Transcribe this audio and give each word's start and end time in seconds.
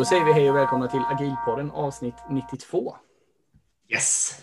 Då 0.00 0.04
säger 0.04 0.24
vi 0.24 0.32
hej 0.32 0.50
och 0.50 0.56
välkomna 0.56 0.88
till 0.88 1.02
Agilpodden 1.10 1.70
avsnitt 1.70 2.14
92. 2.30 2.96
Yes! 3.88 4.40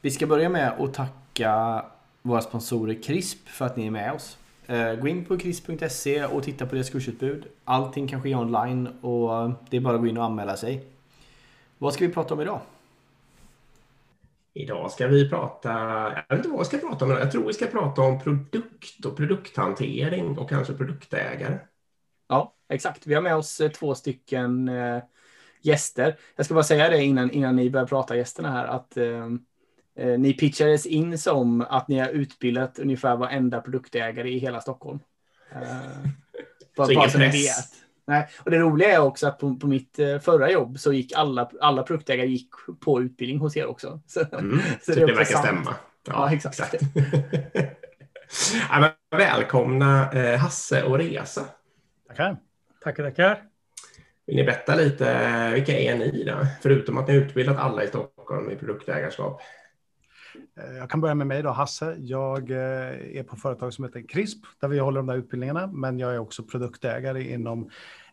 Vi 0.00 0.10
ska 0.10 0.26
börja 0.26 0.48
med 0.48 0.72
att 0.78 0.94
tacka 0.94 1.84
våra 2.22 2.40
sponsorer 2.40 3.02
CRISP 3.02 3.48
för 3.48 3.66
att 3.66 3.76
ni 3.76 3.86
är 3.86 3.90
med 3.90 4.12
oss. 4.12 4.38
Eh, 4.66 4.94
gå 4.94 5.08
in 5.08 5.24
på 5.24 5.38
crisp.se 5.38 6.24
och 6.24 6.42
titta 6.42 6.66
på 6.66 6.74
deras 6.74 6.90
kursutbud. 6.90 7.46
Allting 7.64 8.08
kan 8.08 8.22
ske 8.22 8.34
online 8.34 8.86
och 8.86 9.50
det 9.70 9.76
är 9.76 9.80
bara 9.80 9.94
att 9.94 10.00
gå 10.00 10.06
in 10.06 10.18
och 10.18 10.24
anmäla 10.24 10.56
sig. 10.56 10.86
Vad 11.78 11.94
ska 11.94 12.06
vi 12.06 12.12
prata 12.12 12.34
om 12.34 12.40
idag? 12.40 12.60
Idag 14.54 14.90
ska 14.90 15.06
vi 15.06 15.30
prata, 15.30 15.70
jag 16.28 16.36
vet 16.36 16.38
inte 16.38 16.48
vad 16.48 16.58
vi 16.58 16.64
ska 16.64 16.78
prata 16.78 17.04
om, 17.04 17.10
jag 17.10 17.32
tror 17.32 17.46
vi 17.46 17.52
ska 17.52 17.66
prata 17.66 18.02
om 18.02 18.20
produkt 18.20 19.04
och 19.04 19.16
produkthantering 19.16 20.38
och 20.38 20.48
kanske 20.48 20.72
produktägare. 20.72 21.58
Ja, 22.28 22.54
exakt. 22.68 23.06
Vi 23.06 23.14
har 23.14 23.22
med 23.22 23.36
oss 23.36 23.60
eh, 23.60 23.70
två 23.70 23.94
stycken 23.94 24.68
eh, 24.68 25.02
gäster. 25.60 26.16
Jag 26.36 26.46
ska 26.46 26.54
bara 26.54 26.64
säga 26.64 26.90
det 26.90 27.02
innan, 27.02 27.30
innan 27.30 27.56
ni 27.56 27.70
börjar 27.70 27.86
prata 27.86 28.16
gästerna 28.16 28.50
här 28.50 28.66
att 28.66 28.96
eh, 28.96 29.26
eh, 29.96 30.18
ni 30.18 30.32
pitchades 30.32 30.86
in 30.86 31.18
som 31.18 31.60
att 31.60 31.88
ni 31.88 31.98
har 31.98 32.08
utbildat 32.08 32.78
ungefär 32.78 33.16
varenda 33.16 33.60
produktägare 33.60 34.30
i 34.30 34.38
hela 34.38 34.60
Stockholm. 34.60 34.98
Eh, 35.52 36.10
bara, 36.76 37.08
så 37.10 37.18
ni 37.18 37.28
vet. 37.28 37.88
Nej, 38.06 38.28
och 38.44 38.50
det 38.50 38.58
roliga 38.58 38.90
är 38.94 38.98
också 38.98 39.26
att 39.26 39.38
på, 39.38 39.56
på 39.56 39.66
mitt 39.66 39.98
eh, 39.98 40.18
förra 40.18 40.50
jobb 40.50 40.78
så 40.78 40.92
gick 40.92 41.12
alla, 41.12 41.50
alla 41.60 41.82
produktägare 41.82 42.26
gick 42.26 42.50
på 42.80 43.02
utbildning 43.02 43.38
hos 43.38 43.56
er 43.56 43.66
också. 43.66 44.00
Så, 44.06 44.20
mm, 44.32 44.60
så 44.82 44.92
det, 44.92 45.06
det 45.06 45.12
verkar 45.12 45.24
sant. 45.24 45.46
stämma. 45.46 45.74
Ja, 46.06 46.12
ja 46.14 46.34
exakt. 46.34 46.60
exakt. 46.60 46.82
ja, 48.70 48.92
välkomna 49.10 50.12
eh, 50.12 50.38
Hasse 50.38 50.82
och 50.82 50.98
Resa. 50.98 51.44
Tackar. 52.08 52.36
Tackar, 52.84 53.04
tackar. 53.04 53.42
Vill 54.26 54.36
ni 54.36 54.44
berätta 54.44 54.74
lite, 54.74 55.50
vilka 55.54 55.78
är 55.78 55.98
ni 55.98 56.24
då? 56.24 56.46
Förutom 56.62 56.98
att 56.98 57.08
ni 57.08 57.14
har 57.14 57.20
utbildat 57.20 57.58
alla 57.58 57.84
i 57.84 57.88
Stockholm 57.88 58.50
i 58.50 58.56
produktägarskap. 58.56 59.40
Eh, 60.60 60.76
jag 60.76 60.90
kan 60.90 61.00
börja 61.00 61.14
med 61.14 61.26
mig 61.26 61.42
då, 61.42 61.50
Hasse. 61.50 61.96
Jag 61.98 62.50
eh, 62.50 63.18
är 63.18 63.22
på 63.22 63.36
företag 63.36 63.72
som 63.72 63.84
heter 63.84 64.02
CRISP, 64.08 64.38
där 64.60 64.68
vi 64.68 64.78
håller 64.78 64.98
de 64.98 65.06
där 65.06 65.16
utbildningarna, 65.16 65.66
men 65.66 65.98
jag 65.98 66.14
är 66.14 66.18
också 66.18 66.42
produktägare 66.42 67.32
inom 67.32 67.70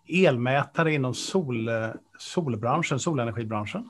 elmätare 0.08 0.94
inom 0.94 1.14
sol, 1.14 1.70
solbranschen, 2.18 3.00
solenergibranschen. 3.00 3.90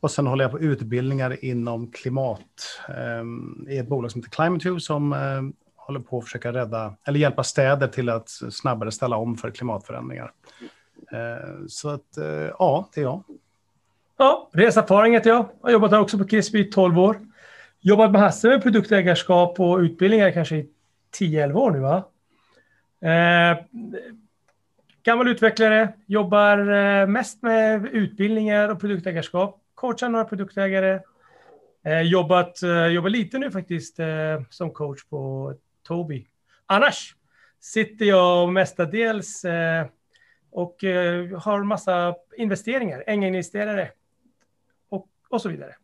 Och 0.00 0.10
sen 0.10 0.26
håller 0.26 0.44
jag 0.44 0.50
på 0.50 0.60
utbildningar 0.60 1.44
inom 1.44 1.90
klimat 1.90 2.80
eh, 2.88 3.24
i 3.74 3.78
ett 3.78 3.88
bolag 3.88 4.10
som 4.10 4.20
heter 4.22 4.30
Climate 4.30 4.80
som 4.80 5.12
håller 5.88 6.00
på 6.00 6.18
att 6.18 6.24
försöka 6.24 6.52
rädda, 6.52 6.94
eller 7.04 7.20
hjälpa 7.20 7.44
städer 7.44 7.88
till 7.88 8.08
att 8.08 8.28
snabbare 8.50 8.92
ställa 8.92 9.16
om 9.16 9.36
för 9.36 9.50
klimatförändringar. 9.50 10.32
Eh, 11.12 11.66
så 11.68 11.88
att, 11.88 12.16
eh, 12.16 12.26
ja, 12.58 12.88
det 12.94 13.00
är 13.00 13.04
jag. 13.04 13.22
Ja, 14.16 14.50
Reserfaring 14.52 15.12
heter 15.12 15.30
jag. 15.30 15.38
Jag 15.38 15.66
har 15.68 15.70
jobbat 15.70 15.90
här 15.90 16.00
också 16.00 16.18
på 16.18 16.24
CRISP 16.24 16.54
i 16.54 16.64
12 16.64 16.98
år 16.98 17.16
jobbat 17.80 18.12
med 18.12 18.20
Hasse 18.20 18.48
med 18.48 18.62
produktägarskap 18.62 19.60
och 19.60 19.78
utbildningar 19.78 20.30
kanske 20.30 20.56
i 20.56 20.68
10-11 21.18 21.54
år 21.54 21.70
nu 21.70 21.78
va? 21.78 22.04
Eh, 23.00 23.58
gammal 25.02 25.28
utvecklare, 25.28 25.92
jobbar 26.06 26.58
eh, 26.58 27.06
mest 27.06 27.42
med 27.42 27.86
utbildningar 27.86 28.68
och 28.68 28.80
produktägarskap. 28.80 29.60
Coachar 29.74 30.08
några 30.08 30.24
produktägare. 30.24 31.00
Eh, 31.84 32.00
jobbat, 32.00 32.62
jobbar 32.90 33.08
lite 33.08 33.38
nu 33.38 33.50
faktiskt 33.50 33.98
eh, 33.98 34.06
som 34.50 34.70
coach 34.70 35.04
på 35.04 35.54
Tobii. 35.88 36.26
Annars 36.66 37.16
sitter 37.60 38.04
jag 38.04 38.52
mestadels 38.52 39.44
eh, 39.44 39.86
och 40.50 40.84
eh, 40.84 41.38
har 41.40 41.62
massa 41.62 42.14
investeringar, 42.36 43.04
ängelinvesterare 43.06 43.90
och, 44.88 45.08
och 45.28 45.42
så 45.42 45.48
vidare. 45.48 45.74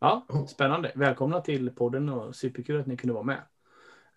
Ja, 0.00 0.26
spännande. 0.48 0.92
Välkomna 0.94 1.40
till 1.40 1.70
podden 1.70 2.08
och 2.08 2.36
superkul 2.36 2.80
att 2.80 2.86
ni 2.86 2.96
kunde 2.96 3.14
vara 3.14 3.24
med. 3.24 3.42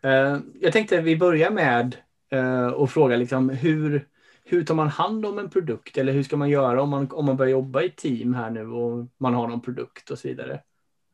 Eh, 0.02 0.40
jag 0.62 0.74
tänkte 0.74 1.02
vi 1.02 1.18
börjar 1.18 1.52
med 1.52 1.96
eh, 2.30 2.68
att 2.68 2.92
fråga 2.92 3.16
liksom, 3.16 3.50
hur, 3.50 4.08
hur 4.44 4.64
tar 4.64 4.76
man 4.76 4.88
hand 4.88 5.26
om 5.26 5.40
en 5.40 5.50
produkt 5.50 5.98
eller 5.98 6.14
hur 6.14 6.24
ska 6.24 6.38
man 6.38 6.50
göra 6.50 6.82
om 6.82 6.90
man, 6.90 7.12
om 7.12 7.26
man 7.26 7.38
börjar 7.38 7.52
jobba 7.52 7.82
i 7.82 7.90
team 7.90 8.34
här 8.34 8.50
nu 8.50 8.68
och 8.68 9.08
man 9.18 9.34
har 9.34 9.48
någon 9.48 9.62
produkt 9.62 10.12
och 10.12 10.20
så 10.20 10.28
vidare. 10.28 10.62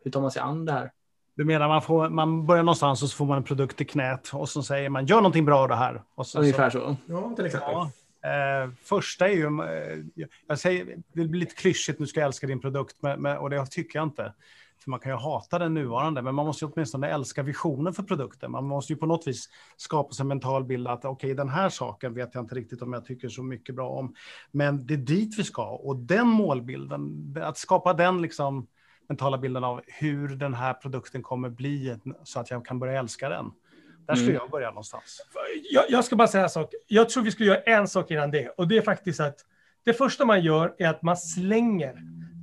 Hur 0.03 0.11
tar 0.11 0.21
man 0.21 0.31
sig 0.31 0.41
an 0.41 0.65
det 0.65 0.71
här? 0.71 0.91
Du 1.35 1.45
menar 1.45 1.67
man, 1.67 1.81
får, 1.81 2.09
man 2.09 2.45
börjar 2.45 2.63
någonstans 2.63 3.03
och 3.03 3.09
så 3.09 3.15
får 3.15 3.25
man 3.25 3.37
en 3.37 3.43
produkt 3.43 3.81
i 3.81 3.85
knät 3.85 4.29
och 4.33 4.49
så 4.49 4.63
säger 4.63 4.89
man 4.89 5.05
gör 5.05 5.17
någonting 5.17 5.45
bra 5.45 5.59
av 5.59 5.69
det 5.69 5.75
här. 5.75 6.03
Och 6.15 6.27
så, 6.27 6.39
Ungefär 6.39 6.69
så. 6.69 6.79
så. 6.79 6.95
Ja, 7.05 7.33
till 7.35 7.45
exempel. 7.45 7.69
Ja. 7.71 7.91
Eh, 8.23 8.69
första 8.83 9.29
är 9.29 9.33
ju, 9.33 9.45
eh, 9.45 10.27
jag 10.47 10.59
säger, 10.59 10.85
det 11.13 11.27
blir 11.27 11.39
lite 11.39 11.55
klyschigt, 11.55 11.99
nu 11.99 12.07
ska 12.07 12.19
jag 12.19 12.27
älska 12.27 12.47
din 12.47 12.61
produkt, 12.61 12.95
men, 12.99 13.21
men, 13.21 13.37
och 13.37 13.49
det 13.49 13.65
tycker 13.65 13.99
jag 13.99 14.05
inte. 14.05 14.33
För 14.83 14.89
man 14.89 14.99
kan 14.99 15.11
ju 15.11 15.17
hata 15.17 15.59
den 15.59 15.73
nuvarande, 15.73 16.21
men 16.21 16.35
man 16.35 16.45
måste 16.45 16.65
ju 16.65 16.71
åtminstone 16.71 17.09
älska 17.09 17.43
visionen 17.43 17.93
för 17.93 18.03
produkten. 18.03 18.51
Man 18.51 18.63
måste 18.63 18.93
ju 18.93 18.99
på 18.99 19.05
något 19.05 19.27
vis 19.27 19.49
skapa 19.77 20.13
sig 20.13 20.23
en 20.23 20.27
mental 20.27 20.63
bild 20.63 20.87
att 20.87 21.05
okej, 21.05 21.11
okay, 21.11 21.33
den 21.33 21.49
här 21.49 21.69
saken 21.69 22.13
vet 22.13 22.35
jag 22.35 22.43
inte 22.43 22.55
riktigt 22.55 22.81
om 22.81 22.93
jag 22.93 23.05
tycker 23.05 23.29
så 23.29 23.43
mycket 23.43 23.75
bra 23.75 23.89
om. 23.89 24.15
Men 24.51 24.87
det 24.87 24.93
är 24.93 24.97
dit 24.97 25.39
vi 25.39 25.43
ska 25.43 25.65
och 25.65 25.95
den 25.95 26.27
målbilden, 26.27 27.35
att 27.41 27.57
skapa 27.57 27.93
den 27.93 28.21
liksom 28.21 28.67
mentala 29.11 29.37
bilden 29.37 29.63
av 29.63 29.81
hur 29.87 30.27
den 30.27 30.53
här 30.53 30.73
produkten 30.73 31.23
kommer 31.23 31.49
bli 31.49 31.97
så 32.23 32.39
att 32.39 32.51
jag 32.51 32.65
kan 32.65 32.79
börja 32.79 32.99
älska 32.99 33.29
den. 33.29 33.51
Där 34.07 34.15
skulle 34.15 34.29
mm. 34.29 34.41
jag 34.41 34.49
börja 34.49 34.69
någonstans. 34.69 35.25
Jag, 35.71 35.85
jag, 35.89 36.05
ska 36.05 36.15
bara 36.15 36.27
säga 36.27 36.43
en 36.43 36.49
sak. 36.49 36.73
Jag 36.87 37.09
tror 37.09 37.23
vi 37.23 37.31
skulle 37.31 37.49
göra 37.49 37.61
en 37.61 37.87
sak 37.87 38.11
innan 38.11 38.31
det 38.31 38.49
och 38.49 38.67
det 38.67 38.77
är 38.77 38.81
faktiskt 38.81 39.19
att 39.19 39.35
det 39.83 39.93
första 39.93 40.25
man 40.25 40.41
gör 40.41 40.75
är 40.77 40.87
att 40.87 41.01
man 41.01 41.17
slänger 41.17 41.95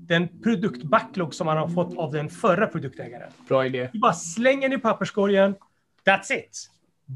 den 0.08 0.42
produktbacklog 0.42 1.34
som 1.34 1.46
man 1.46 1.56
har 1.56 1.68
fått 1.68 1.98
av 1.98 2.12
den 2.12 2.28
förra 2.28 2.66
produktägaren. 2.66 3.30
Bra 3.48 3.66
idé. 3.66 3.90
Du 3.92 3.98
bara 3.98 4.12
slänger 4.12 4.68
den 4.68 4.78
i 4.78 4.82
papperskorgen. 4.82 5.54
That's 6.06 6.32
it. 6.32 6.70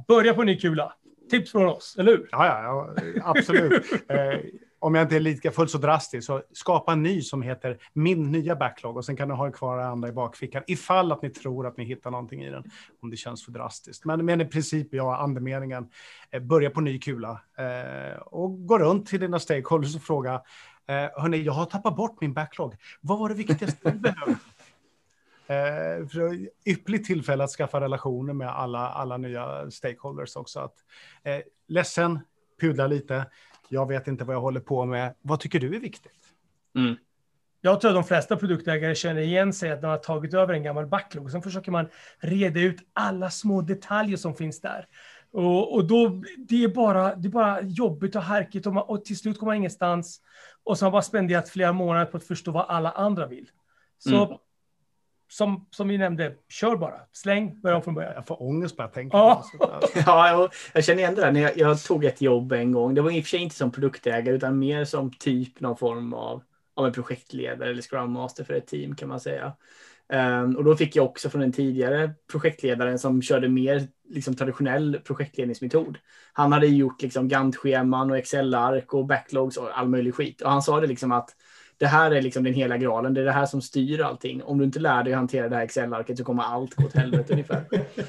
Börja 0.09 0.35
på 0.35 0.43
ny 0.43 0.59
kula. 0.59 0.93
Tips 1.31 1.53
från 1.53 1.67
oss, 1.67 1.97
eller 1.99 2.13
hur? 2.13 2.29
Ja, 2.31 2.47
ja, 2.47 2.95
ja 3.15 3.23
absolut. 3.25 3.85
om 4.83 4.95
jag 4.95 5.05
inte 5.05 5.17
är 5.17 5.21
lika 5.21 5.51
fullt 5.51 5.71
så 5.71 5.79
drastisk, 5.79 6.27
så 6.27 6.43
skapa 6.53 6.93
en 6.93 7.03
ny 7.03 7.23
som 7.23 7.43
heter 7.43 7.79
min 7.93 8.33
nya 8.33 8.57
backlog 8.57 8.97
och 8.97 9.05
sen 9.05 9.17
kan 9.17 9.29
du 9.29 9.35
ha 9.35 9.51
kvar 9.51 9.79
det 9.79 9.87
andra 9.87 10.09
i 10.09 10.13
bakfickan 10.13 10.63
ifall 10.67 11.13
att 11.13 11.23
ni 11.23 11.31
tror 11.31 11.67
att 11.67 11.77
ni 11.77 11.85
hittar 11.85 12.11
någonting 12.11 12.43
i 12.43 12.51
den, 12.51 12.65
om 13.03 13.11
det 13.11 13.17
känns 13.17 13.45
för 13.45 13.53
drastiskt. 13.53 14.05
Men, 14.05 14.25
men 14.25 14.41
i 14.41 14.45
princip, 14.45 14.89
ja, 14.91 15.17
andemeningen, 15.17 15.89
eh, 16.31 16.41
börja 16.43 16.71
på 16.71 16.81
ny 16.81 16.99
kula 16.99 17.41
eh, 17.59 18.19
och 18.19 18.67
gå 18.67 18.79
runt 18.79 19.07
till 19.07 19.21
dina 19.21 19.39
stakeholders 19.39 19.97
och 19.97 20.03
fråga 20.03 20.43
Eh, 20.87 21.23
hörni, 21.23 21.43
jag 21.43 21.53
har 21.53 21.67
tappat 21.67 21.97
bort 21.97 22.21
min 22.21 22.35
backlog. 22.35 22.77
Vad 23.01 23.19
var 23.19 23.29
det 23.29 23.35
viktigaste 23.35 23.91
du 23.91 23.99
behövde? 23.99 24.37
Eh, 25.47 26.07
för 26.07 26.49
ypperligt 26.65 27.07
tillfälle 27.07 27.45
att 27.45 27.51
skaffa 27.51 27.81
relationer 27.81 28.33
med 28.33 28.49
alla, 28.49 28.89
alla 28.89 29.17
nya 29.17 29.71
stakeholders 29.71 30.37
också. 30.37 30.61
Att, 30.61 30.75
eh, 31.23 31.41
ledsen, 31.69 32.21
pudla 32.63 32.87
lite. 32.87 33.27
Jag 33.69 33.89
vet 33.89 34.09
inte 34.09 34.25
vad 34.25 34.37
jag 34.37 34.41
håller 34.41 34.61
på 34.61 34.85
med. 34.85 35.15
Vad 35.23 35.41
tycker 35.41 35.61
du 35.61 35.77
är 35.77 35.81
viktigt? 35.81 36.13
Mm. 36.77 36.97
Jag 37.61 37.81
tror 37.81 37.91
att 37.91 37.97
de 37.97 38.05
flesta 38.05 38.37
produktägare 38.37 38.95
känner 38.95 39.21
igen 39.21 39.53
sig 39.53 39.71
att 39.71 39.81
de 39.81 39.87
har 39.87 39.99
tagit 39.99 40.35
över 40.35 40.55
en 40.55 40.63
gammal 40.63 40.87
backlog. 40.87 41.31
Sen 41.31 41.43
försöker 41.43 41.73
man 41.73 41.89
reda 42.19 42.61
ut 42.61 42.81
alla 42.93 43.31
små 43.31 43.63
detaljer 43.63 44.17
som 44.17 44.35
finns 44.35 44.61
där. 44.61 44.87
Och, 45.33 45.75
och 45.75 45.85
då, 45.85 46.23
det 46.39 46.65
är, 46.65 46.69
bara, 46.69 47.15
det 47.15 47.29
är 47.29 47.31
bara 47.31 47.63
jobbigt 47.63 48.17
och 48.17 48.23
härkigt 48.23 48.67
och, 48.67 48.75
man, 48.75 48.85
och 48.89 49.05
till 49.05 49.19
slut 49.19 49.39
kommer 49.39 49.51
man 49.51 49.57
ingenstans. 49.57 50.21
Och 50.65 50.79
så 50.79 50.85
har 50.85 50.91
man 50.91 50.93
bara 50.93 51.03
spenderat 51.03 51.49
flera 51.49 51.73
månader 51.73 52.07
på 52.07 52.17
att 52.17 52.25
förstå 52.25 52.51
vad 52.51 52.67
alla 52.69 52.91
andra 52.91 53.27
vill. 53.27 53.49
Så 53.99 54.25
mm. 54.25 54.39
Som, 55.33 55.67
som 55.71 55.89
vi 55.89 55.99
nämnde, 55.99 56.35
kör 56.49 56.77
bara. 56.77 57.01
Släng, 57.13 57.61
börja 57.61 57.77
om 57.77 57.83
från 57.83 57.95
början. 57.95 58.13
Jag 58.15 58.27
får 58.27 58.43
ångest 58.43 58.77
bara 58.77 58.83
jag 58.83 58.93
tänker 58.93 59.19
ja. 59.19 59.45
ja, 60.07 60.29
jag, 60.29 60.53
jag 60.73 60.85
känner 60.85 60.99
igen 60.99 61.15
det 61.15 61.21
där. 61.21 61.33
När 61.33 61.41
jag, 61.41 61.59
jag, 61.59 61.83
tog 61.83 62.05
ett 62.05 62.21
jobb 62.21 62.53
en 62.53 62.73
gång. 62.73 62.95
Det 62.95 63.01
var 63.01 63.11
i 63.11 63.21
och 63.21 63.25
för 63.25 63.29
sig 63.29 63.41
inte 63.41 63.55
som 63.55 63.73
produktägare 63.73 64.37
utan 64.37 64.59
mer 64.59 64.85
som 64.85 65.13
typ 65.13 65.61
någon 65.61 65.77
form 65.77 66.15
av, 66.15 66.43
av 66.75 66.87
en 66.87 66.93
projektledare 66.93 67.71
eller 67.71 67.83
scrum 67.83 68.13
master 68.13 68.45
för 68.45 68.55
ett 68.55 68.67
team 68.67 68.97
kan 68.97 69.09
man 69.09 69.21
säga. 69.21 69.53
Um, 70.13 70.57
och 70.57 70.65
då 70.65 70.77
fick 70.77 70.97
jag 70.97 71.05
också 71.05 71.31
från 71.31 71.41
den 71.41 71.53
tidigare 71.53 72.11
projektledaren 72.31 72.99
som 72.99 73.23
körde 73.23 73.49
mer 73.49 73.89
liksom, 74.09 74.37
traditionell 74.37 75.01
projektledningsmetod. 75.05 75.99
Han 76.33 76.53
hade 76.53 76.67
gjort 76.67 77.03
liksom, 77.03 77.29
Gantt-scheman 77.29 78.11
och 78.11 78.19
Excel-ark 78.19 78.95
och 78.95 79.07
backlogs 79.07 79.57
och 79.57 79.79
all 79.79 79.89
möjlig 79.89 80.15
skit. 80.15 80.43
Och 80.43 80.51
han 80.51 80.63
sa 80.63 80.81
det 80.81 80.87
liksom 80.87 81.13
att 81.13 81.31
det 81.83 81.89
här 81.89 82.11
är 82.11 82.23
liksom 82.23 82.45
den 82.45 82.55
hela 82.55 82.77
graalen. 82.77 83.15
Det 83.15 83.21
är 83.21 83.25
det 83.25 83.33
här 83.33 83.47
som 83.47 83.63
styr 83.63 84.01
allting. 84.01 84.43
Om 84.43 84.59
du 84.59 84.65
inte 84.65 84.79
lär 84.79 85.03
dig 85.03 85.13
att 85.13 85.19
hantera 85.19 85.49
det 85.49 85.57
här 85.57 85.63
Excel-arket 85.63 86.19
så 86.19 86.25
kommer 86.25 86.43
allt 86.43 86.75
gå 86.75 86.85
åt 86.85 86.95
helvete 86.95 87.33
ungefär. 87.33 87.65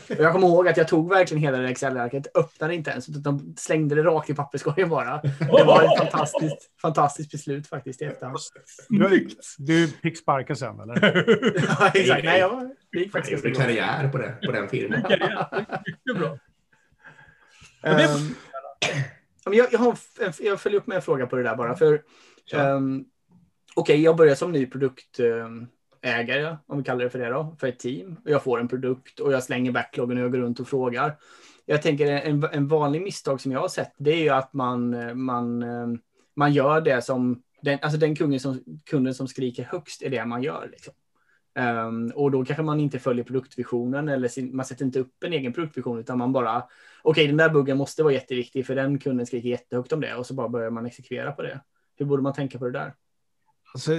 Och 0.09 0.23
jag 0.23 0.31
kommer 0.31 0.47
ihåg 0.47 0.67
att 0.67 0.77
jag 0.77 0.87
tog 0.87 1.09
verkligen 1.09 1.43
hela 1.43 1.57
det 1.57 1.69
Excel-arket, 1.69 2.37
öppnade 2.37 2.75
inte 2.75 2.91
ens, 2.91 3.09
utan 3.09 3.55
slängde 3.57 3.95
det 3.95 4.03
rakt 4.03 4.29
i 4.29 4.33
papperskorgen 4.33 4.89
bara. 4.89 5.21
Det 5.21 5.63
var 5.63 5.83
ett 5.83 5.97
fantastiskt, 5.97 6.79
fantastiskt 6.81 7.31
beslut 7.31 7.67
faktiskt 7.67 8.01
i 8.01 8.05
efterhand. 8.05 8.37
Snyggt! 8.87 9.55
Du 9.57 9.87
fick 9.87 10.17
sparken 10.17 10.55
sen 10.55 10.79
eller? 10.79 11.25
ja, 11.79 11.91
exakt. 11.93 12.23
Nej, 12.23 12.39
jag 12.39 12.69
gick 12.95 13.11
faktiskt 13.11 13.45
jag 13.45 13.55
karriär 13.55 14.07
på, 14.07 14.17
det, 14.17 14.37
på 14.45 14.51
den 14.51 14.69
firman. 14.69 15.01
Mycket 15.85 16.17
bra. 16.17 16.37
Um, 17.83 18.35
Jag, 19.45 19.67
jag, 19.71 19.79
har, 19.79 19.97
jag 20.39 20.59
följer 20.59 20.79
upp 20.79 20.87
med 20.87 20.95
en 20.95 21.01
fråga 21.01 21.27
på 21.27 21.35
det 21.35 21.43
där 21.43 21.55
bara. 21.55 21.75
För, 21.75 22.01
um, 22.53 23.05
Okej, 23.75 23.93
okay, 23.93 24.03
jag 24.03 24.17
börjar 24.17 24.35
som 24.35 24.51
ny 24.51 24.65
produktägare, 24.65 26.57
om 26.67 26.77
vi 26.77 26.83
kallar 26.83 27.03
det 27.03 27.09
för 27.09 27.19
det 27.19 27.29
då, 27.29 27.55
för 27.59 27.67
ett 27.67 27.79
team. 27.79 28.17
Jag 28.25 28.43
får 28.43 28.59
en 28.59 28.67
produkt 28.67 29.19
och 29.19 29.33
jag 29.33 29.43
slänger 29.43 29.71
backloggen 29.71 30.17
och 30.17 30.23
jag 30.23 30.31
går 30.31 30.39
runt 30.39 30.59
och 30.59 30.67
frågar. 30.67 31.17
Jag 31.65 31.81
tänker 31.81 32.07
en, 32.07 32.43
en 32.51 32.67
vanlig 32.67 33.01
misstag 33.01 33.41
som 33.41 33.51
jag 33.51 33.59
har 33.59 33.67
sett, 33.67 33.93
det 33.97 34.11
är 34.11 34.23
ju 34.23 34.29
att 34.29 34.53
man, 34.53 34.95
man, 35.23 35.65
man 36.35 36.53
gör 36.53 36.81
det 36.81 37.01
som 37.01 37.41
den, 37.61 37.79
alltså 37.81 37.99
den 37.99 38.15
kunden 38.15 38.39
som, 38.39 38.63
kunden 38.85 39.13
som 39.13 39.27
skriker 39.27 39.63
högst 39.63 40.01
är 40.01 40.09
det 40.09 40.25
man 40.25 40.43
gör. 40.43 40.69
Liksom. 40.71 40.93
Um, 41.59 42.11
och 42.15 42.31
då 42.31 42.45
kanske 42.45 42.63
man 42.63 42.79
inte 42.79 42.99
följer 42.99 43.23
produktvisionen 43.23 44.09
eller 44.09 44.27
sin, 44.27 44.55
man 44.55 44.65
sätter 44.65 44.85
inte 44.85 44.99
upp 44.99 45.23
en 45.23 45.33
egen 45.33 45.53
produktvision 45.53 45.99
utan 45.99 46.17
man 46.17 46.33
bara 46.33 46.57
okej, 46.57 46.69
okay, 47.03 47.27
den 47.27 47.37
där 47.37 47.49
buggen 47.49 47.77
måste 47.77 48.03
vara 48.03 48.13
jätteviktig 48.13 48.65
för 48.65 48.75
den 48.75 48.99
kunden 48.99 49.25
skriker 49.25 49.49
jättehögt 49.49 49.91
om 49.93 50.01
det 50.01 50.15
och 50.15 50.25
så 50.25 50.33
bara 50.33 50.49
börjar 50.49 50.69
man 50.69 50.85
exekvera 50.85 51.31
på 51.31 51.41
det. 51.41 51.59
Hur 51.97 52.05
borde 52.05 52.23
man 52.23 52.33
tänka 52.33 52.59
på 52.59 52.65
det 52.65 52.71
där? 52.71 52.93
Alltså, 53.73 53.91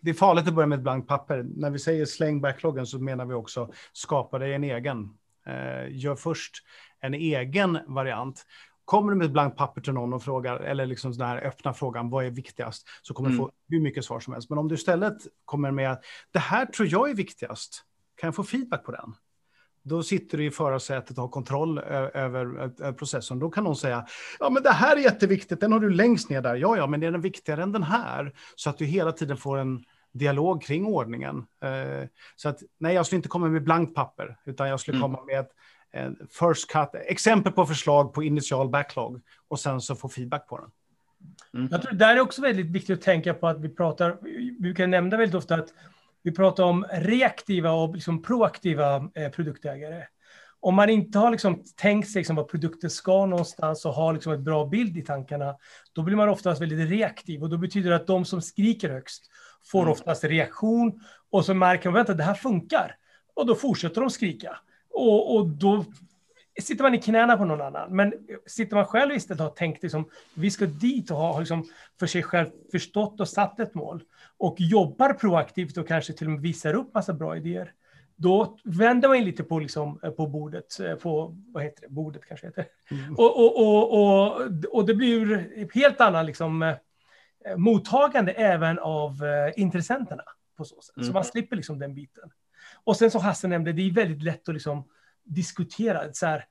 det 0.00 0.10
är 0.10 0.14
farligt 0.14 0.48
att 0.48 0.54
börja 0.54 0.66
med 0.66 0.76
ett 0.76 0.82
blankt 0.82 1.08
papper. 1.08 1.46
När 1.56 1.70
vi 1.70 1.78
säger 1.78 2.06
släng 2.06 2.40
backloggen 2.40 2.86
så 2.86 2.98
menar 2.98 3.24
vi 3.24 3.34
också 3.34 3.72
skapa 3.92 4.38
dig 4.38 4.54
en 4.54 4.64
egen. 4.64 5.18
Uh, 5.48 5.96
gör 5.96 6.14
först 6.14 6.54
en 7.00 7.14
egen 7.14 7.78
variant. 7.86 8.46
Kommer 8.84 9.12
du 9.12 9.18
med 9.18 9.24
ett 9.24 9.32
blankt 9.32 9.56
papper 9.56 9.80
till 9.80 9.92
någon 9.92 10.12
och 10.12 10.22
frågar, 10.22 10.56
eller 10.56 10.86
liksom 10.86 11.12
den 11.12 11.28
här 11.28 11.46
öppna 11.46 11.74
frågan, 11.74 12.10
vad 12.10 12.24
är 12.24 12.30
viktigast? 12.30 12.88
Så 13.02 13.14
kommer 13.14 13.28
mm. 13.28 13.38
du 13.38 13.44
få 13.44 13.52
hur 13.68 13.80
mycket 13.80 14.04
svar 14.04 14.20
som 14.20 14.32
helst. 14.32 14.50
Men 14.50 14.58
om 14.58 14.68
du 14.68 14.74
istället 14.74 15.16
kommer 15.44 15.70
med, 15.70 15.98
det 16.32 16.38
här 16.38 16.66
tror 16.66 16.88
jag 16.88 17.10
är 17.10 17.14
viktigast, 17.14 17.84
kan 18.16 18.28
jag 18.28 18.34
få 18.34 18.44
feedback 18.44 18.84
på 18.84 18.92
den? 18.92 19.14
Då 19.88 20.02
sitter 20.02 20.38
du 20.38 20.44
i 20.44 20.50
förarsätet 20.50 21.18
och 21.18 21.22
har 21.22 21.28
kontroll 21.28 21.78
över 21.78 22.92
processorn. 22.92 23.38
Då 23.38 23.50
kan 23.50 23.64
någon 23.64 23.76
säga, 23.76 24.06
ja 24.38 24.50
men 24.50 24.62
det 24.62 24.70
här 24.70 24.96
är 24.96 25.00
jätteviktigt, 25.00 25.60
den 25.60 25.72
har 25.72 25.80
du 25.80 25.90
längst 25.90 26.30
ner 26.30 26.42
där. 26.42 26.54
Ja, 26.54 26.76
ja, 26.76 26.86
men 26.86 27.02
är 27.02 27.12
den 27.12 27.20
viktigare 27.20 27.62
än 27.62 27.72
den 27.72 27.82
här? 27.82 28.32
Så 28.56 28.70
att 28.70 28.78
du 28.78 28.84
hela 28.84 29.12
tiden 29.12 29.36
får 29.36 29.58
en 29.58 29.84
dialog 30.12 30.62
kring 30.62 30.86
ordningen. 30.86 31.46
Eh, 31.62 32.08
så 32.36 32.48
att 32.48 32.58
nej, 32.78 32.94
jag 32.94 33.06
skulle 33.06 33.16
inte 33.16 33.28
komma 33.28 33.48
med 33.48 33.64
blankt 33.64 33.94
papper, 33.94 34.36
utan 34.46 34.68
jag 34.68 34.80
skulle 34.80 34.98
mm. 34.98 35.10
komma 35.10 35.24
med 35.24 35.46
first 36.30 36.70
cut, 36.70 36.88
exempel 36.94 37.52
på 37.52 37.66
förslag 37.66 38.14
på 38.14 38.22
initial 38.22 38.68
backlog 38.68 39.20
och 39.48 39.60
sen 39.60 39.80
så 39.80 39.94
få 39.94 40.08
feedback 40.08 40.48
på 40.48 40.58
den. 40.58 40.70
Mm. 41.54 41.68
Jag 41.70 41.82
tror 41.82 41.92
det 41.92 42.04
är 42.04 42.20
också 42.20 42.42
väldigt 42.42 42.66
viktigt 42.66 42.98
att 42.98 43.04
tänka 43.04 43.34
på 43.34 43.48
att 43.48 43.60
vi 43.60 43.68
pratar, 43.68 44.18
vi 44.60 44.74
kan 44.74 44.90
nämna 44.90 45.16
väldigt 45.16 45.34
ofta 45.34 45.54
att 45.54 45.68
vi 46.22 46.34
pratar 46.34 46.64
om 46.64 46.86
reaktiva 46.92 47.70
och 47.70 47.94
liksom 47.94 48.22
proaktiva 48.22 49.10
eh, 49.14 49.30
produktägare. 49.30 50.04
Om 50.60 50.74
man 50.74 50.90
inte 50.90 51.18
har 51.18 51.30
liksom 51.30 51.62
tänkt 51.76 52.10
sig 52.10 52.20
liksom 52.20 52.36
vad 52.36 52.48
produkten 52.48 52.90
ska 52.90 53.26
någonstans 53.26 53.84
och 53.84 53.92
har 53.92 54.12
liksom 54.12 54.32
ett 54.32 54.40
bra 54.40 54.66
bild 54.66 54.96
i 54.96 55.02
tankarna, 55.02 55.56
då 55.92 56.02
blir 56.02 56.16
man 56.16 56.28
oftast 56.28 56.62
väldigt 56.62 56.90
reaktiv 56.90 57.42
och 57.42 57.50
då 57.50 57.58
betyder 57.58 57.90
det 57.90 57.96
att 57.96 58.06
de 58.06 58.24
som 58.24 58.42
skriker 58.42 58.90
högst 58.90 59.30
får 59.70 59.80
mm. 59.82 59.92
oftast 59.92 60.24
reaktion 60.24 61.00
och 61.30 61.44
så 61.44 61.54
märker 61.54 61.90
man 61.90 62.00
att 62.00 62.16
det 62.16 62.22
här 62.22 62.34
funkar 62.34 62.96
och 63.34 63.46
då 63.46 63.54
fortsätter 63.54 64.00
de 64.00 64.10
skrika. 64.10 64.58
Och, 64.90 65.36
och 65.36 65.46
då 65.46 65.84
sitter 66.60 66.82
man 66.82 66.94
i 66.94 66.98
knäna 66.98 67.36
på 67.36 67.44
någon 67.44 67.60
annan. 67.60 67.96
Men 67.96 68.12
sitter 68.46 68.76
man 68.76 68.84
själv 68.84 69.12
istället 69.12 69.40
och 69.40 69.46
har 69.46 69.54
tänkt 69.54 69.82
liksom, 69.82 70.10
vi 70.34 70.50
ska 70.50 70.66
dit 70.66 71.10
och 71.10 71.16
har 71.16 71.40
liksom 71.40 71.64
för 71.98 72.06
sig 72.06 72.22
själv 72.22 72.46
förstått 72.70 73.20
och 73.20 73.28
satt 73.28 73.60
ett 73.60 73.74
mål 73.74 74.02
och 74.38 74.56
jobbar 74.58 75.12
proaktivt 75.12 75.76
och 75.76 75.88
kanske 75.88 76.12
till 76.12 76.26
och 76.26 76.32
med 76.32 76.40
visar 76.40 76.74
upp 76.74 76.94
massa 76.94 77.12
bra 77.12 77.36
idéer. 77.36 77.72
Då 78.16 78.58
vänder 78.64 79.08
man 79.08 79.24
lite 79.24 79.44
på, 79.44 79.58
liksom, 79.58 80.00
på 80.16 80.26
bordet, 80.26 80.78
på, 81.02 81.36
vad 81.46 81.62
heter 81.62 81.82
det, 81.82 81.88
bordet 81.88 82.24
kanske 82.24 82.46
heter. 82.46 82.66
Mm. 82.90 83.14
Och, 83.14 83.36
och, 83.36 83.56
och, 83.56 83.92
och, 83.92 84.40
och 84.72 84.86
det 84.86 84.94
blir 84.94 85.48
helt 85.74 86.00
annan 86.00 86.26
liksom, 86.26 86.62
eh, 86.62 86.76
mottagande 87.56 88.32
även 88.32 88.78
av 88.78 89.24
eh, 89.24 89.52
intressenterna 89.56 90.22
på 90.56 90.64
så 90.64 90.80
sätt. 90.80 90.96
Mm. 90.96 91.06
Så 91.06 91.12
man 91.12 91.24
slipper 91.24 91.56
liksom 91.56 91.78
den 91.78 91.94
biten. 91.94 92.30
Och 92.84 92.96
sen 92.96 93.10
som 93.10 93.20
Hasse 93.20 93.48
nämnde, 93.48 93.72
det 93.72 93.82
är 93.82 93.92
väldigt 93.92 94.22
lätt 94.22 94.48
att 94.48 94.54
liksom 94.54 94.84
diskutera. 95.24 96.12
Så 96.12 96.26
här, 96.26 96.44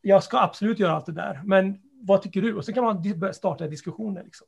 jag 0.00 0.24
ska 0.24 0.38
absolut 0.38 0.78
göra 0.78 0.92
allt 0.92 1.06
det 1.06 1.12
där, 1.12 1.40
men 1.44 1.80
vad 2.02 2.22
tycker 2.22 2.42
du? 2.42 2.54
Och 2.54 2.64
så 2.64 2.72
kan 2.72 2.84
man 2.84 3.34
starta 3.34 3.66
diskussioner. 3.66 4.24
Liksom. 4.24 4.46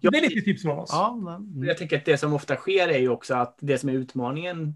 Det 0.00 0.06
är 0.18 0.22
lite 0.22 0.40
tips 0.40 0.62
från 0.62 0.78
oss. 0.78 0.90
Ja, 0.92 1.20
men... 1.22 1.66
Jag 1.66 1.78
tänker 1.78 1.96
att 1.96 2.04
det 2.04 2.18
som 2.18 2.34
ofta 2.34 2.56
sker 2.56 2.88
är 2.88 2.98
ju 2.98 3.08
också 3.08 3.34
att 3.34 3.58
det 3.60 3.78
som 3.78 3.88
är 3.88 3.92
utmaningen 3.92 4.74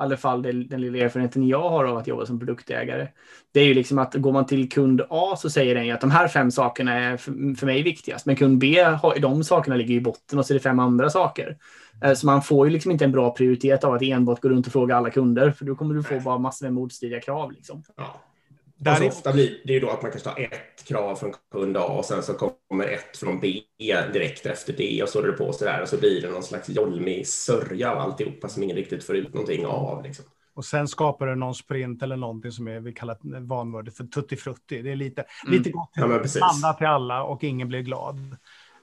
i 0.00 0.02
alla 0.02 0.16
fall 0.16 0.42
den, 0.42 0.68
den 0.68 0.80
lilla 0.80 0.98
erfarenheten 0.98 1.48
jag 1.48 1.70
har 1.70 1.84
av 1.84 1.96
att 1.96 2.06
jobba 2.06 2.26
som 2.26 2.38
produktägare. 2.38 3.08
Det 3.52 3.60
är 3.60 3.64
ju 3.64 3.74
liksom 3.74 3.98
att 3.98 4.14
går 4.14 4.32
man 4.32 4.46
till 4.46 4.68
kund 4.68 5.02
A 5.10 5.36
så 5.38 5.50
säger 5.50 5.74
den 5.74 5.86
ju 5.86 5.92
att 5.92 6.00
de 6.00 6.10
här 6.10 6.28
fem 6.28 6.50
sakerna 6.50 6.94
är 6.94 7.16
för, 7.16 7.56
för 7.56 7.66
mig 7.66 7.82
viktigast. 7.82 8.26
Men 8.26 8.36
kund 8.36 8.58
B, 8.58 8.82
har, 8.82 9.18
de 9.18 9.44
sakerna 9.44 9.76
ligger 9.76 9.94
i 9.94 10.00
botten 10.00 10.38
och 10.38 10.46
så 10.46 10.52
är 10.52 10.54
det 10.54 10.60
fem 10.60 10.78
andra 10.78 11.10
saker. 11.10 11.56
Eh, 12.04 12.14
så 12.14 12.26
man 12.26 12.42
får 12.42 12.66
ju 12.66 12.72
liksom 12.72 12.90
inte 12.90 13.04
en 13.04 13.12
bra 13.12 13.34
prioritet 13.34 13.84
av 13.84 13.94
att 13.94 14.02
enbart 14.02 14.40
gå 14.40 14.48
runt 14.48 14.66
och 14.66 14.72
fråga 14.72 14.96
alla 14.96 15.10
kunder, 15.10 15.50
för 15.50 15.64
då 15.64 15.74
kommer 15.74 15.94
du 15.94 16.02
få 16.02 16.20
bara 16.20 16.38
massor 16.38 16.66
med 16.66 16.72
motstridiga 16.72 17.20
krav. 17.20 17.52
Liksom. 17.52 17.82
Ja. 17.96 18.20
Där 18.80 18.90
alltså, 18.90 19.06
ofta 19.06 19.32
blir 19.32 19.60
det 19.64 19.72
ju 19.72 19.80
då 19.80 19.90
att 19.90 20.02
man 20.02 20.10
kanske 20.10 20.30
har 20.30 20.40
ett 20.40 20.84
krav 20.84 21.16
från 21.16 21.34
kund 21.52 21.76
A 21.76 21.84
och 21.84 22.04
sen 22.04 22.22
så 22.22 22.34
kommer 22.34 22.84
ett 22.84 23.16
från 23.16 23.40
B 23.40 23.62
direkt 24.12 24.46
efter 24.46 24.72
det 24.72 25.02
och 25.02 25.08
så 25.08 25.22
är 25.22 25.26
det 25.26 25.32
på 25.32 25.52
så 25.52 25.64
där 25.64 25.82
och 25.82 25.88
så 25.88 25.96
blir 25.96 26.22
det 26.22 26.30
någon 26.30 26.42
slags 26.42 26.68
jolmig 26.68 27.26
sörja 27.26 27.92
av 27.92 27.98
alltihopa 27.98 28.48
som 28.48 28.62
ingen 28.62 28.76
riktigt 28.76 29.04
får 29.04 29.16
ut 29.16 29.34
någonting 29.34 29.66
av. 29.66 30.02
Liksom. 30.02 30.24
Och 30.54 30.64
sen 30.64 30.88
skapar 30.88 31.26
det 31.26 31.34
någon 31.34 31.54
sprint 31.54 32.02
eller 32.02 32.16
någonting 32.16 32.52
som 32.52 32.68
är, 32.68 32.80
vi 32.80 32.92
kallar 32.92 33.46
vanvördigt 33.46 33.96
för 33.96 34.04
tuttifrutti. 34.04 34.82
Det 34.82 34.90
är 34.90 34.96
lite, 34.96 35.24
mm. 35.46 35.58
lite 35.58 35.70
gott 35.70 35.90
ja, 35.92 36.74
till 36.78 36.86
alla 36.86 37.22
och 37.22 37.44
ingen 37.44 37.68
blir 37.68 37.80
glad. 37.80 38.16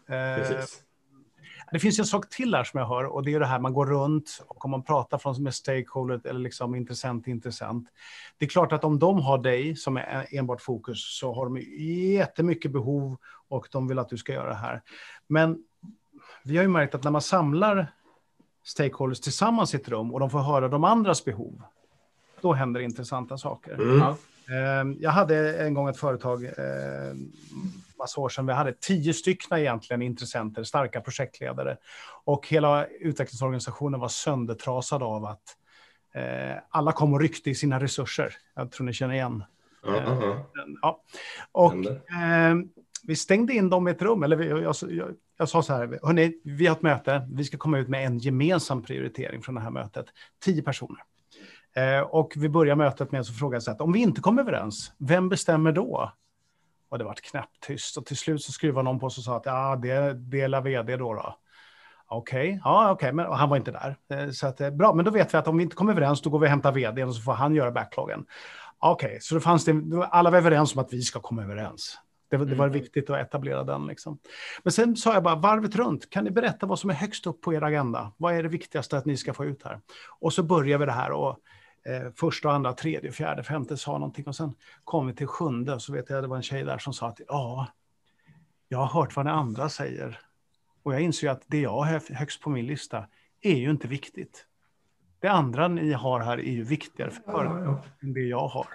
Eh, 0.10 0.36
precis. 0.38 0.87
Det 1.72 1.80
finns 1.80 2.00
en 2.00 2.06
sak 2.06 2.30
till 2.30 2.56
här 2.56 2.64
som 2.64 2.80
jag 2.80 2.88
hör 2.88 3.04
och 3.04 3.24
det 3.24 3.34
är 3.34 3.40
det 3.40 3.46
här 3.46 3.60
man 3.60 3.74
går 3.74 3.86
runt 3.86 4.44
och 4.48 4.66
om 4.66 4.72
man 4.72 4.84
pratar 4.84 5.18
från 5.18 5.44
med 5.44 5.54
stakeholder 5.54 6.22
eller 6.28 6.40
liksom 6.40 6.76
intressent 6.76 7.24
till 7.24 7.34
intressent. 7.34 7.88
Det 8.38 8.46
är 8.46 8.50
klart 8.50 8.72
att 8.72 8.84
om 8.84 9.00
de 9.00 9.20
har 9.20 9.38
dig 9.38 9.76
som 9.76 9.98
är 9.98 10.28
enbart 10.32 10.62
fokus 10.62 11.18
så 11.20 11.34
har 11.34 11.46
de 11.46 11.58
jättemycket 12.14 12.72
behov 12.72 13.18
och 13.48 13.68
de 13.72 13.88
vill 13.88 14.00
att 14.00 14.10
du 14.10 14.18
ska 14.18 14.34
göra 14.34 14.50
det 14.50 14.56
här. 14.56 14.82
Men 15.28 15.64
vi 16.44 16.58
har 16.58 16.64
ju 16.64 16.70
märkt 16.70 16.96
att 16.96 17.04
när 17.04 17.12
man 17.12 17.22
samlar 17.22 17.92
stakeholders 18.64 19.20
tillsammans 19.20 19.74
i 19.74 19.78
ett 19.78 19.90
rum 19.90 20.14
och 20.14 20.20
de 20.20 20.30
får 20.30 20.40
höra 20.40 20.68
de 20.68 20.84
andras 20.84 21.26
behov, 21.26 21.62
då 22.42 22.54
händer 22.54 22.82
intressanta 22.82 23.38
saker. 23.38 23.74
Mm. 23.74 24.14
Ehm, 24.52 24.98
jag 25.00 25.12
hade 25.12 25.58
en 25.58 25.74
gång 25.74 25.90
ett 25.90 25.98
företag 25.98 26.44
ehm, 26.46 27.32
massa 27.98 28.22
år 28.22 28.30
sedan. 28.30 28.46
Vi 28.46 28.54
hade 28.54 28.74
tio 28.74 29.14
stycken 29.14 29.58
egentligen 29.58 30.02
intressenter, 30.02 30.64
starka 30.64 31.02
projektledare. 31.02 31.78
Och 32.24 32.48
hela 32.48 32.86
utvecklingsorganisationen 32.86 34.00
var 34.00 34.08
söndertrasad 34.08 35.04
av 35.04 35.26
att 35.26 35.44
eh, 36.14 36.58
alla 36.70 36.92
kom 36.92 37.14
och 37.14 37.20
ryckte 37.20 37.50
i 37.50 37.56
sina 37.56 37.80
resurser. 37.80 38.34
Jag 38.56 38.72
tror 38.72 38.86
ni 38.86 38.94
känner 38.94 39.14
igen. 39.14 39.44
Uh 39.88 39.94
-huh. 39.94 40.32
eh, 40.32 40.38
ja. 40.82 41.04
Och 41.52 41.74
eh, 41.74 42.56
vi 43.04 43.16
stängde 43.16 43.54
in 43.54 43.70
dem 43.70 43.88
i 43.88 43.92
ett 43.92 44.02
rum. 44.02 44.24
Eller 44.24 44.44
jag, 44.44 44.76
jag, 44.90 45.16
jag 45.38 45.50
sa 45.50 45.64
så 45.64 45.74
här, 45.74 46.00
hörni, 46.04 46.42
vi 46.44 46.68
har 46.68 46.76
ett 46.76 46.82
möte. 46.82 47.28
Vi 47.32 47.44
ska 47.44 47.58
komma 47.58 47.78
ut 47.78 47.88
med 47.88 48.06
en 48.06 48.18
gemensam 48.18 48.84
prioritering 48.84 49.42
från 49.42 49.56
det 49.56 49.62
här 49.62 49.70
mötet. 49.70 50.06
Tio 50.40 50.62
personer. 50.62 51.04
Eh, 51.78 52.00
och 52.00 52.34
vi 52.36 52.50
börjar 52.50 52.76
mötet 52.76 53.12
med 53.12 53.22
att 53.22 53.30
fråga 53.30 53.62
så 53.62 53.72
att 53.72 53.82
om 53.82 53.92
vi 53.92 54.00
inte 54.00 54.22
kommer 54.22 54.42
överens, 54.42 54.92
vem 54.98 55.30
bestämmer 55.30 55.72
då? 55.72 56.12
Och 56.90 56.98
det 56.98 57.04
vart 57.04 57.22
knäpptyst 57.22 57.98
och 57.98 58.06
till 58.06 58.18
slut 58.18 58.42
så 58.42 58.52
skruvade 58.52 58.84
någon 58.84 59.00
på 59.00 59.10
sig 59.10 59.22
och 59.22 59.26
sa 59.26 59.38
att 59.38 59.46
ja, 59.46 59.76
det, 59.76 60.14
det 60.14 60.42
är 60.42 60.62
vd 60.62 60.98
då. 60.98 61.14
då. 61.14 61.38
Okej, 62.08 62.50
okay. 62.50 62.60
ja, 62.64 62.92
okay. 62.92 63.12
men 63.12 63.26
han 63.26 63.50
var 63.50 63.58
inte 63.58 63.72
där. 63.72 63.96
Eh, 64.10 64.30
så 64.30 64.48
att, 64.48 64.62
eh, 64.62 64.70
bra, 64.70 64.94
men 64.94 65.06
då 65.06 65.12
vet 65.12 65.34
vi 65.34 65.38
att 65.38 65.48
om 65.48 65.58
vi 65.58 65.64
inte 65.64 65.76
kommer 65.76 65.92
överens, 65.92 66.22
då 66.22 66.30
går 66.30 66.40
vi 66.40 66.46
och 66.46 66.50
hämtar 66.50 66.72
vd 66.72 67.04
och 67.04 67.16
så 67.16 67.22
får 67.22 67.34
han 67.34 67.56
göra 67.56 67.72
backloggen. 67.72 68.26
Okej, 68.80 69.08
okay. 69.08 69.20
så 69.20 69.36
då 69.36 69.42
fanns 69.42 69.66
det, 69.66 69.74
alla 70.12 70.30
var 70.30 70.38
överens 70.38 70.76
om 70.76 70.82
att 70.82 70.94
vi 70.94 71.02
ska 71.02 71.20
komma 71.20 71.44
överens. 71.44 71.98
Det, 72.30 72.38
det 72.38 72.56
var 72.56 72.68
mm. 72.68 72.80
viktigt 72.80 73.10
att 73.10 73.20
etablera 73.20 73.64
den. 73.64 73.88
Liksom. 73.88 74.20
Men 74.64 74.72
sen 74.72 74.96
sa 74.96 75.14
jag 75.14 75.24
bara 75.24 75.36
varvet 75.36 75.76
runt, 75.76 76.10
kan 76.10 76.24
ni 76.24 76.32
berätta 76.32 76.66
vad 76.66 76.80
som 76.80 76.90
är 76.90 76.94
högst 76.94 77.28
upp 77.28 77.42
på 77.42 77.54
er 77.54 77.62
agenda? 77.62 78.12
Vad 78.18 78.34
är 78.34 78.44
det 78.44 78.50
viktigaste 78.50 78.98
att 78.98 79.06
ni 79.06 79.18
ska 79.18 79.34
få 79.34 79.46
ut 79.46 79.64
här? 79.64 79.80
Och 80.20 80.34
så 80.34 80.44
börjar 80.44 80.78
vi 80.78 80.86
det 80.86 80.92
här 80.92 81.12
och 81.12 81.40
eh, 81.88 82.12
första, 82.16 82.52
andra, 82.52 82.74
tredje, 82.74 83.12
fjärde, 83.12 83.44
femte 83.44 83.78
sa 83.78 83.92
någonting 83.92 84.28
och 84.28 84.36
sen 84.36 84.56
kom 84.84 85.08
vi 85.08 85.14
till 85.14 85.28
sjunde 85.28 85.74
och 85.74 85.82
så 85.82 85.94
vet 85.94 86.10
jag 86.10 86.24
det 86.24 86.28
var 86.28 86.38
en 86.38 86.44
tjej 86.44 86.64
där 86.64 86.78
som 86.78 86.94
sa 86.94 87.08
att 87.08 87.22
ja, 87.28 87.68
jag 88.68 88.78
har 88.78 89.02
hört 89.02 89.16
vad 89.16 89.26
den 89.26 89.34
andra 89.34 89.70
säger 89.70 90.20
och 90.84 90.94
jag 90.94 91.02
inser 91.02 91.30
att 91.30 91.42
det 91.48 91.62
jag 91.62 91.72
har 91.72 92.14
högst 92.14 92.42
på 92.42 92.50
min 92.50 92.66
lista 92.66 93.08
är 93.42 93.56
ju 93.56 93.70
inte 93.70 93.88
viktigt. 93.88 94.46
Det 95.20 95.28
andra 95.28 95.68
ni 95.68 95.94
har 95.94 96.20
här 96.20 96.38
är 96.38 96.52
ju 96.52 96.64
viktigare 96.64 97.12
för 97.12 97.46
än 98.02 98.14
det 98.14 98.20
jag 98.22 98.48
har. 98.48 98.68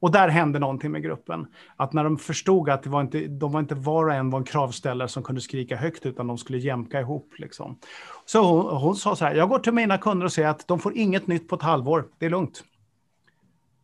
Och 0.00 0.12
där 0.12 0.28
hände 0.28 0.58
någonting 0.58 0.92
med 0.92 1.02
gruppen. 1.02 1.46
Att 1.76 1.92
när 1.92 2.04
de 2.04 2.18
förstod 2.18 2.70
att 2.70 2.82
det 2.82 2.90
var 2.90 3.00
inte, 3.00 3.26
de 3.26 3.52
var 3.52 3.60
inte 3.60 3.74
var 3.74 4.04
och 4.04 4.14
en 4.14 4.30
var 4.30 4.38
en 4.38 4.44
kravställare 4.44 5.08
som 5.08 5.22
kunde 5.22 5.40
skrika 5.40 5.76
högt, 5.76 6.06
utan 6.06 6.26
de 6.26 6.38
skulle 6.38 6.58
jämka 6.58 7.00
ihop. 7.00 7.34
Liksom. 7.38 7.78
Så 8.26 8.42
hon, 8.42 8.76
hon 8.76 8.96
sa 8.96 9.16
så 9.16 9.24
här, 9.24 9.34
jag 9.34 9.48
går 9.48 9.58
till 9.58 9.72
mina 9.72 9.98
kunder 9.98 10.26
och 10.26 10.32
säger 10.32 10.48
att 10.48 10.68
de 10.68 10.78
får 10.78 10.96
inget 10.96 11.26
nytt 11.26 11.48
på 11.48 11.54
ett 11.54 11.62
halvår, 11.62 12.08
det 12.18 12.26
är 12.26 12.30
lugnt. 12.30 12.64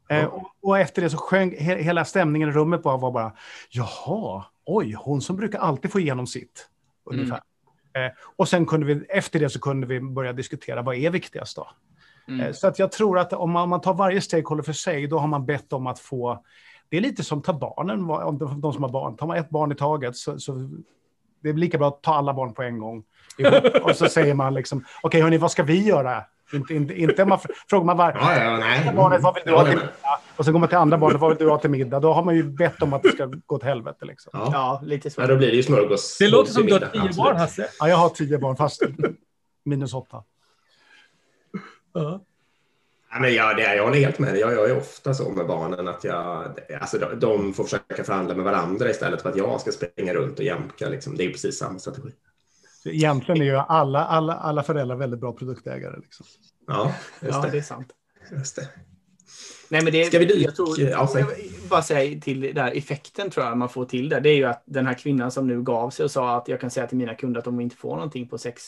Eh, 0.09 0.25
och, 0.25 0.51
och 0.63 0.79
efter 0.79 1.03
det 1.03 1.11
så 1.11 1.17
sjöng 1.17 1.57
he, 1.59 1.83
hela 1.83 2.05
stämningen 2.05 2.49
i 2.49 2.53
rummet 2.53 2.83
bara, 2.83 2.97
var 2.97 3.13
bara, 3.13 3.33
jaha, 3.71 4.45
oj, 4.67 4.93
hon 4.99 5.21
som 5.21 5.37
brukar 5.37 5.59
alltid 5.59 5.93
få 5.93 6.01
igenom 6.01 6.27
sitt. 6.27 6.69
Ungefär. 7.05 7.41
Eh, 7.97 8.13
och 8.37 8.49
sen 8.49 8.67
kunde 8.67 8.87
vi, 8.87 9.05
efter 9.09 9.41
det 9.41 9.51
så 9.51 9.61
kunde 9.61 9.87
vi 9.87 10.01
börja 10.01 10.33
diskutera, 10.33 10.83
vad 10.83 10.97
är 10.97 11.11
viktigast 11.11 11.57
då? 11.57 11.69
Mm. 12.29 12.41
Eh, 12.47 12.53
Så 12.53 12.67
att 12.67 12.79
jag 12.79 12.93
tror 12.93 13.19
att 13.19 13.33
om 13.33 13.51
man, 13.51 13.63
om 13.63 13.71
man 13.71 13.81
tar 13.81 13.95
varje 13.95 14.21
stakeholder 14.21 14.65
för 14.65 14.73
sig, 14.73 15.07
då 15.07 15.19
har 15.19 15.29
man 15.29 15.47
bett 15.47 15.73
om 15.73 15.87
att 15.87 15.99
få... 15.99 16.43
Det 16.89 16.97
är 16.97 17.01
lite 17.01 17.25
som 17.25 17.43
ta 17.43 17.53
barnen, 17.53 18.11
om 18.11 18.61
de, 18.61 18.73
som 18.73 18.83
har 18.83 18.91
barn. 18.91 19.17
Tar 19.17 19.27
man 19.27 19.37
ett 19.37 19.51
barn 19.51 19.73
i 19.73 19.75
taget 19.75 20.17
så, 20.17 20.39
så 20.39 20.69
det 21.43 21.49
är 21.49 21.53
lika 21.53 21.79
bra 21.79 21.89
att 21.89 22.03
ta 22.03 22.15
alla 22.15 22.35
barn 22.35 22.55
på 22.55 22.63
en 22.63 22.79
gång. 22.79 23.05
Och 23.83 23.97
så 23.97 24.09
säger 24.09 24.35
man 24.35 24.55
liksom, 24.55 24.85
okej 25.03 25.21
hörni, 25.21 25.39
vad 25.39 25.51
ska 25.51 25.63
vi 25.63 25.83
göra? 25.87 26.25
Inte, 26.53 26.75
inte, 26.75 26.95
inte 27.01 27.23
om 27.23 27.29
man 27.29 27.39
fr- 27.39 27.51
frågar 27.71 27.85
man 27.85 27.97
var, 27.97 28.13
Ja, 28.21 28.37
ja, 28.45 28.57
nej. 28.57 28.93
barnet, 28.97 29.23
vad 29.23 29.35
vill 29.35 29.43
du 29.47 29.53
ha 29.55 29.65
till 29.65 29.73
middag? 29.77 29.91
Och 30.37 30.45
så 30.45 30.53
går 30.53 30.59
man 30.59 30.69
till 30.69 30.79
andra 30.79 30.99
barnet, 30.99 31.21
vad 31.21 31.31
vill 31.31 31.39
du 31.39 31.51
ha 31.51 31.59
till 31.59 31.71
middag? 31.71 32.01
Då 32.01 32.13
har 32.13 32.25
man 32.25 32.35
ju 32.37 32.43
bett 32.43 32.83
om 32.83 32.93
att 32.93 33.03
det 33.03 33.09
ska 33.09 33.31
gå 33.47 33.59
till 33.59 33.69
helvete. 33.69 34.05
Liksom. 34.05 34.31
Ja. 34.35 34.49
Ja, 34.53 34.81
lite 34.85 35.11
så. 35.11 35.21
Ja, 35.21 35.27
då 35.27 35.37
blir 35.37 35.49
det 35.51 35.57
ju 35.57 35.63
smörgås. 35.63 36.17
Det 36.19 36.29
låter 36.29 36.53
som 36.53 36.67
du 36.67 36.73
har 36.73 36.81
tio 36.81 37.11
barn, 37.17 37.37
Hasse. 37.37 37.69
Ja, 37.81 37.89
jag 37.89 37.97
har 37.97 38.09
tio 38.09 38.39
barn, 38.39 38.57
fast 38.57 38.83
minus 39.65 39.95
åtta. 39.95 40.23
Ja. 41.95 42.25
Ja, 43.11 43.21
men 43.21 43.35
jag, 43.35 43.57
det, 43.57 43.75
jag 43.77 43.85
håller 43.85 43.99
helt 43.99 44.19
med 44.19 44.33
dig. 44.33 44.41
Jag 44.41 44.53
gör 44.53 44.67
ju 44.69 44.77
ofta 44.77 45.15
så 45.15 45.31
med 45.31 45.47
barnen 45.47 45.89
att 45.89 46.05
jag, 46.05 46.45
alltså, 46.81 46.99
de, 46.99 47.21
de 47.21 47.55
får 47.55 47.65
försöka 47.65 48.05
förhandla 48.05 48.35
med 48.35 48.45
varandra 48.45 48.91
istället 48.91 49.23
för 49.23 49.29
att 49.31 49.37
jag 49.37 49.61
ska 49.61 49.73
springa 49.73 50.15
runt 50.15 50.39
och 50.39 50.45
jämka. 50.45 50.89
Liksom. 50.89 51.17
Det 51.17 51.25
är 51.25 51.31
precis 51.31 51.59
samma 51.59 51.79
strategi. 51.79 52.09
Så 52.83 52.89
Egentligen 52.89 53.41
är 53.43 53.47
ju 53.47 53.57
alla, 53.57 54.05
alla, 54.05 54.35
alla 54.35 54.63
föräldrar 54.63 54.97
väldigt 54.97 55.21
bra 55.21 55.33
produktägare. 55.33 55.97
Liksom. 56.01 56.27
Ja, 56.67 56.95
just 57.21 57.35
Ja, 57.35 57.43
det. 57.43 57.51
det 57.51 57.59
är 57.59 57.63
sant. 57.63 57.89
Just 58.33 58.57
det. 58.57 58.69
Nej, 59.69 59.85
men 59.85 59.93
det, 59.93 60.05
Ska 60.05 60.19
vi 60.19 60.25
dyka- 60.25 60.45
jag 60.45 60.57
tror, 60.57 60.81
ja, 60.81 61.09
jag 61.15 61.27
vill 61.37 61.51
bara 61.71 61.83
säga 61.83 62.21
till 62.21 62.55
där 62.55 62.77
effekten 62.77 63.31
tror 63.31 63.47
jag 63.47 63.57
man 63.59 63.69
får 63.69 63.85
till 63.85 64.09
det. 64.09 64.21
Det 64.21 64.29
är 64.31 64.37
ju 64.37 64.45
att 64.45 64.63
den 64.67 64.87
här 64.87 64.95
kvinnan 64.95 65.31
som 65.31 65.47
nu 65.47 65.63
gav 65.63 65.91
sig 65.91 66.05
och 66.05 66.11
sa 66.11 66.37
att 66.37 66.49
jag 66.49 66.61
kan 66.61 66.71
säga 66.71 66.87
till 66.87 66.99
mina 66.99 67.15
kunder 67.15 67.39
att 67.39 67.45
de 67.45 67.61
inte 67.61 67.77
får 67.77 67.95
någonting 67.95 68.29
på 68.29 68.39
sex, 68.39 68.63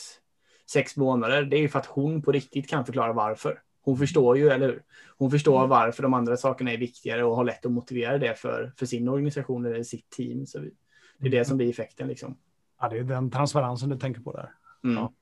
sex 0.70 0.96
månader. 0.96 1.42
Det 1.42 1.56
är 1.56 1.60
ju 1.60 1.68
för 1.68 1.78
att 1.78 1.86
hon 1.86 2.22
på 2.22 2.32
riktigt 2.32 2.68
kan 2.68 2.86
förklara 2.86 3.12
varför. 3.12 3.60
Hon 3.82 3.98
förstår 3.98 4.38
ju, 4.38 4.48
eller 4.48 4.66
hur? 4.66 4.82
Hon 5.18 5.30
förstår 5.30 5.66
varför 5.66 6.02
de 6.02 6.14
andra 6.14 6.36
sakerna 6.36 6.72
är 6.72 6.78
viktigare 6.78 7.24
och 7.24 7.36
har 7.36 7.44
lätt 7.44 7.66
att 7.66 7.72
motivera 7.72 8.18
det 8.18 8.34
för, 8.34 8.72
för 8.78 8.86
sin 8.86 9.08
organisation 9.08 9.66
eller 9.66 9.82
sitt 9.82 10.10
team. 10.10 10.46
Så 10.46 10.60
vi, 10.60 10.70
det 11.18 11.26
är 11.26 11.30
det 11.30 11.44
som 11.44 11.56
blir 11.56 11.70
effekten 11.70 12.08
liksom. 12.08 12.36
Ja, 12.80 12.88
det 12.88 12.98
är 12.98 13.02
den 13.02 13.30
transparensen 13.30 13.88
du 13.88 13.98
tänker 13.98 14.20
på 14.20 14.32
där. 14.32 14.50
Mm. 14.84 14.96
Ja. 14.96 15.12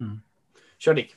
Mm. 0.00 0.20
Kör 0.78 0.94
Dick. 0.94 1.14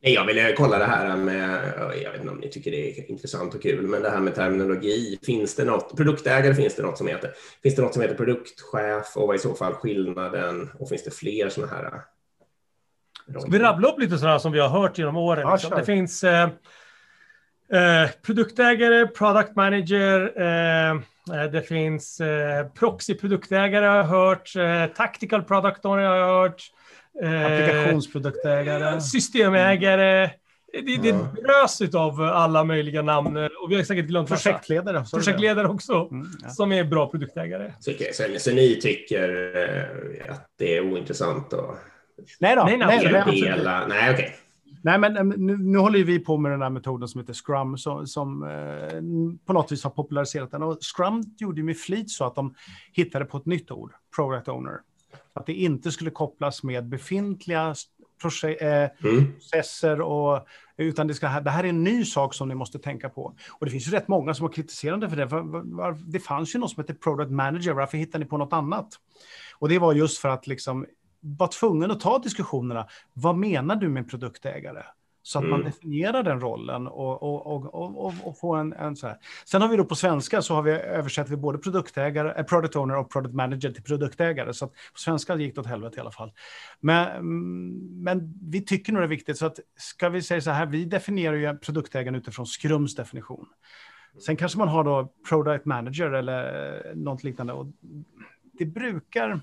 Nej, 0.00 0.14
Jag 0.14 0.26
ville 0.26 0.52
kolla 0.52 0.78
det 0.78 0.84
här 0.84 1.16
med, 1.16 1.72
jag 2.02 2.12
vet 2.12 2.20
inte 2.20 2.32
om 2.32 2.38
ni 2.38 2.48
tycker 2.48 2.70
det 2.70 2.90
är 2.90 3.10
intressant 3.10 3.54
och 3.54 3.62
kul, 3.62 3.86
men 3.86 4.02
det 4.02 4.10
här 4.10 4.20
med 4.20 4.34
terminologi. 4.34 5.18
Finns 5.22 5.54
det 5.54 5.64
något, 5.64 5.96
produktägare 5.96 6.54
finns 6.54 6.74
det 6.74 6.82
något 6.82 6.98
som 6.98 7.06
heter. 7.06 7.30
Finns 7.62 7.74
det 7.74 7.82
något 7.82 7.92
som 7.92 8.02
heter 8.02 8.14
produktchef 8.14 9.16
och 9.16 9.26
vad 9.26 9.34
är 9.34 9.38
i 9.38 9.42
så 9.42 9.54
fall 9.54 9.72
skillnaden? 9.72 10.70
Och 10.78 10.88
finns 10.88 11.04
det 11.04 11.10
fler 11.10 11.48
sådana 11.48 11.72
här? 11.72 12.02
Eh, 13.34 13.40
Ska 13.40 13.50
vi 13.50 13.58
rabbla 13.58 13.88
upp 13.88 14.00
lite 14.00 14.18
sådana 14.18 14.38
som 14.38 14.52
vi 14.52 14.60
har 14.60 14.68
hört 14.68 14.98
genom 14.98 15.16
åren? 15.16 15.42
Ja, 15.42 15.52
liksom? 15.52 15.70
Det 15.78 15.84
finns 15.84 16.24
eh, 16.24 16.42
eh, 17.72 18.10
produktägare, 18.26 19.06
product 19.06 19.56
manager, 19.56 20.32
eh, 20.40 20.90
eh, 20.90 21.50
det 21.52 21.62
finns 21.62 22.20
eh, 22.20 22.66
proxy-produktägare 22.66 23.86
har 23.86 23.96
jag 23.96 24.04
hört, 24.04 24.56
eh, 24.56 24.86
tactical 24.96 25.42
product 25.42 25.84
owner 25.84 26.02
har 26.04 26.16
jag 26.16 26.26
hört. 26.42 26.62
eh, 27.22 27.46
Applikationsproduktägare. 27.46 29.00
Systemägare. 29.00 30.30
Det, 30.72 30.96
det 31.02 31.08
Ja. 31.08 31.14
drös 31.44 31.94
av 31.94 32.20
alla 32.20 32.64
möjliga 32.64 33.02
namn 33.02 33.36
och 33.36 33.70
vi 33.70 33.76
har 33.76 33.82
säkert 33.82 34.04
glömt 34.06 34.30
massa. 34.30 34.50
Projektledare. 34.50 35.04
sa 35.04 35.16
du 35.16 35.20
det? 35.20 35.24
Projektledare 35.24 35.68
också, 35.68 36.08
Mm, 36.10 36.26
ja. 36.42 36.48
som 36.48 36.72
är 36.72 36.84
bra 36.84 37.10
produktägare. 37.10 37.72
Så, 37.80 37.92
så, 38.12 38.22
så 38.38 38.50
ni 38.52 38.80
tycker 38.82 39.52
eh, 40.26 40.32
att 40.32 40.46
det 40.58 40.76
är 40.76 40.80
ointressant 40.92 41.52
att 41.52 41.78
Nej 42.40 42.56
då. 42.56 42.64
Nej, 42.64 42.78
Nej, 42.78 43.12
nej, 43.12 43.62
nej? 43.64 43.84
Nej, 43.88 44.14
okej. 44.14 44.36
Nej, 44.82 44.98
men 44.98 45.16
äm, 45.16 45.28
nu, 45.28 45.56
nu 45.56 45.78
håller 45.78 46.04
vi 46.04 46.18
på 46.18 46.36
med 46.36 46.52
den 46.52 46.62
här 46.62 46.70
metoden 46.70 47.08
som 47.08 47.20
heter 47.20 47.34
Scrum, 47.34 47.78
som, 47.78 48.06
som 48.06 48.42
eh, 48.42 49.36
på 49.46 49.52
något 49.52 49.72
vis 49.72 49.84
har 49.84 49.90
populariserat 49.90 50.50
den. 50.50 50.62
Och 50.62 50.78
Scrum 50.80 51.22
gjorde 51.38 51.62
med 51.62 51.76
flit 51.78 52.10
så 52.10 52.24
att 52.24 52.34
de 52.34 52.54
hittade 52.92 53.24
på 53.24 53.36
ett 53.36 53.46
nytt 53.46 53.70
ord, 53.70 53.92
Product 54.16 54.48
Owner. 54.48 54.78
Att 55.32 55.46
det 55.46 55.52
inte 55.52 55.92
skulle 55.92 56.10
kopplas 56.10 56.62
med 56.62 56.88
befintliga 56.88 57.74
eh, 58.60 58.90
Mm. 59.04 59.32
processer, 59.32 60.00
och, 60.00 60.46
utan 60.76 61.06
det, 61.06 61.14
ska, 61.14 61.40
det 61.40 61.50
här 61.50 61.64
är 61.64 61.68
en 61.68 61.84
ny 61.84 62.04
sak 62.04 62.34
som 62.34 62.48
ni 62.48 62.54
måste 62.54 62.78
tänka 62.78 63.08
på. 63.08 63.34
Och 63.50 63.66
det 63.66 63.70
finns 63.72 63.88
ju 63.88 63.92
rätt 63.92 64.08
många 64.08 64.34
som 64.34 64.46
har 64.46 64.52
kritiserat 64.52 65.10
för 65.10 65.16
det. 65.16 65.26
Var, 65.26 65.76
var, 65.76 65.96
det 66.06 66.20
fanns 66.20 66.54
ju 66.54 66.58
något 66.58 66.70
som 66.70 66.82
heter 66.82 66.94
Product 66.94 67.30
Manager, 67.30 67.72
varför 67.72 67.98
hittar 67.98 68.18
ni 68.18 68.24
på 68.24 68.36
något 68.36 68.52
annat? 68.52 68.88
Och 69.58 69.68
det 69.68 69.78
var 69.78 69.92
just 69.92 70.18
för 70.18 70.28
att 70.28 70.46
liksom 70.46 70.86
var 71.38 71.48
tvungen 71.48 71.90
att 71.90 72.00
ta 72.00 72.18
diskussionerna. 72.18 72.86
Vad 73.12 73.36
menar 73.36 73.76
du 73.76 73.88
med 73.88 74.10
produktägare? 74.10 74.82
Så 75.22 75.38
att 75.38 75.44
man 75.44 75.60
Mm. 75.60 75.72
definierar 75.72 76.22
den 76.22 76.40
rollen 76.40 76.86
och, 76.86 77.22
och, 77.22 77.46
och, 77.46 77.74
och, 77.74 78.06
och, 78.06 78.14
och 78.22 78.38
får 78.38 78.58
en, 78.58 78.72
en 78.72 78.96
så 78.96 79.06
här. 79.06 79.16
Sen 79.44 79.62
har 79.62 79.68
vi 79.68 79.76
då 79.76 79.84
på 79.84 79.94
svenska 79.94 80.42
så 80.42 80.54
har 80.54 80.62
vi 80.62 80.70
översatt 80.70 81.28
vi 81.28 81.36
både 81.36 81.58
produktägare, 81.58 82.34
eh, 82.36 82.44
product 82.44 82.76
owner 82.76 82.96
och 82.96 83.10
product 83.10 83.34
manager 83.34 83.70
till 83.72 83.82
produktägare. 83.82 84.54
Så 84.54 84.64
att 84.64 84.72
på 84.72 84.98
svenska 84.98 85.36
gick 85.36 85.54
det 85.54 85.60
åt 85.60 85.66
helvete 85.66 85.96
i 85.96 86.00
alla 86.00 86.10
fall. 86.10 86.32
Men, 86.80 87.08
mm, 87.08 88.02
men 88.02 88.34
vi 88.50 88.64
tycker 88.64 88.92
nog 88.92 89.02
det 89.02 89.06
är 89.06 89.08
viktigt. 89.08 89.38
Så 89.38 89.46
att 89.46 89.58
ska 89.76 90.08
vi 90.08 90.22
säga 90.22 90.40
så 90.40 90.50
här, 90.50 90.66
vi 90.66 90.84
definierar 90.84 91.36
ju 91.36 91.58
produktägaren 91.58 92.14
utifrån 92.14 92.46
Skrums 92.46 92.94
definition. 92.94 93.46
Sen 94.26 94.36
kanske 94.36 94.58
man 94.58 94.68
har 94.68 94.84
då 94.84 95.12
product 95.28 95.64
manager 95.64 96.10
eller 96.10 96.44
eh, 96.90 96.96
något 96.96 97.24
liknande. 97.24 97.52
Och 97.52 97.66
det 98.58 98.66
brukar 98.66 99.40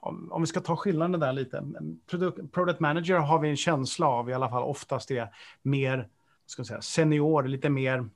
om, 0.00 0.32
om 0.32 0.42
vi 0.42 0.46
ska 0.46 0.60
ta 0.60 0.76
skillnaden 0.76 1.20
där 1.20 1.32
lite. 1.32 1.62
Product, 2.10 2.52
product 2.52 2.80
manager 2.80 3.14
har 3.14 3.38
vi 3.38 3.48
en 3.48 3.56
känsla 3.56 4.06
av, 4.06 4.30
i 4.30 4.32
alla 4.32 4.48
fall 4.48 4.62
oftast 4.62 5.10
är 5.10 5.28
mer 5.62 6.08
ska 6.46 6.60
jag 6.60 6.66
säga, 6.66 6.80
senior, 6.80 7.42
lite 7.42 7.70
mer 7.70 8.08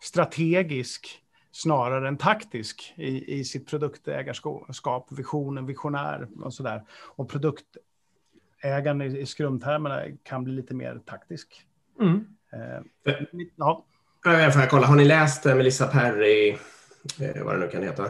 strategisk 0.00 1.22
snarare 1.52 2.08
än 2.08 2.16
taktisk 2.16 2.94
i, 2.96 3.40
i 3.40 3.44
sitt 3.44 3.66
produktägarskap, 3.68 5.12
visionen, 5.12 5.66
visionär 5.66 6.28
och 6.40 6.54
sådär. 6.54 6.84
Och 7.16 7.30
produktägaren 7.30 9.02
i, 9.02 9.18
i 9.18 9.26
skrumtermerna 9.26 10.02
kan 10.22 10.44
bli 10.44 10.52
lite 10.52 10.74
mer 10.74 11.00
taktisk. 11.06 11.66
Mm. 12.00 12.26
Eh, 12.52 13.14
ja, 13.56 13.84
Eh, 14.26 14.50
Får 14.50 14.60
jag 14.60 14.70
kolla, 14.70 14.86
har 14.86 14.96
ni 14.96 15.04
läst 15.04 15.46
eh, 15.46 15.54
Melissa 15.54 15.86
Perry, 15.86 16.56
eh, 17.20 17.44
vad 17.44 17.54
det 17.54 17.60
nu 17.60 17.68
kan 17.68 17.82
heta? 17.82 18.08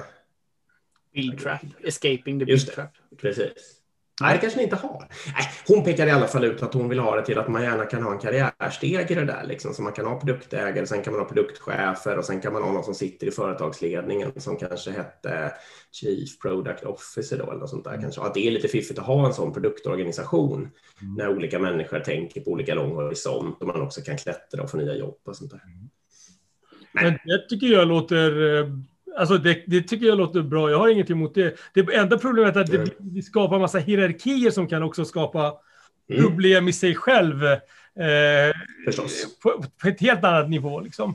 Build 1.15 1.39
trap. 1.39 1.61
Escaping 1.85 2.39
the 2.39 2.45
Just 2.45 2.67
build 2.67 2.77
trap. 2.77 2.91
Precis. 3.21 3.81
Nej, 4.21 4.35
det 4.35 4.41
kanske 4.41 4.59
ni 4.59 4.65
inte 4.65 4.77
har. 4.77 5.09
Nej, 5.35 5.51
hon 5.69 5.85
pekar 5.85 6.07
i 6.07 6.11
alla 6.11 6.27
fall 6.27 6.45
ut 6.45 6.63
att 6.63 6.75
hon 6.75 6.89
vill 6.89 6.99
ha 6.99 7.17
det 7.17 7.25
till 7.25 7.39
att 7.39 7.49
man 7.49 7.63
gärna 7.63 7.85
kan 7.85 8.03
ha 8.03 8.13
en 8.13 8.19
karriärsteg 8.19 9.11
i 9.11 9.15
det 9.15 9.25
där. 9.25 9.45
Liksom. 9.47 9.75
Så 9.75 9.83
man 9.83 9.93
kan 9.93 10.07
ha 10.07 10.21
produktägare, 10.21 10.87
sen 10.87 11.03
kan 11.03 11.13
man 11.13 11.23
ha 11.23 11.29
produktchefer 11.29 12.19
och 12.19 12.25
sen 12.25 12.41
kan 12.41 12.53
man 12.53 12.63
ha 12.63 12.73
någon 12.73 12.85
som 12.85 12.95
sitter 12.95 13.27
i 13.27 13.31
företagsledningen 13.31 14.41
som 14.41 14.57
kanske 14.57 14.91
hette 14.91 15.53
Chief 15.93 16.39
Product 16.39 16.85
Officer 16.85 17.39
då, 17.39 17.45
eller 17.45 17.61
något 17.61 17.71
sånt 17.71 17.85
där 17.85 18.01
kanske. 18.01 18.21
Att 18.21 18.35
det 18.35 18.47
är 18.47 18.51
lite 18.51 18.69
fiffigt 18.69 18.99
att 18.99 19.07
ha 19.07 19.27
en 19.27 19.35
sån 19.35 19.53
produktorganisation 19.53 20.71
när 21.17 21.29
olika 21.29 21.59
människor 21.59 22.01
tänker 22.01 22.41
på 22.41 22.51
olika 22.51 22.75
lång 22.75 22.91
horisont 22.91 23.61
och 23.61 23.67
man 23.67 23.83
också 23.83 24.01
kan 24.01 24.17
klättra 24.17 24.63
och 24.63 24.71
få 24.71 24.77
nya 24.77 24.95
jobb 24.95 25.19
och 25.25 25.37
sånt 25.37 25.51
där. 25.51 25.61
Men 26.93 27.19
det 27.25 27.49
tycker 27.49 27.67
jag 27.67 27.89
låter... 27.89 28.94
Alltså 29.19 29.39
det, 29.39 29.63
det 29.67 29.83
tycker 29.83 30.07
jag 30.07 30.19
låter 30.19 30.43
bra. 30.43 30.71
Jag 30.71 30.79
har 30.79 30.89
inget 30.89 31.11
emot 31.11 31.35
det. 31.35 31.57
Det 31.75 31.95
enda 31.95 32.19
problemet 32.19 32.57
är 32.57 32.61
att 32.61 32.71
det, 32.71 32.85
det 32.99 33.23
skapar 33.23 33.59
massa 33.59 33.79
hierarkier 33.79 34.51
som 34.51 34.69
kan 34.69 34.83
också 34.83 35.05
skapa 35.05 35.55
Mm, 36.11 36.23
problem 36.23 36.69
i 36.69 36.73
sig 36.73 36.95
själv. 36.95 37.45
Eh, 37.45 37.61
förstås. 38.87 39.39
på, 39.43 39.65
på 39.83 39.89
ett 39.89 40.01
helt 40.01 40.25
annat 40.25 40.51
nivå 40.51 40.81
liksom. 40.81 41.15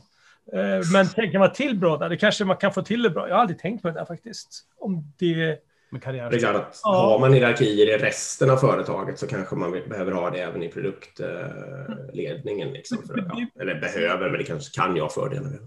Eh, 0.53 0.91
men 0.93 1.07
tänker 1.07 1.39
man 1.39 1.53
till 1.53 1.77
bra 1.79 1.97
där, 1.97 2.09
det 2.09 2.17
kanske 2.17 2.45
man 2.45 2.57
kan 2.57 2.73
få 2.73 2.81
till 2.81 3.03
det 3.03 3.09
bra. 3.09 3.27
Jag 3.27 3.35
har 3.35 3.41
aldrig 3.41 3.59
tänkt 3.59 3.81
på 3.81 3.87
det 3.87 3.93
där 3.93 4.05
faktiskt. 4.05 4.47
Om 4.77 5.13
det... 5.19 5.57
med 5.91 6.03
karriär. 6.03 6.29
Det 6.29 6.35
är 6.35 6.39
klart 6.39 6.55
att 6.55 6.79
Ja. 6.83 7.09
har 7.11 7.19
man 7.19 7.33
hierarkier 7.33 7.89
i 7.89 7.97
resten 7.97 8.49
av 8.49 8.57
företaget 8.57 9.19
så 9.19 9.27
kanske 9.27 9.55
man 9.55 9.71
behöver 9.89 10.11
ha 10.11 10.29
det 10.29 10.39
även 10.39 10.63
i 10.63 10.69
produktledningen. 10.69 12.69
Liksom, 12.73 12.97
för, 13.07 13.19
att- 13.19 13.25
ja, 13.29 13.45
eller 13.61 13.81
behöver, 13.81 14.29
men 14.29 14.37
det 14.39 14.43
kanske 14.45 14.81
kan 14.81 14.95
jag 14.95 15.13
fördelar 15.13 15.49
med. 15.49 15.59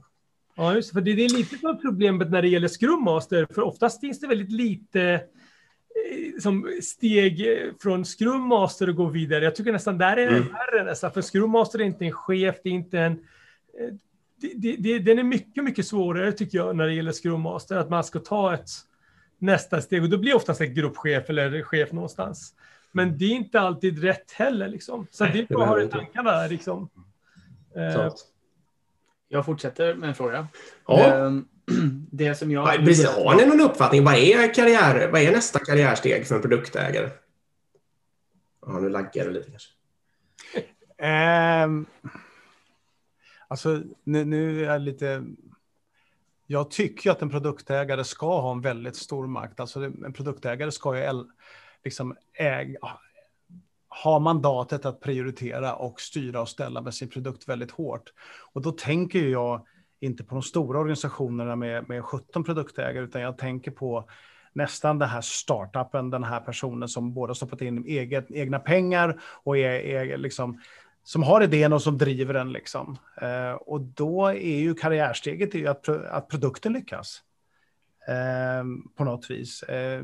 Ja, 0.56 0.74
just 0.74 0.92
för 0.92 1.00
det, 1.00 1.12
det 1.14 1.24
är 1.24 1.28
lite 1.36 1.68
av 1.68 1.74
problemet 1.74 2.30
när 2.30 2.42
det 2.42 2.48
gäller 2.48 2.68
Scrum 2.68 3.02
Master, 3.04 3.46
för 3.54 3.62
oftast 3.62 4.00
finns 4.00 4.20
det 4.20 4.26
väldigt 4.26 4.52
lite 4.52 5.02
eh, 5.02 6.40
som 6.40 6.68
steg 6.82 7.46
från 7.82 8.04
Scrum 8.04 8.40
Master 8.40 8.88
och 8.88 8.94
gå 8.96 9.06
vidare. 9.06 9.44
Jag 9.44 9.54
tycker 9.54 9.72
nästan 9.72 9.98
där 9.98 10.16
är 10.16 10.30
det 10.30 10.36
Mm. 10.36 10.48
värre 10.52 10.84
nästan, 10.84 11.12
för 11.12 11.22
Scrum 11.22 11.50
Master 11.50 11.78
är 11.78 11.84
inte 11.84 12.04
en 12.04 12.12
chef, 12.12 12.56
det 12.62 12.68
är 12.68 12.72
inte 12.72 12.98
en... 12.98 13.12
eh, 13.12 13.94
Det, 14.36 14.52
det, 14.56 14.76
det, 14.76 14.98
den 14.98 15.18
är 15.18 15.22
mycket, 15.22 15.64
mycket 15.64 15.86
svårare 15.86 16.32
tycker 16.32 16.58
jag 16.58 16.76
när 16.76 16.86
det 16.86 16.94
gäller 16.94 17.12
Scrum 17.12 17.40
Master, 17.40 17.76
att 17.76 17.90
man 17.90 18.04
ska 18.04 18.18
ta 18.18 18.54
ett 18.54 18.68
nästa 19.38 19.80
steg 19.80 20.02
och 20.02 20.10
då 20.10 20.18
blir 20.18 20.36
oftast 20.36 20.60
en 20.60 20.74
gruppchef 20.74 21.30
eller 21.30 21.62
chef 21.62 21.92
någonstans. 21.92 22.54
Men 22.92 23.18
det 23.18 23.24
är 23.24 23.30
inte 23.30 23.60
alltid 23.60 24.02
rätt 24.02 24.32
heller 24.32 24.68
liksom. 24.68 25.06
Så 25.10 25.24
Nej, 25.24 25.32
det 25.48 25.54
är 25.54 25.58
bara 25.58 25.64
att 25.64 25.68
ha 25.70 25.82
i 25.82 25.88
tankarna 25.88 26.46
liksom. 26.46 26.88
Sant. 27.94 28.31
Jag 29.32 29.44
fortsätter 29.44 29.94
med 29.94 30.08
en 30.08 30.14
fråga. 30.14 30.48
Ja. 30.86 31.14
Ehm, 31.14 31.48
Det 32.10 32.34
som 32.34 32.50
jag... 32.50 32.74
Ja, 32.74 32.84
Precis. 32.84 33.06
Har 33.06 33.34
ni 33.34 33.46
någon 33.46 33.60
uppfattning? 33.60 34.04
Vad 34.04 34.14
är, 34.14 34.54
karriär, 34.54 35.10
vad 35.12 35.20
är 35.20 35.32
nästa 35.32 35.58
karriärsteg 35.58 36.26
för 36.26 36.34
en 36.34 36.42
produktägare? 36.42 37.10
Ja, 38.66 38.80
nu 38.80 38.88
laggar 38.88 39.24
det 39.24 39.30
lite 39.30 39.50
kanske. 39.50 39.70
Ehm, 40.98 41.86
alltså, 43.48 43.82
nu, 44.04 44.24
nu 44.24 44.60
är 44.60 44.72
jag 44.72 44.80
lite... 44.80 45.24
Jag 46.46 46.70
tycker 46.70 47.10
att 47.10 47.22
en 47.22 47.30
produktägare 47.30 48.04
ska 48.04 48.40
ha 48.40 48.52
en 48.52 48.60
väldigt 48.60 48.96
stor 48.96 49.26
makt. 49.26 49.60
Alltså, 49.60 49.84
en 49.84 50.12
produktägare 50.12 50.72
ska 50.72 50.96
ju 50.96 51.24
liksom 51.84 52.16
äga, 52.34 52.78
har 53.94 54.20
mandatet 54.20 54.86
att 54.86 55.00
prioritera 55.00 55.74
och 55.74 56.00
styra 56.00 56.40
och 56.40 56.48
ställa 56.48 56.80
med 56.80 56.94
sin 56.94 57.08
produkt 57.08 57.48
väldigt 57.48 57.70
hårt. 57.70 58.12
Och 58.52 58.62
då 58.62 58.72
tänker 58.72 59.24
jag 59.24 59.66
inte 60.00 60.24
på 60.24 60.34
de 60.34 60.42
stora 60.42 60.78
organisationerna 60.78 61.56
med, 61.56 61.88
med 61.88 62.04
17 62.04 62.44
produktägare, 62.44 63.04
utan 63.04 63.22
jag 63.22 63.38
tänker 63.38 63.70
på 63.70 64.08
nästan 64.52 64.98
den 64.98 65.08
här 65.08 65.20
startupen, 65.20 66.10
den 66.10 66.24
här 66.24 66.40
personen 66.40 66.88
som 66.88 67.14
både 67.14 67.30
har 67.30 67.34
stoppat 67.34 67.60
in 67.60 67.84
eget, 67.86 68.30
egna 68.30 68.58
pengar 68.58 69.20
och 69.22 69.58
är, 69.58 69.72
är 69.72 70.16
liksom, 70.16 70.60
som 71.02 71.22
har 71.22 71.42
idén 71.42 71.72
och 71.72 71.82
som 71.82 71.98
driver 71.98 72.34
den. 72.34 72.52
Liksom. 72.52 72.96
Eh, 73.20 73.52
och 73.52 73.80
då 73.80 74.26
är 74.26 74.58
ju 74.58 74.74
karriärsteget 74.74 75.54
är 75.54 75.68
att, 75.68 75.88
att 75.88 76.28
produkten 76.28 76.72
lyckas. 76.72 77.22
Eh, 78.08 78.64
på 78.96 79.04
något 79.04 79.30
vis. 79.30 79.62
Eh, 79.62 80.02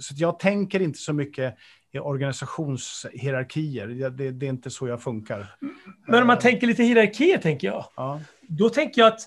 så 0.00 0.14
jag 0.16 0.38
tänker 0.38 0.82
inte 0.82 0.98
så 0.98 1.12
mycket 1.12 1.54
organisationshierarkier. 2.00 3.86
Det, 3.86 4.30
det, 4.30 4.46
är 4.46 4.50
inte 4.50 4.70
så 4.70 4.88
jag 4.88 5.02
funkar. 5.02 5.56
Men 6.06 6.20
om 6.20 6.26
man 6.26 6.38
tänker 6.38 6.66
lite 6.66 6.82
hierarkier, 6.82 7.38
tänker 7.38 7.66
jag. 7.66 7.84
Ja. 7.96 8.20
Då 8.40 8.68
tänker 8.68 9.00
jag 9.00 9.08
att 9.08 9.20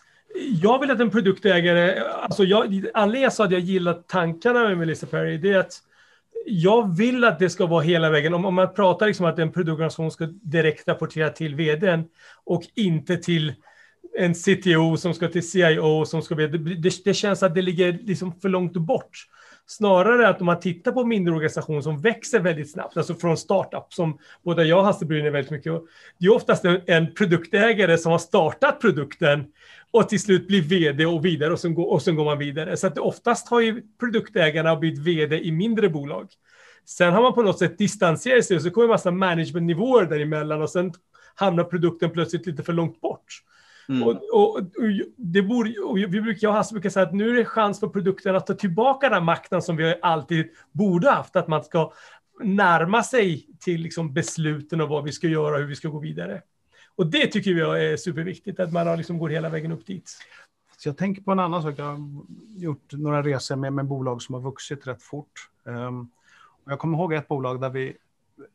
jag 0.62 0.80
vill 0.80 0.92
att 0.92 1.00
en 1.00 1.10
produktägare, 1.10 2.00
alltså 2.00 2.44
jag, 2.44 2.86
anledningen 2.94 3.32
till 3.32 3.44
att 3.44 3.52
jag 3.52 3.62
gillar 3.62 3.94
tankarna 3.94 4.64
med 4.64 4.78
Melissa 4.78 5.08
Perry, 5.08 5.38
det 5.38 5.54
är 5.54 5.58
att 5.58 5.74
jag 6.46 6.98
vill 6.98 7.24
att 7.24 7.40
det 7.40 7.50
ska 7.50 7.66
vara 7.66 7.82
hela 7.82 8.10
vägen. 8.10 8.34
Om, 8.34 8.46
om 8.46 8.56
man 8.56 8.74
pratar 8.74 9.08
liksom 9.08 9.26
att 9.26 9.40
en 9.40 9.52
produktorganisation 9.52 10.12
ska 10.12 10.26
direkt 10.26 10.88
rapportera 10.88 11.30
till 11.30 11.56
vdn 11.56 12.04
och 12.46 12.64
inte 12.76 13.18
till 13.18 13.54
en 14.18 14.34
CTO 14.34 14.98
som 14.98 15.14
ska 15.14 15.28
till 15.28 15.50
CIO 15.50 16.06
som 16.06 16.22
ska 16.22 16.36
det, 16.36 16.48
det, 16.48 17.04
det 17.06 17.14
känns 17.14 17.44
att 17.44 17.56
det 17.56 17.62
ligger 17.62 18.00
liksom 18.02 18.40
för 18.40 18.50
långt 18.50 18.74
bort. 18.74 19.28
Snarare 19.70 20.28
att 20.28 20.40
om 20.40 20.46
man 20.46 20.60
tittar 20.60 20.92
på 20.92 21.06
mindre 21.06 21.34
organisationer 21.34 21.82
som 21.82 22.02
växer 22.02 22.40
väldigt 22.40 22.72
snabbt, 22.72 22.98
alltså 22.98 23.16
från 23.16 23.38
startup 23.38 23.94
som 23.94 24.18
både 24.44 24.66
jag 24.66 24.80
och 24.80 24.86
Hasse 24.86 25.06
brinner 25.06 25.30
väldigt 25.30 25.52
mycket. 25.52 25.74
Det 26.18 26.26
är 26.26 26.34
oftast 26.34 26.66
en 26.86 27.14
produktägare 27.14 27.98
som 27.98 28.12
har 28.12 28.20
startat 28.20 28.82
produkten 28.82 29.46
och 29.92 30.10
till 30.10 30.20
slut 30.20 30.48
blir 30.48 30.62
vd 30.62 31.06
och 31.06 31.26
vidare 31.26 31.54
och 31.54 31.60
sen 31.60 31.74
går, 31.74 31.92
och 31.92 32.02
sen 32.02 32.16
går 32.16 32.26
man 32.26 32.38
vidare. 32.38 32.78
Så 32.78 32.88
att 32.88 32.98
oftast 32.98 33.50
har 33.50 33.60
ju 33.60 33.82
produktägarna 34.00 34.76
blivit 34.76 35.00
vd 35.00 35.40
i 35.40 35.52
mindre 35.52 35.90
bolag. 35.90 36.28
Sen 36.86 37.14
har 37.14 37.22
man 37.22 37.34
på 37.34 37.42
något 37.42 37.60
sätt 37.60 37.78
distanserat 37.78 38.46
sig 38.46 38.58
och 38.58 38.64
så 38.64 38.72
kommer 38.72 38.86
en 38.86 38.92
massa 38.92 39.12
managementnivåer 39.12 40.06
däremellan 40.06 40.62
och 40.62 40.70
sen 40.70 40.94
hamnar 41.36 41.64
produkten 41.64 42.10
plötsligt 42.10 42.46
lite 42.46 42.64
för 42.64 42.74
långt 42.74 43.02
bort. 43.02 43.44
Mm. 43.90 44.04
Och, 44.04 44.16
och, 44.34 44.56
och, 44.58 44.66
det 45.16 45.42
borde, 45.42 45.80
och 45.80 45.98
vi 45.98 46.08
brukar, 46.08 46.40
jag 46.42 46.50
och 46.50 46.56
Hasse 46.56 46.74
brukar 46.74 46.90
säga 46.90 47.06
att 47.06 47.14
nu 47.14 47.30
är 47.30 47.34
det 47.34 47.46
chans 47.46 47.80
för 47.80 47.88
produkten 47.88 48.36
att 48.36 48.48
ta 48.48 48.54
tillbaka 48.54 49.10
den 49.10 49.24
makten 49.24 49.62
som 49.62 49.76
vi 49.76 49.96
alltid 50.02 50.50
borde 50.72 51.10
haft, 51.10 51.36
att 51.36 51.48
man 51.48 51.64
ska 51.64 51.94
närma 52.44 53.04
sig 53.04 53.48
till 53.60 53.82
liksom 53.82 54.14
besluten 54.14 54.82
och 54.82 54.90
vad 54.90 55.04
vi 55.04 55.12
ska 55.12 55.28
göra 55.28 55.56
och 55.56 55.62
hur 55.62 55.68
vi 55.68 55.76
ska 55.76 55.88
gå 55.88 56.00
vidare. 56.00 56.42
Och 56.96 57.08
det 57.08 57.28
tycker 57.28 57.52
jag 57.52 57.84
är 57.84 57.98
superviktigt, 57.98 58.60
att 58.60 58.74
man 58.74 58.98
liksom 58.98 59.18
går 59.18 59.30
hela 59.30 59.50
vägen 59.50 59.72
upp 59.72 59.86
dit. 59.86 60.18
Så 60.78 60.90
jag 60.90 60.98
tänker 60.98 61.22
på 61.22 61.32
en 61.32 61.40
annan 61.40 61.62
sak. 61.62 61.74
Jag 61.78 61.86
har 61.86 62.00
gjort 62.58 62.94
några 62.94 63.24
resor 63.24 63.56
med, 63.56 63.74
med 63.74 63.86
bolag 63.86 64.22
som 64.22 64.36
har 64.36 64.42
vuxit 64.42 64.88
rätt 64.88 65.04
fort. 65.04 65.50
Um, 65.64 66.10
och 66.64 66.72
jag 66.72 66.80
kommer 66.80 66.98
ihåg 66.98 67.14
ett 67.14 67.28
bolag 67.28 67.62
där 67.62 67.70
vi 67.70 67.98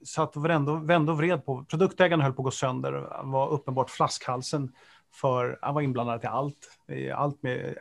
satt 0.05 0.37
och 0.37 0.45
vände, 0.45 0.81
vände 0.83 1.13
och 1.13 1.19
vred 1.19 1.45
på... 1.45 1.65
Produktägaren 1.65 2.21
höll 2.21 2.33
på 2.33 2.43
att 2.43 2.45
gå 2.45 2.51
sönder. 2.51 3.23
var 3.25 3.49
uppenbart 3.49 3.91
flaskhalsen 3.91 4.73
för... 5.13 5.59
Han 5.63 5.75
var 5.75 5.83
inblandad 5.83 6.25
i 6.25 6.27
allt. 6.27 6.79
allt 7.15 7.43
med, 7.43 7.75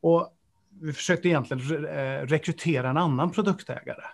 och 0.00 0.28
vi 0.80 0.92
försökte 0.92 1.28
egentligen 1.28 1.86
eh, 1.86 2.26
rekrytera 2.26 2.90
en 2.90 2.96
annan 2.96 3.30
produktägare 3.30 4.04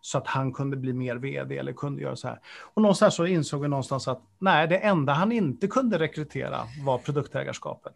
så 0.00 0.18
att 0.18 0.26
han 0.26 0.52
kunde 0.52 0.76
bli 0.76 0.92
mer 0.92 1.16
vd 1.16 1.58
eller 1.58 1.72
kunde 1.72 2.02
göra 2.02 2.16
så 2.16 2.28
här. 2.28 2.40
Och 2.74 2.82
någonstans 2.82 3.14
så 3.14 3.26
insåg 3.26 3.62
vi 3.62 3.68
någonstans 3.68 4.08
att 4.08 4.22
nej, 4.38 4.68
det 4.68 4.78
enda 4.78 5.12
han 5.12 5.32
inte 5.32 5.66
kunde 5.66 5.98
rekrytera 5.98 6.60
var 6.84 6.98
produktägarskapet. 6.98 7.94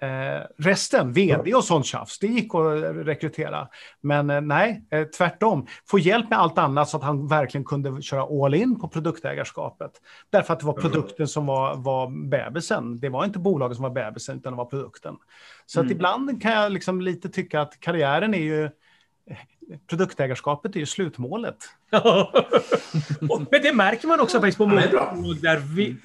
Eh, 0.00 0.42
resten, 0.58 1.12
vd 1.12 1.54
och 1.54 1.64
sånt 1.64 1.86
tjafs, 1.86 2.18
det 2.18 2.26
gick 2.26 2.54
att 2.54 2.82
rekrytera. 3.06 3.68
Men 4.00 4.30
eh, 4.30 4.40
nej, 4.40 4.84
eh, 4.90 5.04
tvärtom. 5.04 5.66
Få 5.90 5.98
hjälp 5.98 6.30
med 6.30 6.38
allt 6.38 6.58
annat 6.58 6.88
så 6.88 6.96
att 6.96 7.02
han 7.02 7.28
verkligen 7.28 7.64
kunde 7.64 8.02
köra 8.02 8.44
all 8.44 8.54
in 8.54 8.80
på 8.80 8.88
produktägarskapet. 8.88 9.90
Därför 10.30 10.52
att 10.52 10.60
det 10.60 10.66
var 10.66 10.72
produkten 10.72 11.28
som 11.28 11.46
var, 11.46 11.76
var 11.76 12.28
bebisen. 12.28 13.00
Det 13.00 13.08
var 13.08 13.24
inte 13.24 13.38
bolaget 13.38 13.76
som 13.76 13.82
var 13.82 13.90
bebisen, 13.90 14.36
utan 14.36 14.52
det 14.52 14.56
var 14.56 14.64
produkten. 14.64 15.16
Så 15.66 15.80
mm. 15.80 15.86
att 15.86 15.92
ibland 15.92 16.42
kan 16.42 16.52
jag 16.52 16.72
liksom 16.72 17.00
lite 17.00 17.28
tycka 17.28 17.60
att 17.60 17.80
karriären 17.80 18.34
är 18.34 18.42
ju 18.42 18.70
produktägarskapet 19.90 20.76
är 20.76 20.80
ju 20.80 20.86
slutmålet. 20.86 21.56
men 23.20 23.62
det 23.62 23.72
märker 23.72 24.08
man 24.08 24.20
också 24.20 24.40
faktiskt 24.40 24.58
på 24.58 24.66
många 24.66 24.88
bolag 25.14 25.40
där 25.42 25.58
vi, 25.74 25.96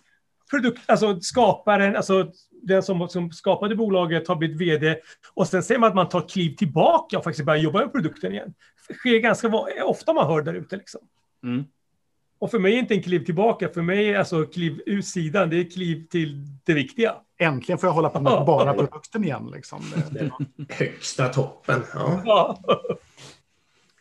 produkt, 0.51 0.81
alltså 0.85 1.19
skaparen, 1.21 1.95
alltså 1.95 2.31
den 2.61 2.83
som, 2.83 3.09
som 3.09 3.31
skapade 3.31 3.75
bolaget 3.75 4.27
har 4.27 4.35
blivit 4.35 4.61
vd 4.61 4.95
och 5.33 5.47
sen 5.47 5.63
säger 5.63 5.79
man 5.79 5.89
att 5.89 5.95
man 5.95 6.09
tar 6.09 6.29
kliv 6.29 6.55
tillbaka 6.55 7.17
och 7.17 7.23
faktiskt 7.23 7.45
börjar 7.45 7.61
jobba 7.61 7.79
med 7.79 7.91
produkten 7.91 8.31
igen. 8.31 8.53
Det 8.87 8.93
sker 8.93 9.19
ganska 9.19 9.51
ofta 9.85 10.13
man 10.13 10.27
hör 10.27 10.41
där 10.41 10.53
ute 10.53 10.77
liksom. 10.77 11.01
Mm. 11.43 11.63
Och 12.39 12.51
för 12.51 12.59
mig 12.59 12.73
är 12.73 12.77
inte 12.77 12.93
en 12.93 13.03
kliv 13.03 13.25
tillbaka, 13.25 13.69
för 13.69 13.81
mig 13.81 14.09
är 14.09 14.19
alltså 14.19 14.45
kliv 14.45 14.81
ur 14.85 15.01
sidan, 15.01 15.49
det 15.49 15.59
är 15.59 15.71
kliv 15.71 16.07
till 16.07 16.45
det 16.63 16.73
viktiga. 16.73 17.15
Äntligen 17.37 17.77
får 17.79 17.87
jag 17.87 17.93
hålla 17.93 18.09
på 18.09 18.19
med 18.19 18.45
bara 18.45 18.73
produkten 18.73 19.23
igen. 19.23 19.51
Liksom. 19.53 19.81
Högsta 20.69 21.27
toppen. 21.27 21.83
Ja. 21.93 22.59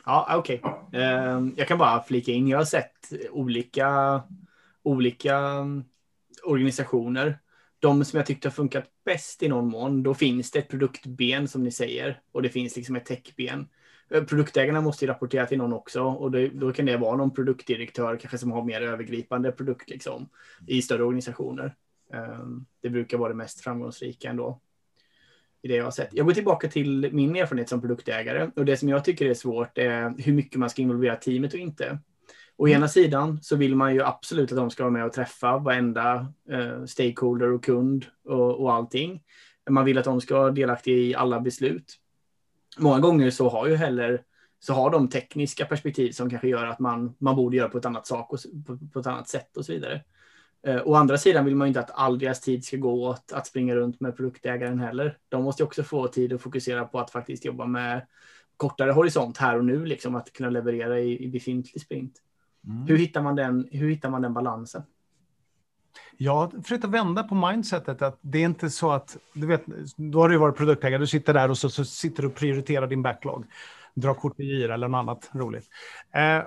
Ja, 0.04 0.36
okej. 0.36 0.60
Okay. 0.64 1.02
Ehm, 1.02 1.54
jag 1.56 1.68
kan 1.68 1.78
bara 1.78 2.02
flika 2.02 2.32
in. 2.32 2.48
Jag 2.48 2.58
har 2.58 2.64
sett 2.64 3.12
olika, 3.30 4.22
olika 4.82 5.66
organisationer. 6.44 7.38
De 7.79 8.05
som 8.05 8.16
jag 8.16 8.26
tyckte 8.26 8.48
har 8.48 8.53
funkat 8.53 8.85
bäst 9.05 9.42
i 9.42 9.48
någon 9.48 9.68
mån, 9.68 10.03
då 10.03 10.14
finns 10.14 10.50
det 10.50 10.59
ett 10.59 10.68
produktben 10.68 11.48
som 11.48 11.62
ni 11.62 11.70
säger 11.70 12.20
och 12.33 12.42
det 12.42 12.48
finns 12.48 12.76
liksom 12.76 12.96
ett 12.96 13.07
techben. 13.07 13.68
Eh, 14.11 14.24
produktägarna 14.24 14.81
måste 14.81 15.05
ju 15.05 15.11
rapportera 15.11 15.46
till 15.46 15.59
någon 15.59 15.72
också 15.72 16.03
och 16.03 16.31
det, 16.31 16.48
då 16.48 16.72
kan 16.72 16.87
det 16.87 16.96
vara 16.96 17.16
någon 17.16 17.35
produktdirektör 17.35 18.16
kanske 18.16 18.38
som 18.38 18.53
har 18.53 18.64
mer 18.64 18.81
övergripande 18.81 19.53
produkt 19.53 19.90
liksom 19.90 20.29
i 20.66 20.83
större 20.83 21.05
organisationer. 21.05 21.74
Ehm, 22.12 22.66
det 22.81 22.90
brukar 22.90 23.18
vara 23.18 23.29
det 23.29 23.35
mest 23.35 23.61
framgångsrika 23.61 24.31
ändå 24.31 24.61
i 25.62 25.68
det 25.68 25.74
jag 25.74 25.85
har 25.85 25.90
sett. 25.90 26.09
Jag 26.12 26.26
går 26.26 26.33
tillbaka 26.33 26.68
till 26.68 27.09
min 27.12 27.37
erfarenhet 27.37 27.68
som 27.68 27.81
produktägare 27.81 28.50
och 28.57 28.64
det 28.64 28.76
som 28.76 28.88
jag 28.88 29.05
tycker 29.05 29.26
är 29.26 29.35
svårt 29.35 29.79
är 29.79 30.14
hur 30.18 30.33
mycket 30.33 30.59
man 30.59 30.70
ska 30.70 30.83
involvera 30.83 31.16
teamet 31.16 31.55
och 31.55 31.61
inte. 31.61 31.98
Å 32.61 32.68
ena 32.68 32.88
sidan 32.88 33.38
så 33.42 33.57
vill 33.57 33.77
man 33.77 33.94
ju 33.94 34.03
absolut 34.03 34.53
att 34.53 34.59
de 34.59 34.70
ska 34.70 34.83
vara 34.83 34.92
med 34.92 35.05
och 35.05 35.12
träffa 35.12 35.59
varenda 35.59 36.33
eh, 36.51 36.85
stakeholder 36.85 37.53
och 37.53 37.64
kund 37.64 38.07
och, 38.25 38.61
och 38.61 38.73
allting. 38.73 39.23
Man 39.70 39.85
vill 39.85 39.99
att 39.99 40.05
de 40.05 40.20
ska 40.20 40.38
vara 40.38 40.51
delaktiga 40.51 40.96
i 40.96 41.14
alla 41.14 41.40
beslut. 41.40 41.96
Många 42.79 42.99
gånger 42.99 43.31
så 43.31 43.49
har 43.49 43.66
ju 43.66 43.77
heller 43.77 44.23
så 44.59 44.73
har 44.73 44.90
de 44.90 45.09
tekniska 45.09 45.66
perspektiv 45.66 46.12
som 46.12 46.31
kanske 46.31 46.49
gör 46.49 46.66
att 46.66 46.79
man, 46.79 47.14
man 47.18 47.37
borde 47.37 47.57
göra 47.57 47.68
på 47.68 47.79
ett 47.79 47.87
annat 47.87 48.07
sak 48.07 48.33
och 48.33 48.38
på, 48.66 48.79
på 48.92 49.01
ett 49.01 49.07
annat 49.07 49.29
sätt 49.29 49.57
och 49.57 49.64
så 49.64 49.73
vidare. 49.73 50.05
Eh, 50.66 50.83
å 50.85 50.94
andra 50.94 51.18
sidan 51.18 51.44
vill 51.44 51.57
man 51.57 51.68
inte 51.68 51.81
att 51.81 51.90
all 51.94 52.18
deras 52.18 52.40
tid 52.40 52.64
ska 52.64 52.77
gå 52.77 53.09
åt 53.09 53.33
att 53.33 53.46
springa 53.46 53.77
runt 53.77 54.01
med 54.01 54.16
produktägaren 54.16 54.81
heller. 54.81 55.18
De 55.29 55.44
måste 55.44 55.64
också 55.64 55.83
få 55.83 56.09
tid 56.09 56.33
att 56.33 56.42
fokusera 56.42 56.85
på 56.85 57.01
att 57.01 57.11
faktiskt 57.11 57.44
jobba 57.44 57.66
med 57.66 58.07
kortare 58.57 58.92
horisont 58.92 59.37
här 59.37 59.59
och 59.59 59.64
nu, 59.64 59.85
liksom 59.85 60.14
att 60.14 60.33
kunna 60.33 60.51
leverera 60.51 61.01
i, 61.01 61.25
i 61.25 61.29
befintlig 61.29 61.83
sprint. 61.83 62.20
Mm. 62.66 62.87
Hur, 62.87 62.96
hittar 62.96 63.23
man 63.23 63.37
den, 63.37 63.68
hur 63.73 63.90
hittar 63.90 64.11
man 64.11 64.23
den 64.23 64.35
balansen? 64.35 64.83
Jag 66.16 66.53
försökte 66.62 66.88
vända 66.88 67.23
på 67.23 67.35
mindsetet 67.35 68.03
att 68.03 68.18
det 68.20 68.38
är 68.38 68.44
inte 68.44 68.70
så 68.70 68.90
att, 68.90 69.16
du 69.33 69.46
vet, 69.46 69.62
då 69.96 70.20
har 70.20 70.29
du 70.29 70.37
varit 70.37 70.57
produktägare, 70.57 70.99
du 70.99 71.07
sitter 71.07 71.35
där 71.35 71.51
och 71.51 71.59
så, 71.59 71.70
så 71.70 71.85
sitter 71.85 72.23
du 72.23 72.29
och 72.29 72.35
prioriterar 72.35 72.87
din 72.87 73.03
backlog, 73.03 73.44
drar 73.94 74.14
kort 74.14 74.40
i 74.40 74.44
gira 74.44 74.75
eller 74.75 74.88
något 74.88 74.99
annat 74.99 75.31
roligt. 75.33 75.68
Eh, 76.12 76.42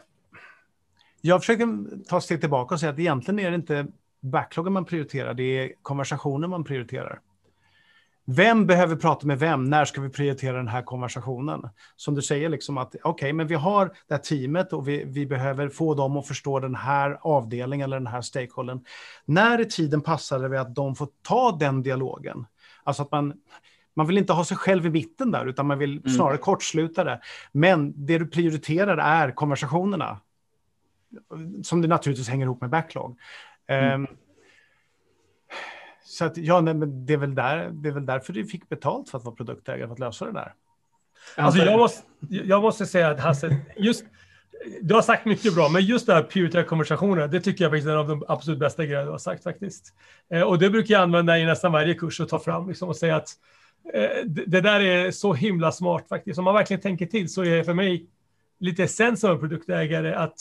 jag 1.22 1.42
försöker 1.42 1.88
ta 2.08 2.22
steg 2.22 2.40
tillbaka 2.40 2.76
och 2.76 2.80
säga 2.80 2.92
att 2.92 3.00
egentligen 3.00 3.40
är 3.40 3.50
det 3.50 3.56
inte 3.56 3.88
backloggen 4.20 4.74
man 4.74 4.86
prioriterar, 4.86 5.34
det 5.34 5.44
är 5.44 5.72
konversationen 5.82 6.50
man 6.50 6.64
prioriterar. 6.64 7.20
Vem 8.26 8.66
behöver 8.66 8.96
prata 8.96 9.28
med 9.28 9.40
vem? 9.40 9.70
När 9.70 9.86
ska 9.86 10.02
vi 10.02 10.10
prioritera 10.10 10.58
den 10.58 10.68
här 10.68 10.82
konversationen? 10.82 11.70
Som 11.96 12.16
du 12.16 12.22
säger, 12.22 12.50
liksom 12.50 12.78
att 12.78 12.96
okej, 12.96 13.10
okay, 13.10 13.34
men 13.34 13.48
vi 13.48 13.56
har 13.56 13.86
det 14.08 14.14
här 14.14 14.22
teamet 14.22 14.74
och 14.74 14.88
vi, 14.88 15.04
vi 15.04 15.26
behöver 15.26 15.70
få 15.70 15.94
dem 15.94 16.18
att 16.18 16.28
förstå 16.28 16.60
den 16.60 16.76
här 16.76 17.18
avdelningen 17.22 17.84
eller 17.84 17.98
den 17.98 18.08
här 18.08 18.22
stakeholdern. 18.22 18.86
När 19.26 19.62
i 19.62 19.66
tiden 19.66 20.02
passar 20.02 20.50
det 20.50 20.62
att 20.62 20.76
de 20.76 20.96
får 20.96 21.08
ta 21.22 21.58
den 21.60 21.84
dialogen? 21.84 22.46
Alltså 22.84 23.04
att 23.04 23.12
man, 23.12 23.34
man 23.94 24.08
vill 24.08 24.18
inte 24.18 24.34
ha 24.34 24.46
sig 24.46 24.58
själv 24.58 24.86
i 24.86 24.90
mitten 24.90 25.32
där, 25.32 25.46
utan 25.46 25.68
man 25.68 25.80
vill 25.80 25.98
mm. 25.98 26.10
snarare 26.10 26.38
kortsluta 26.38 27.04
det. 27.04 27.22
Men 27.52 28.06
det 28.06 28.18
du 28.18 28.28
prioriterar 28.28 28.98
är 28.98 29.32
konversationerna. 29.32 30.20
Som 31.64 31.82
det 31.82 31.88
naturligtvis 31.88 32.30
hänger 32.30 32.46
ihop 32.46 32.62
med 32.62 32.70
backlog. 32.70 33.20
Mm. 33.68 34.04
Um, 34.04 34.08
så 36.04 36.26
att, 36.26 36.38
ja, 36.38 36.62
nej, 36.62 36.74
men 36.74 37.06
det, 37.06 37.14
är 37.14 37.18
väl 37.18 37.36
där, 37.36 37.70
det 37.74 37.90
är 37.90 37.94
väl 37.94 38.06
därför 38.06 38.34
du 38.34 38.46
fick 38.46 38.70
betalt 38.70 39.10
för 39.10 39.18
att 39.18 39.24
vara 39.24 39.36
produktägare, 39.36 39.88
för 39.88 39.94
att 39.94 40.00
lösa 40.00 40.26
det 40.26 40.32
där. 40.32 40.54
Alltså, 41.38 41.60
jag, 41.60 41.80
måste, 41.80 42.04
jag 42.30 42.62
måste 42.62 42.86
säga 42.86 43.10
att 43.10 43.20
Hasse, 43.20 43.58
just, 43.78 44.06
du 44.82 44.94
har 44.94 45.02
sagt 45.02 45.26
mycket 45.26 45.56
bra, 45.56 45.70
men 45.70 45.86
just 45.86 46.08
det 46.08 46.14
här 46.14 46.24
prioritera 46.24 46.64
konversationer, 46.64 47.28
det 47.28 47.42
tycker 47.42 47.64
jag 47.64 47.72
faktiskt 47.72 47.88
är 47.88 47.92
en 47.92 47.98
av 47.98 48.08
de 48.08 48.24
absolut 48.28 48.60
bästa 48.60 48.86
grejerna 48.86 49.06
du 49.06 49.12
har 49.12 49.18
sagt 49.18 49.44
faktiskt. 49.44 49.94
Eh, 50.30 50.42
och 50.42 50.60
det 50.60 50.70
brukar 50.70 50.94
jag 50.94 51.02
använda 51.02 51.40
i 51.40 51.46
nästan 51.46 51.72
varje 51.72 51.94
kurs 51.94 52.20
och 52.20 52.30
ta 52.30 52.40
fram 52.40 52.68
liksom, 52.68 52.90
och 52.90 52.96
säga 52.96 53.16
att 53.16 53.30
eh, 53.94 54.26
det 54.26 54.62
där 54.62 54.80
är 54.80 55.12
så 55.12 55.34
himla 55.34 55.72
smart 55.72 56.06
faktiskt. 56.10 56.40
Om 56.40 56.46
man 56.46 56.54
verkligen 56.54 56.82
tänker 56.82 57.06
till 57.06 57.30
så 57.30 57.44
är 57.44 57.58
det 57.58 57.64
för 57.64 57.74
mig 57.74 58.08
lite 58.60 58.84
essens 58.84 59.24
av 59.24 59.32
en 59.32 59.40
produktägare 59.40 60.14
att 60.14 60.40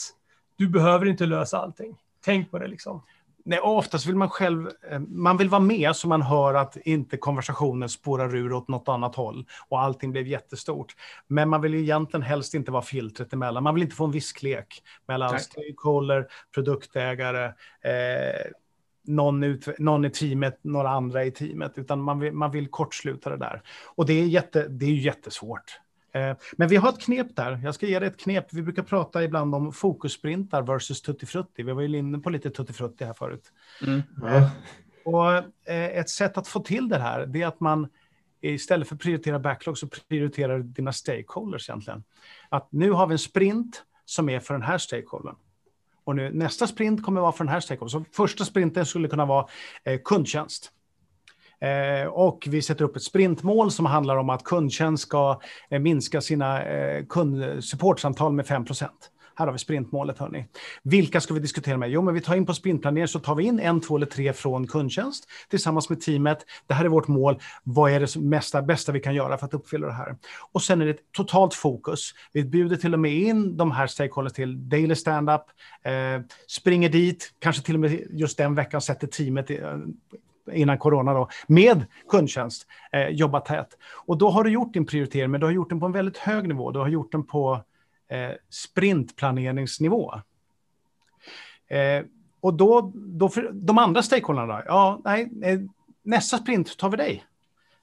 du 0.55 0.67
behöver 0.67 1.05
inte 1.05 1.25
lösa 1.25 1.57
allting. 1.57 1.97
Tänk 2.25 2.51
på 2.51 2.59
det 2.59 2.67
liksom. 2.67 3.03
Nej, 3.45 3.59
oftast 3.59 4.05
vill 4.05 4.15
man 4.15 4.29
själv, 4.29 4.69
eh, 4.91 4.99
man 4.99 5.37
vill 5.37 5.49
vara 5.49 5.61
med 5.61 5.95
så 5.95 6.07
man 6.07 6.21
hör 6.21 6.53
att 6.53 6.77
inte 6.77 7.17
konversationen 7.17 7.89
spårar 7.89 8.35
ur 8.35 8.53
åt 8.53 8.67
något 8.67 8.87
annat 8.87 9.15
håll 9.15 9.45
och 9.69 9.81
allting 9.81 10.11
blev 10.11 10.27
jättestort. 10.27 10.95
Men 11.27 11.49
man 11.49 11.61
vill 11.61 11.73
ju 11.73 11.79
egentligen 11.79 12.21
helst 12.21 12.53
inte 12.53 12.71
vara 12.71 12.81
filtret 12.81 13.33
emellan. 13.33 13.63
Man 13.63 13.73
vill 13.75 13.83
inte 13.83 13.95
få 13.95 14.05
en 14.05 14.11
visklek 14.11 14.83
mellan 15.07 15.29
Tack. 15.29 15.41
stakeholder, 15.41 16.27
produktägare, 16.53 17.45
eh, 17.81 18.51
någon, 19.05 19.43
ut, 19.43 19.79
någon 19.79 20.05
i 20.05 20.09
teamet, 20.09 20.59
några 20.61 20.89
andra 20.89 21.25
i 21.25 21.31
teamet, 21.31 21.77
utan 21.77 22.01
man 22.01 22.19
vill, 22.19 22.33
man 22.33 22.51
vill 22.51 22.67
kortsluta 22.67 23.29
det 23.29 23.37
där. 23.37 23.61
Och 23.95 24.05
det 24.05 24.13
är, 24.13 24.25
jätte, 24.25 24.67
det 24.67 24.85
är 24.85 24.89
ju 24.89 25.01
jättesvårt. 25.01 25.79
Eh, 26.13 26.37
men 26.57 26.67
vi 26.67 26.75
har 26.75 26.89
ett 26.89 27.01
knep 27.01 27.35
där. 27.35 27.59
Jag 27.63 27.75
ska 27.75 27.85
ge 27.85 27.99
dig 27.99 28.07
ett 28.07 28.19
knep. 28.19 28.53
Vi 28.53 28.61
brukar 28.61 28.83
prata 28.83 29.23
ibland 29.23 29.55
om 29.55 29.73
fokussprintar 29.73 30.61
versus 30.61 31.01
tuttifrutti. 31.01 31.63
Vi 31.63 31.71
var 31.71 31.81
ju 31.81 31.97
inne 31.97 32.19
på 32.19 32.29
lite 32.29 32.49
tuttifrutti 32.49 33.05
här 33.05 33.13
förut. 33.13 33.51
Mm. 33.87 34.01
Ja. 34.21 34.49
Och 35.05 35.33
eh, 35.71 35.97
ett 35.97 36.09
sätt 36.09 36.37
att 36.37 36.47
få 36.47 36.59
till 36.59 36.89
det 36.89 36.99
här, 36.99 37.25
det 37.25 37.41
är 37.41 37.47
att 37.47 37.59
man 37.59 37.87
istället 38.41 38.87
för 38.87 38.95
att 38.95 39.01
prioritera 39.01 39.39
backlog 39.39 39.77
så 39.77 39.87
prioriterar 39.87 40.59
dina 40.59 40.93
stakeholders 40.93 41.69
egentligen. 41.69 42.03
Att 42.49 42.71
nu 42.71 42.91
har 42.91 43.07
vi 43.07 43.13
en 43.13 43.19
sprint 43.19 43.83
som 44.05 44.29
är 44.29 44.39
för 44.39 44.53
den 44.53 44.63
här 44.63 44.77
stakeholdern. 44.77 45.35
Och 46.03 46.15
nu, 46.15 46.33
nästa 46.33 46.67
sprint 46.67 47.03
kommer 47.03 47.21
att 47.21 47.23
vara 47.23 47.31
för 47.31 47.43
den 47.43 47.53
här 47.53 47.59
stakeholdern. 47.59 48.05
Så 48.05 48.11
första 48.11 48.45
sprinten 48.45 48.85
skulle 48.85 49.07
kunna 49.07 49.25
vara 49.25 49.47
eh, 49.83 49.99
kundtjänst. 50.05 50.71
Eh, 51.63 52.07
och 52.07 52.47
vi 52.49 52.61
sätter 52.61 52.85
upp 52.85 52.95
ett 52.95 53.03
sprintmål 53.03 53.71
som 53.71 53.85
handlar 53.85 54.17
om 54.17 54.29
att 54.29 54.43
kundtjänst 54.43 55.03
ska 55.03 55.41
eh, 55.69 55.79
minska 55.79 56.21
sina 56.21 56.63
eh, 56.63 57.05
kundsupportsamtal 57.05 58.33
med 58.33 58.45
5% 58.45 58.87
här 59.35 59.45
har 59.45 59.53
vi 59.53 59.59
sprintmålet. 59.59 60.17
Hörrni. 60.17 60.45
Vilka 60.83 61.21
ska 61.21 61.33
vi 61.33 61.39
diskutera 61.39 61.77
med? 61.77 61.89
Jo, 61.89 62.01
men 62.01 62.13
vi 62.13 62.21
tar 62.21 62.35
in 62.35 62.45
på 62.45 62.53
sprintplanering 62.53 63.07
så 63.07 63.19
tar 63.19 63.35
vi 63.35 63.43
in 63.43 63.59
en, 63.59 63.81
två 63.81 63.95
eller 63.95 64.05
tre 64.05 64.33
från 64.33 64.67
kundtjänst 64.67 65.27
tillsammans 65.49 65.89
med 65.89 66.01
teamet. 66.01 66.45
Det 66.67 66.73
här 66.73 66.85
är 66.85 66.89
vårt 66.89 67.07
mål. 67.07 67.39
Vad 67.63 67.91
är 67.91 67.99
det 67.99 68.15
mesta, 68.15 68.61
bästa 68.61 68.91
vi 68.91 68.99
kan 68.99 69.15
göra 69.15 69.37
för 69.37 69.45
att 69.45 69.53
uppfylla 69.53 69.87
det 69.87 69.93
här? 69.93 70.17
Och 70.51 70.61
sen 70.61 70.81
är 70.81 70.85
det 70.85 70.91
ett 70.91 71.11
totalt 71.11 71.53
fokus. 71.53 72.11
Vi 72.31 72.43
bjuder 72.43 72.75
till 72.75 72.93
och 72.93 72.99
med 72.99 73.13
in 73.13 73.57
de 73.57 73.71
här 73.71 73.87
stakeholders 73.87 74.33
till 74.33 74.69
daily 74.69 74.95
stand-up, 74.95 75.41
eh, 75.83 76.21
springer 76.47 76.89
dit, 76.89 77.33
kanske 77.39 77.61
till 77.61 77.75
och 77.75 77.81
med 77.81 78.07
just 78.09 78.37
den 78.37 78.55
veckan 78.55 78.81
sätter 78.81 79.07
teamet 79.07 79.49
eh, 79.49 79.77
innan 80.51 80.77
corona 80.77 81.13
då, 81.13 81.29
med 81.47 81.85
kundtjänst, 82.09 82.67
eh, 82.91 83.07
jobba 83.07 83.39
tätt. 83.39 83.77
Och 84.05 84.17
då 84.17 84.29
har 84.29 84.43
du 84.43 84.49
gjort 84.49 84.73
din 84.73 84.85
prioritering, 84.85 85.31
men 85.31 85.39
du 85.39 85.45
har 85.45 85.53
gjort 85.53 85.69
den 85.69 85.79
på 85.79 85.85
en 85.85 85.91
väldigt 85.91 86.17
hög 86.17 86.47
nivå. 86.47 86.71
Du 86.71 86.79
har 86.79 86.87
gjort 86.87 87.11
den 87.11 87.23
på 87.23 87.63
eh, 88.09 88.31
sprintplaneringsnivå. 88.49 90.13
Eh, 91.67 92.05
och 92.41 92.53
då, 92.53 92.91
då 92.95 93.29
för 93.29 93.49
de 93.53 93.77
andra 93.77 94.03
stakeholdarna, 94.03 94.63
ja, 94.65 95.01
nej, 95.03 95.31
eh, 95.43 95.59
nästa 96.03 96.37
sprint 96.37 96.77
tar 96.77 96.89
vi 96.89 96.97
dig. 96.97 97.23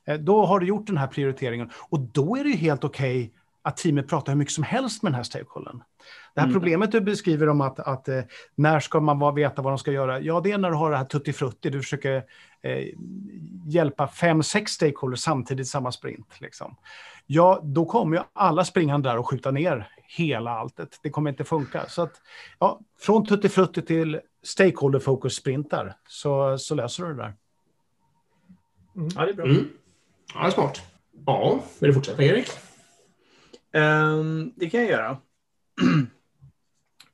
Eh, 0.05 0.19
då 0.19 0.47
har 0.47 0.61
du 0.61 0.67
gjort 0.67 0.87
den 0.87 0.97
här 0.97 1.07
prioriteringen 1.07 1.71
och 1.75 2.01
då 2.01 2.37
är 2.37 2.45
det 2.45 2.51
ju 2.51 2.57
helt 2.57 2.85
okej 2.85 3.25
okay 3.25 3.40
att 3.63 3.77
teamet 3.77 4.09
pratar 4.09 4.33
hur 4.33 4.39
mycket 4.39 4.55
som 4.55 4.65
helst 4.65 5.03
med 5.03 5.13
den 5.13 5.17
här 5.17 5.23
stakeholdern. 5.23 5.83
Det 6.35 6.41
här 6.41 6.49
mm. 6.49 6.55
problemet 6.55 6.93
du 6.93 7.01
beskriver 7.01 7.49
om 7.49 7.61
att, 7.61 7.81
att 7.81 8.09
eh, 8.09 8.21
när 8.55 8.81
ska 8.81 9.01
man 9.01 9.35
veta 9.35 9.63
vad 9.63 9.73
de 9.73 9.79
ska 9.79 9.93
göra? 9.93 10.21
Ja, 10.21 10.41
det 10.41 10.53
är 10.53 10.59
när 10.59 10.71
du 10.71 10.77
har 10.77 10.91
det 10.91 10.97
här 10.97 11.05
tuttifrutti, 11.05 11.71
du 11.71 11.83
försöker 11.83 12.25
eh, 12.63 12.87
hjälpa 13.67 14.09
fem, 14.09 14.43
sex 14.43 14.73
stakeholders 14.73 15.21
samtidigt 15.21 15.67
i 15.67 15.69
samma 15.69 15.93
sprint. 15.93 16.41
Liksom. 16.41 16.77
Ja, 17.27 17.61
då 17.63 17.85
kommer 17.85 18.17
ju 18.17 18.23
alla 18.33 18.65
springande 18.65 19.09
där 19.09 19.17
och 19.17 19.29
skjuta 19.29 19.51
ner 19.51 19.89
hela 20.17 20.51
alltet. 20.51 20.99
Det 21.03 21.11
kommer 21.11 21.31
inte 21.31 21.45
funka. 21.45 21.89
Så 21.89 22.03
att, 22.03 22.13
ja, 22.59 22.81
från 23.01 23.27
tuttifrutti 23.27 23.83
till 23.83 24.21
stakeholder 24.43 24.99
focus 24.99 25.35
sprintar 25.35 25.97
så, 26.09 26.59
så 26.59 26.75
löser 26.75 27.05
du 27.05 27.15
det 27.15 27.23
där. 27.23 27.35
Mm. 28.97 29.09
Ja, 29.17 29.25
det 29.25 29.31
är 29.31 29.35
bra. 29.35 29.45
Mm. 29.45 29.69
Ja, 30.35 30.41
det 30.41 30.47
är 30.47 30.51
smart. 30.51 30.83
Ja, 31.27 31.61
vill 31.79 31.91
du 31.91 31.95
fortsätta 31.95 32.23
Erik? 32.23 32.49
Um, 33.73 34.53
det 34.57 34.71
kan 34.71 34.81
jag 34.81 34.91
göra. 34.91 35.19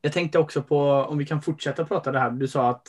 jag 0.00 0.12
tänkte 0.12 0.38
också 0.38 0.62
på 0.62 0.80
om 0.80 1.18
vi 1.18 1.26
kan 1.26 1.42
fortsätta 1.42 1.84
prata 1.84 2.12
det 2.12 2.18
här. 2.18 2.30
Du 2.30 2.48
sa 2.48 2.70
att 2.70 2.88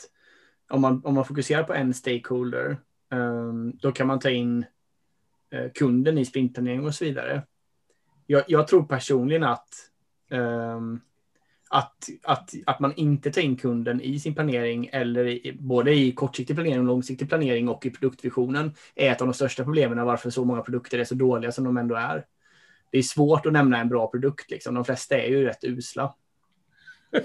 om 0.70 0.80
man, 0.80 1.04
om 1.04 1.14
man 1.14 1.24
fokuserar 1.24 1.62
på 1.62 1.74
en 1.74 1.94
stakeholder, 1.94 2.76
um, 3.10 3.72
då 3.76 3.92
kan 3.92 4.06
man 4.06 4.18
ta 4.18 4.30
in 4.30 4.64
uh, 5.54 5.70
kunden 5.74 6.18
i 6.18 6.24
sprintplanering 6.24 6.86
och 6.86 6.94
så 6.94 7.04
vidare. 7.04 7.42
Jag, 8.26 8.44
jag 8.46 8.68
tror 8.68 8.82
personligen 8.82 9.44
att, 9.44 9.68
um, 10.30 11.00
att, 11.70 12.08
att, 12.22 12.54
att 12.66 12.80
man 12.80 12.94
inte 12.94 13.30
tar 13.30 13.42
in 13.42 13.56
kunden 13.56 14.00
i 14.00 14.20
sin 14.20 14.34
planering, 14.34 14.88
eller 14.92 15.26
i, 15.26 15.56
både 15.60 15.94
i 15.94 16.12
kortsiktig 16.12 16.56
planering, 16.56 16.86
långsiktig 16.86 17.28
planering 17.28 17.68
och 17.68 17.86
i 17.86 17.90
produktvisionen, 17.90 18.74
är 18.94 19.12
ett 19.12 19.20
av 19.20 19.26
de 19.26 19.34
största 19.34 19.64
problemen 19.64 20.06
varför 20.06 20.30
så 20.30 20.44
många 20.44 20.62
produkter 20.62 20.98
är 20.98 21.04
så 21.04 21.14
dåliga 21.14 21.52
som 21.52 21.64
de 21.64 21.76
ändå 21.76 21.94
är 21.94 22.24
det 22.90 22.98
är 22.98 23.02
svårt 23.02 23.46
att 23.46 23.52
nämna 23.52 23.78
en 23.78 23.88
bra 23.88 24.10
produkt. 24.10 24.50
Liksom. 24.50 24.74
De 24.74 24.84
flesta 24.84 25.18
är 25.18 25.28
ju 25.28 25.44
rätt 25.44 25.64
usla. 25.64 26.14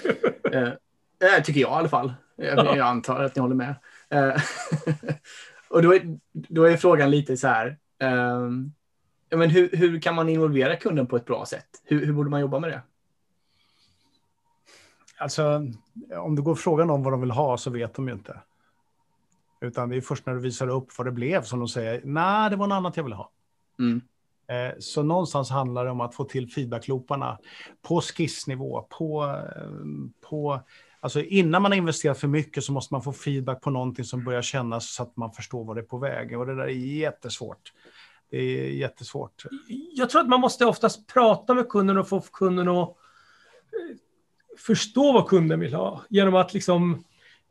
eh, 0.52 0.63
eh 0.63 1.43
tycker 1.43 1.62
jag 1.62 1.71
i 1.71 1.73
alla 1.73 1.89
fall. 1.89 2.13
Jag, 2.36 2.58
jag 2.58 2.80
antar 2.80 3.23
att 3.23 3.36
ni 3.36 3.41
håller 3.41 3.56
med. 3.56 3.76
Eh, 4.10 4.41
och 5.69 5.82
då 5.82 5.95
är, 5.95 6.19
då 6.32 6.63
är 6.63 6.78
frågan 6.78 7.12
lite 7.12 7.38
så 7.38 7.47
här. 7.47 7.78
Eh, 7.99 8.49
men 9.38 9.49
hur, 9.49 9.69
hur 9.73 10.02
kan 10.02 10.15
man 10.15 10.30
involvera 10.30 10.76
kunden 10.76 11.08
på 11.08 11.15
ett 11.15 11.26
bra 11.26 11.45
sätt? 11.45 11.82
Hur, 11.84 12.06
hur 12.06 12.13
borde 12.13 12.30
man 12.30 12.41
jobba 12.41 12.60
med 12.60 12.69
det? 12.69 12.82
Alltså, 15.17 15.67
om 16.17 16.36
du 16.36 16.41
går 16.41 16.56
frågan 16.56 16.89
om 16.89 17.04
vad 17.04 17.13
de 17.13 17.21
vill 17.21 17.32
ha 17.32 17.58
så 17.58 17.69
vet 17.69 17.93
de 17.93 18.08
ju 18.08 18.13
inte. 18.13 18.39
Utan 19.62 19.89
det 19.89 19.97
är 19.97 20.02
först 20.02 20.26
när 20.26 20.34
du 20.34 20.39
visar 20.39 20.67
upp 20.67 20.97
vad 20.97 21.08
det 21.08 21.12
blev 21.12 21.41
som 21.41 21.60
de 21.60 21.67
säger, 21.67 22.02
nej, 22.04 22.49
det 22.49 22.56
var 22.56 22.67
något 22.67 22.76
annat 22.76 22.97
jag 22.97 23.04
ville 23.04 23.15
ha. 23.15 23.32
Mm. 23.80 24.02
Eh, 24.47 24.73
så 24.79 25.03
någonstans 25.03 25.49
handlar 25.49 25.86
det 25.86 25.91
om 25.91 26.01
att 26.01 26.15
få 26.15 26.23
till 26.23 26.51
feedbacklooparna 26.51 27.38
på 27.82 28.01
skissnivå, 28.01 28.88
på, 28.89 29.23
eh, 29.23 30.29
på 30.29 30.62
Alltså 31.03 31.21
innan 31.21 31.62
man 31.62 31.71
har 31.71 31.77
investerat 31.77 32.19
för 32.19 32.27
mycket 32.27 32.63
så 32.63 32.71
måste 32.71 32.93
man 32.93 33.03
få 33.03 33.13
feedback 33.13 33.62
på 33.62 33.69
någonting 33.69 34.06
som 34.06 34.23
börjar 34.23 34.41
kännas 34.41 34.93
så 34.93 35.03
att 35.03 35.17
man 35.17 35.32
förstår 35.32 35.65
vad 35.65 35.75
det 35.75 35.82
är 35.82 35.86
på 35.86 35.97
väg. 35.97 36.39
Och 36.39 36.45
det 36.45 36.56
där 36.56 36.63
är 36.63 36.69
jättesvårt. 36.69 37.73
Det 38.32 38.38
är 38.38 38.69
jättesvårt. 38.69 39.45
Jag 39.93 40.10
tror 40.10 40.21
att 40.21 40.27
man 40.27 40.39
måste 40.39 40.65
oftast 40.65 41.08
prata 41.08 41.53
med 41.53 41.69
kunden 41.69 41.97
och 41.97 42.08
få 42.10 42.21
kunden 42.21 42.67
att 42.67 42.89
eh, 42.89 42.95
förstå 44.58 45.12
vad 45.13 45.27
kunden 45.27 45.60
vill 45.60 45.73
ha. 45.73 46.01
Genom 46.10 46.36
att 46.36 46.53
liksom 46.53 47.03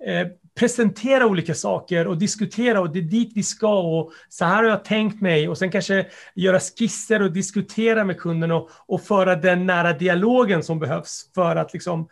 eh, 0.06 0.28
presentera 0.54 1.26
olika 1.26 1.54
saker 1.54 2.06
och 2.06 2.18
diskutera 2.18 2.80
och 2.80 2.92
det 2.92 2.98
är 2.98 3.02
dit 3.02 3.32
vi 3.34 3.42
ska 3.42 3.80
och 3.80 4.12
så 4.28 4.44
här 4.44 4.56
har 4.56 4.70
jag 4.70 4.84
tänkt 4.84 5.20
mig 5.20 5.48
och 5.48 5.58
sen 5.58 5.70
kanske 5.70 6.06
göra 6.34 6.60
skisser 6.60 7.22
och 7.22 7.32
diskutera 7.32 8.04
med 8.04 8.18
kunden 8.18 8.50
och, 8.50 8.70
och 8.86 9.02
föra 9.02 9.36
den 9.36 9.66
nära 9.66 9.92
dialogen 9.92 10.62
som 10.62 10.78
behövs 10.78 11.30
för 11.34 11.56
att 11.56 11.72
liksom 11.72 12.08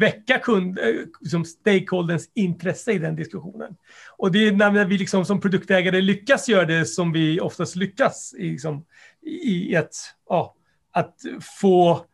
väcka 0.00 0.38
kund, 0.38 0.78
eh, 0.78 0.84
liksom 1.20 1.44
stakeholders 1.44 2.22
intresse 2.34 2.92
i 2.92 2.98
den 2.98 3.16
diskussionen. 3.16 3.76
Och 4.16 4.32
det 4.32 4.48
är 4.48 4.52
när 4.52 4.84
vi 4.84 4.98
liksom 4.98 5.24
som 5.24 5.40
produktägare 5.40 6.00
lyckas 6.00 6.48
göra 6.48 6.64
det 6.64 6.84
som 6.84 7.12
vi 7.12 7.40
oftast 7.40 7.76
lyckas 7.76 8.34
i, 8.38 8.50
liksom, 8.50 8.84
i 9.22 9.74
ett, 9.74 9.94
ja, 10.28 10.54
att 10.92 11.14
få 11.60 12.06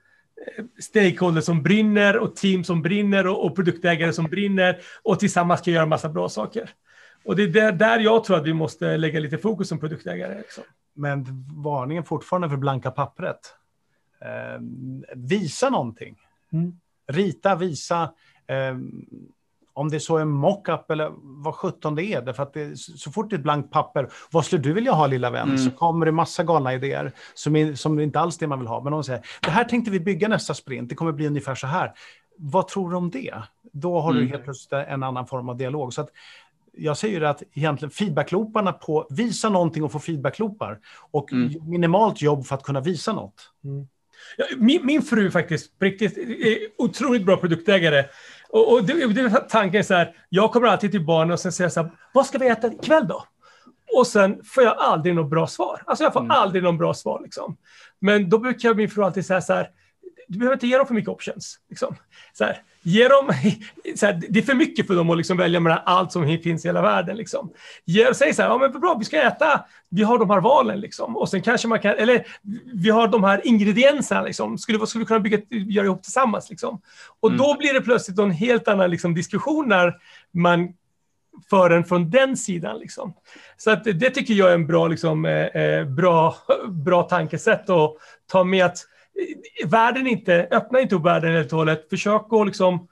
stakeholders 0.78 1.44
som 1.44 1.62
brinner 1.62 2.18
och 2.18 2.36
team 2.36 2.64
som 2.64 2.82
brinner 2.82 3.26
och, 3.26 3.46
och 3.46 3.56
produktägare 3.56 4.12
som 4.12 4.24
brinner 4.24 4.78
och 5.02 5.18
tillsammans 5.20 5.60
kan 5.60 5.74
göra 5.74 5.86
massa 5.86 6.08
bra 6.08 6.28
saker. 6.28 6.70
Och 7.24 7.36
det 7.36 7.42
är 7.42 7.48
där, 7.48 7.72
där 7.72 7.98
jag 7.98 8.24
tror 8.24 8.36
att 8.36 8.46
vi 8.46 8.52
måste 8.52 8.96
lägga 8.96 9.20
lite 9.20 9.38
fokus 9.38 9.68
som 9.68 9.78
produktägare. 9.78 10.38
Liksom. 10.38 10.64
Men 10.94 11.24
varningen 11.62 12.04
fortfarande 12.04 12.50
för 12.50 12.56
blanka 12.56 12.90
pappret. 12.90 13.54
Eh, 14.20 14.60
visa 15.16 15.70
någonting. 15.70 16.16
Mm. 16.52 16.72
Rita, 17.06 17.56
visa. 17.56 18.12
Eh, 18.46 18.76
om 19.74 19.88
det 19.88 19.96
är 19.96 19.98
så 19.98 20.18
en 20.18 20.28
mockup 20.28 20.90
eller 20.90 21.10
vad 21.22 21.54
sjutton 21.54 21.94
det 21.94 22.04
är. 22.04 22.22
Därför 22.22 22.42
att 22.42 22.54
det, 22.54 22.78
så 22.78 23.10
fort 23.12 23.30
det 23.30 23.34
är 23.36 23.38
ett 23.38 23.42
blankt 23.42 23.70
papper, 23.70 24.08
vad 24.30 24.44
skulle 24.44 24.62
du 24.62 24.72
vilja 24.72 24.92
ha 24.92 25.06
lilla 25.06 25.30
vän? 25.30 25.48
Mm. 25.48 25.58
Så 25.58 25.70
kommer 25.70 26.06
det 26.06 26.12
massa 26.12 26.42
galna 26.44 26.74
idéer 26.74 27.12
som, 27.34 27.56
är, 27.56 27.74
som 27.74 28.00
inte 28.00 28.20
alls 28.20 28.38
det 28.38 28.46
man 28.46 28.58
vill 28.58 28.68
ha. 28.68 28.82
Men 28.82 28.92
de 28.92 29.04
säger, 29.04 29.22
det 29.42 29.50
här 29.50 29.64
tänkte 29.64 29.90
vi 29.90 30.00
bygga 30.00 30.28
nästa 30.28 30.54
sprint, 30.54 30.88
det 30.88 30.94
kommer 30.94 31.12
bli 31.12 31.26
ungefär 31.26 31.54
så 31.54 31.66
här. 31.66 31.92
Vad 32.36 32.68
tror 32.68 32.90
du 32.90 32.96
om 32.96 33.10
det? 33.10 33.34
Då 33.72 34.00
har 34.00 34.12
du 34.12 34.18
Mm. 34.18 34.30
helt 34.30 34.44
plötsligt 34.44 34.72
en 34.72 35.02
annan 35.02 35.26
form 35.26 35.48
av 35.48 35.56
dialog. 35.56 35.94
Så 35.94 36.00
att, 36.00 36.08
jag 36.76 36.96
säger 36.96 37.20
ju 37.20 37.26
att 37.26 37.42
egentligen 37.54 37.90
feedbacklooparna 37.90 38.72
på 38.72 39.06
visa 39.10 39.48
någonting 39.48 39.84
och 39.84 39.92
få 39.92 39.98
feedbackloopar 39.98 40.78
och 41.10 41.32
Mm. 41.32 41.70
minimalt 41.70 42.22
jobb 42.22 42.46
för 42.46 42.54
att 42.54 42.62
kunna 42.62 42.80
visa 42.80 43.12
något. 43.12 43.50
Ja, 44.36 44.44
Min, 44.56 44.86
min 44.86 45.02
fru 45.02 45.30
faktiskt, 45.30 45.72
riktigt, 45.80 46.18
är 46.18 46.58
otroligt 46.78 47.26
bra 47.26 47.36
produktägare. 47.36 48.04
Och, 48.52 48.72
och 48.72 48.84
det, 48.84 49.06
det, 49.06 49.30
tanken 49.48 49.78
är 49.78 49.82
så 49.82 49.94
här, 49.94 50.16
jag 50.28 50.52
kommer 50.52 50.66
alltid 50.68 50.90
till 50.90 51.04
barnen 51.06 51.32
och 51.32 51.40
sen 51.40 51.52
säger 51.52 51.70
så 51.70 51.82
här, 51.82 51.90
vad 52.14 52.26
ska 52.26 52.38
vi 52.38 52.48
äta 52.48 52.72
ikväll 52.72 53.08
då? 53.08 53.24
Och 53.98 54.06
sen 54.06 54.40
får 54.44 54.62
jag 54.62 54.76
aldrig 54.78 55.14
något 55.14 55.30
bra 55.30 55.46
svar. 55.46 55.82
Alltså 55.86 56.04
jag 56.04 56.12
får 56.12 56.20
Mm. 56.20 56.30
aldrig 56.30 56.62
något 56.62 56.78
bra 56.78 56.94
svar. 56.94 57.20
Liksom. 57.22 57.56
Men 58.00 58.28
då 58.30 58.38
brukar 58.38 58.74
min 58.74 58.88
fru 58.90 59.04
alltid 59.04 59.26
säga 59.26 59.40
så 59.40 59.52
här, 59.52 59.68
du 60.32 60.38
behöver 60.38 60.56
inte 60.56 60.66
ge 60.66 60.76
dem 60.76 60.86
för 60.86 60.94
mycket 60.94 61.08
options. 61.08 61.58
Liksom. 61.68 61.96
Så 62.32 62.44
här, 62.44 62.62
ge 62.82 63.08
dem, 63.08 63.32
så 63.96 64.06
här, 64.06 64.20
det 64.28 64.38
är 64.38 64.42
för 64.42 64.54
mycket 64.54 64.86
för 64.86 64.94
dem 64.94 65.10
att 65.10 65.16
liksom 65.16 65.36
välja 65.36 65.60
mellan 65.60 65.78
allt 65.84 66.12
som 66.12 66.38
finns 66.42 66.64
i 66.64 66.68
hela 66.68 66.82
världen. 66.82 67.16
Liksom. 67.16 67.52
Ge, 67.84 68.14
säg 68.14 68.34
så 68.34 68.42
här, 68.42 68.48
ja, 68.48 68.58
men 68.58 68.80
bra, 68.80 68.96
vi 68.98 69.04
ska 69.04 69.22
äta, 69.22 69.64
vi 69.88 70.02
har 70.02 70.18
de 70.18 70.30
här 70.30 70.40
valen. 70.40 70.80
Liksom. 70.80 71.16
Och 71.16 71.28
sen 71.28 71.42
kanske 71.42 71.68
man 71.68 71.78
kan, 71.80 71.94
eller 71.96 72.26
vi 72.74 72.90
har 72.90 73.08
de 73.08 73.24
här 73.24 73.46
ingredienserna. 73.46 74.22
Liksom. 74.22 74.58
Skulle, 74.58 74.86
skulle 74.86 75.02
vi 75.02 75.06
kunna 75.06 75.20
bygga, 75.20 75.38
göra 75.50 75.86
ihop 75.86 76.02
tillsammans? 76.02 76.50
Liksom. 76.50 76.80
Och 77.20 77.28
Mm. 77.28 77.38
då 77.38 77.56
blir 77.58 77.74
det 77.74 77.80
plötsligt 77.80 78.18
en 78.18 78.30
helt 78.30 78.68
annan 78.68 78.90
liksom, 78.90 79.14
diskussion 79.14 79.68
när 79.68 79.94
man 80.32 80.72
för 81.50 81.68
den 81.68 81.84
från 81.84 82.10
den 82.10 82.36
sidan. 82.36 82.78
Liksom. 82.78 83.14
Så 83.56 83.70
att 83.70 83.84
det 83.84 84.10
tycker 84.10 84.34
jag 84.34 84.50
är 84.50 84.54
en 84.54 84.66
bra, 84.66 84.88
liksom, 84.88 85.24
eh, 85.24 85.46
eh, 85.46 85.84
bra, 85.84 86.36
bra 86.68 87.02
tankesätt 87.02 87.70
att 87.70 87.96
ta 88.32 88.44
med 88.44 88.64
att 88.64 88.78
världen 89.66 90.06
inte, 90.06 90.48
öppna 90.50 90.80
inte 90.80 90.94
upp 90.94 91.04
världen 91.04 91.32
helt 91.32 91.52
och 91.52 91.58
hållet. 91.58 91.90
Försök 91.90 92.26
att 92.30 92.46
liksom 92.46 92.88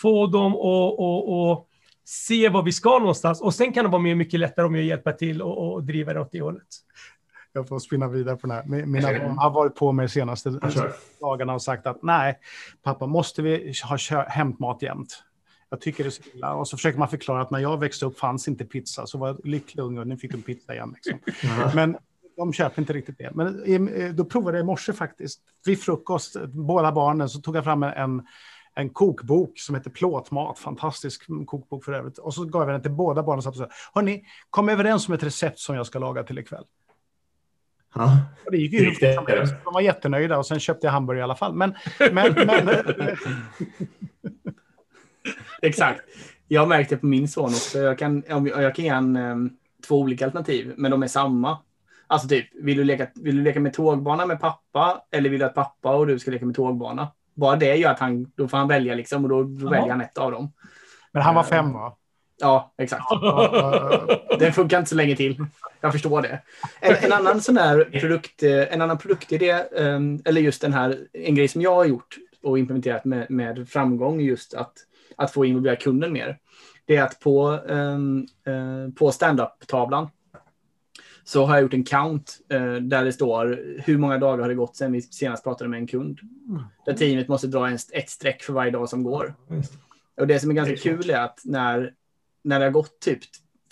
få 0.00 0.26
dem 0.26 0.52
att 0.56 1.66
se 2.04 2.48
var 2.48 2.62
vi 2.62 2.72
ska 2.72 2.98
någonstans. 2.98 3.40
Och 3.40 3.54
sen 3.54 3.72
kan 3.72 3.84
det 3.84 3.90
vara 3.90 4.02
mycket 4.02 4.40
lättare 4.40 4.66
om 4.66 4.74
jag 4.74 4.84
hjälper 4.84 5.12
till 5.12 5.42
och, 5.42 5.72
och 5.72 5.84
driver 5.84 6.14
det 6.14 6.20
åt 6.20 6.32
det 6.32 6.40
hållet. 6.40 6.66
Jag 7.52 7.68
får 7.68 7.78
spinna 7.78 8.08
vidare 8.08 8.36
på 8.36 8.46
den 8.46 8.56
här. 8.56 8.62
Mi- 8.62 8.86
Mina 8.86 9.08
barn 9.18 9.38
har 9.38 9.50
varit 9.50 9.74
på 9.74 9.92
mig 9.92 10.06
de 10.06 10.08
senaste 10.12 10.60
dagarna 11.20 11.54
och 11.54 11.62
sagt 11.62 11.86
att 11.86 12.02
nej, 12.02 12.38
pappa, 12.82 13.06
måste 13.06 13.42
vi 13.42 13.72
ha 13.84 14.28
hämtmat 14.28 14.82
jämt? 14.82 15.22
Jag 15.70 15.80
tycker 15.80 16.04
det 16.04 16.08
är 16.08 16.10
så 16.10 16.22
illa. 16.34 16.54
Och 16.54 16.68
så 16.68 16.76
försöker 16.76 16.98
man 16.98 17.08
förklara 17.08 17.42
att 17.42 17.50
när 17.50 17.58
jag 17.58 17.80
växte 17.80 18.06
upp 18.06 18.18
fanns 18.18 18.48
inte 18.48 18.64
pizza, 18.64 19.06
så 19.06 19.18
var 19.18 19.28
jag 19.28 19.40
lycklig 19.44 19.82
unge 19.82 20.00
och 20.00 20.06
nu 20.06 20.16
fick 20.16 20.32
de 20.32 20.42
pizza 20.42 20.74
igen. 20.74 20.94
Liksom. 20.94 21.18
Men 21.74 21.96
de 22.36 22.52
köper 22.52 22.82
inte 22.82 22.92
riktigt 22.92 23.18
det. 23.18 23.30
Men 23.34 23.62
eh, 23.88 24.10
då 24.10 24.24
provade 24.24 24.58
jag 24.58 24.64
i 24.64 24.66
morse 24.66 24.92
faktiskt. 24.92 25.40
Vid 25.64 25.80
frukost, 25.80 26.36
båda 26.46 26.92
barnen, 26.92 27.28
så 27.28 27.40
tog 27.40 27.56
jag 27.56 27.64
fram 27.64 27.82
en, 27.82 28.22
en 28.74 28.90
kokbok 28.90 29.58
som 29.58 29.74
heter 29.74 29.90
Plåtmat. 29.90 30.58
Fantastisk 30.58 31.26
kokbok 31.46 31.84
för 31.84 31.92
övrigt. 31.92 32.18
Och 32.18 32.34
så 32.34 32.44
gav 32.44 32.62
jag 32.62 32.74
den 32.74 32.82
till 32.82 32.90
båda 32.90 33.22
barnen 33.22 33.48
och 33.48 33.56
sa, 33.56 33.68
hörni, 33.94 34.24
kom 34.50 34.68
överens 34.68 35.08
om 35.08 35.14
ett 35.14 35.22
recept 35.22 35.58
som 35.58 35.76
jag 35.76 35.86
ska 35.86 35.98
laga 35.98 36.22
till 36.22 36.38
ikväll. 36.38 36.64
Ja. 37.94 38.18
Och 38.44 38.52
det 38.52 38.58
gick 38.58 38.72
ju 38.72 38.78
Hur. 38.78 39.64
De 39.64 39.74
var 39.74 39.80
jättenöjda 39.80 40.38
och 40.38 40.46
sen 40.46 40.60
köpte 40.60 40.86
jag 40.86 40.92
hamburgare 40.92 41.20
i 41.20 41.24
alla 41.24 41.36
fall. 41.36 41.54
Men, 41.54 41.74
men, 42.12 42.32
men 42.32 42.68
Exakt. 45.62 46.00
Jag 46.48 46.68
märkte 46.68 46.96
på 46.96 47.06
min 47.06 47.28
son 47.28 47.44
också. 47.44 47.78
Jag 47.78 47.98
kan, 47.98 48.22
om 48.30 48.46
jag 48.46 48.74
kan 48.74 48.84
ge 48.84 48.90
han 48.90 49.16
em, 49.16 49.50
två 49.88 50.00
olika 50.00 50.24
alternativ, 50.24 50.74
men 50.76 50.90
de 50.90 51.02
är 51.02 51.06
samma. 51.06 51.58
Alltså 52.12 52.28
typ, 52.28 52.46
vill 52.54 52.76
du 52.76 52.84
leka, 52.84 53.06
vill 53.14 53.36
du 53.36 53.42
leka 53.42 53.60
med 53.60 53.72
tågbana 53.72 54.26
med 54.26 54.40
pappa 54.40 55.02
eller 55.10 55.30
vill 55.30 55.40
du 55.40 55.46
att 55.46 55.54
pappa 55.54 55.94
och 55.94 56.06
du 56.06 56.18
ska 56.18 56.30
leka 56.30 56.46
med 56.46 56.54
tågbana? 56.54 57.08
Bara 57.34 57.56
det 57.56 57.76
gör 57.76 57.90
att 57.90 57.98
han, 57.98 58.32
då 58.36 58.48
får 58.48 58.56
han 58.56 58.68
välja 58.68 58.94
liksom 58.94 59.24
och 59.24 59.28
då, 59.28 59.42
då 59.42 59.68
väljer 59.68 59.90
han 59.90 60.00
ett 60.00 60.18
av 60.18 60.32
dem. 60.32 60.52
men 61.12 61.22
han 61.22 61.34
var 61.34 61.42
fem 61.42 61.72
va? 61.72 61.96
Ja, 62.40 62.74
exakt. 62.78 63.04
Den 64.38 64.52
funkar 64.52 64.78
inte 64.78 64.88
så 64.88 64.96
länge 64.96 65.16
till. 65.16 65.44
Jag 65.80 65.92
förstår 65.92 66.22
det. 66.22 66.42
En, 66.80 66.94
en 67.04 67.12
annan 67.12 67.40
sån 67.40 67.56
här 67.56 68.00
produkt, 68.00 68.42
eh, 68.42 68.74
en 68.74 68.82
annan 68.82 68.98
produktidé, 68.98 69.50
eh, 69.50 70.00
eller 70.24 70.40
just 70.40 70.62
den 70.62 70.72
här, 70.72 70.98
en 71.12 71.34
grej 71.34 71.48
som 71.48 71.62
jag 71.62 71.74
har 71.74 71.84
gjort 71.84 72.16
och 72.42 72.58
implementerat 72.58 73.04
med, 73.04 73.30
med 73.30 73.68
framgång, 73.68 74.20
just 74.20 74.54
att, 74.54 74.72
att 75.16 75.32
få 75.32 75.44
involvera 75.44 75.76
kunden 75.76 76.12
mer. 76.12 76.38
Det 76.84 76.96
är 76.96 77.02
att 77.02 77.20
på, 77.20 77.58
ehm, 77.68 78.26
eh, 78.46 78.94
på 78.94 79.12
stand-up-tavlan 79.12 80.08
så 81.24 81.44
har 81.44 81.54
jag 81.54 81.62
gjort 81.62 81.74
en 81.74 81.84
count 81.84 82.38
eh, 82.48 82.74
där 82.74 83.04
det 83.04 83.12
står 83.12 83.60
hur 83.84 83.98
många 83.98 84.18
dagar 84.18 84.42
har 84.42 84.48
det 84.48 84.54
gått 84.54 84.76
sedan 84.76 84.92
vi 84.92 85.02
senast 85.02 85.44
pratade 85.44 85.70
med 85.70 85.78
en 85.78 85.86
kund. 85.86 86.18
Där 86.86 86.94
teamet 86.94 87.28
måste 87.28 87.46
dra 87.46 87.68
en, 87.68 87.78
ett 87.92 88.10
streck 88.10 88.42
för 88.42 88.52
varje 88.52 88.70
dag 88.70 88.88
som 88.88 89.04
går. 89.04 89.34
Och 90.20 90.26
det 90.26 90.40
som 90.40 90.50
är 90.50 90.54
ganska 90.54 90.76
kul 90.76 91.10
är 91.10 91.18
att 91.18 91.40
när, 91.44 91.92
när 92.44 92.58
det 92.58 92.64
har 92.64 92.72
gått 92.72 93.00
typ 93.00 93.20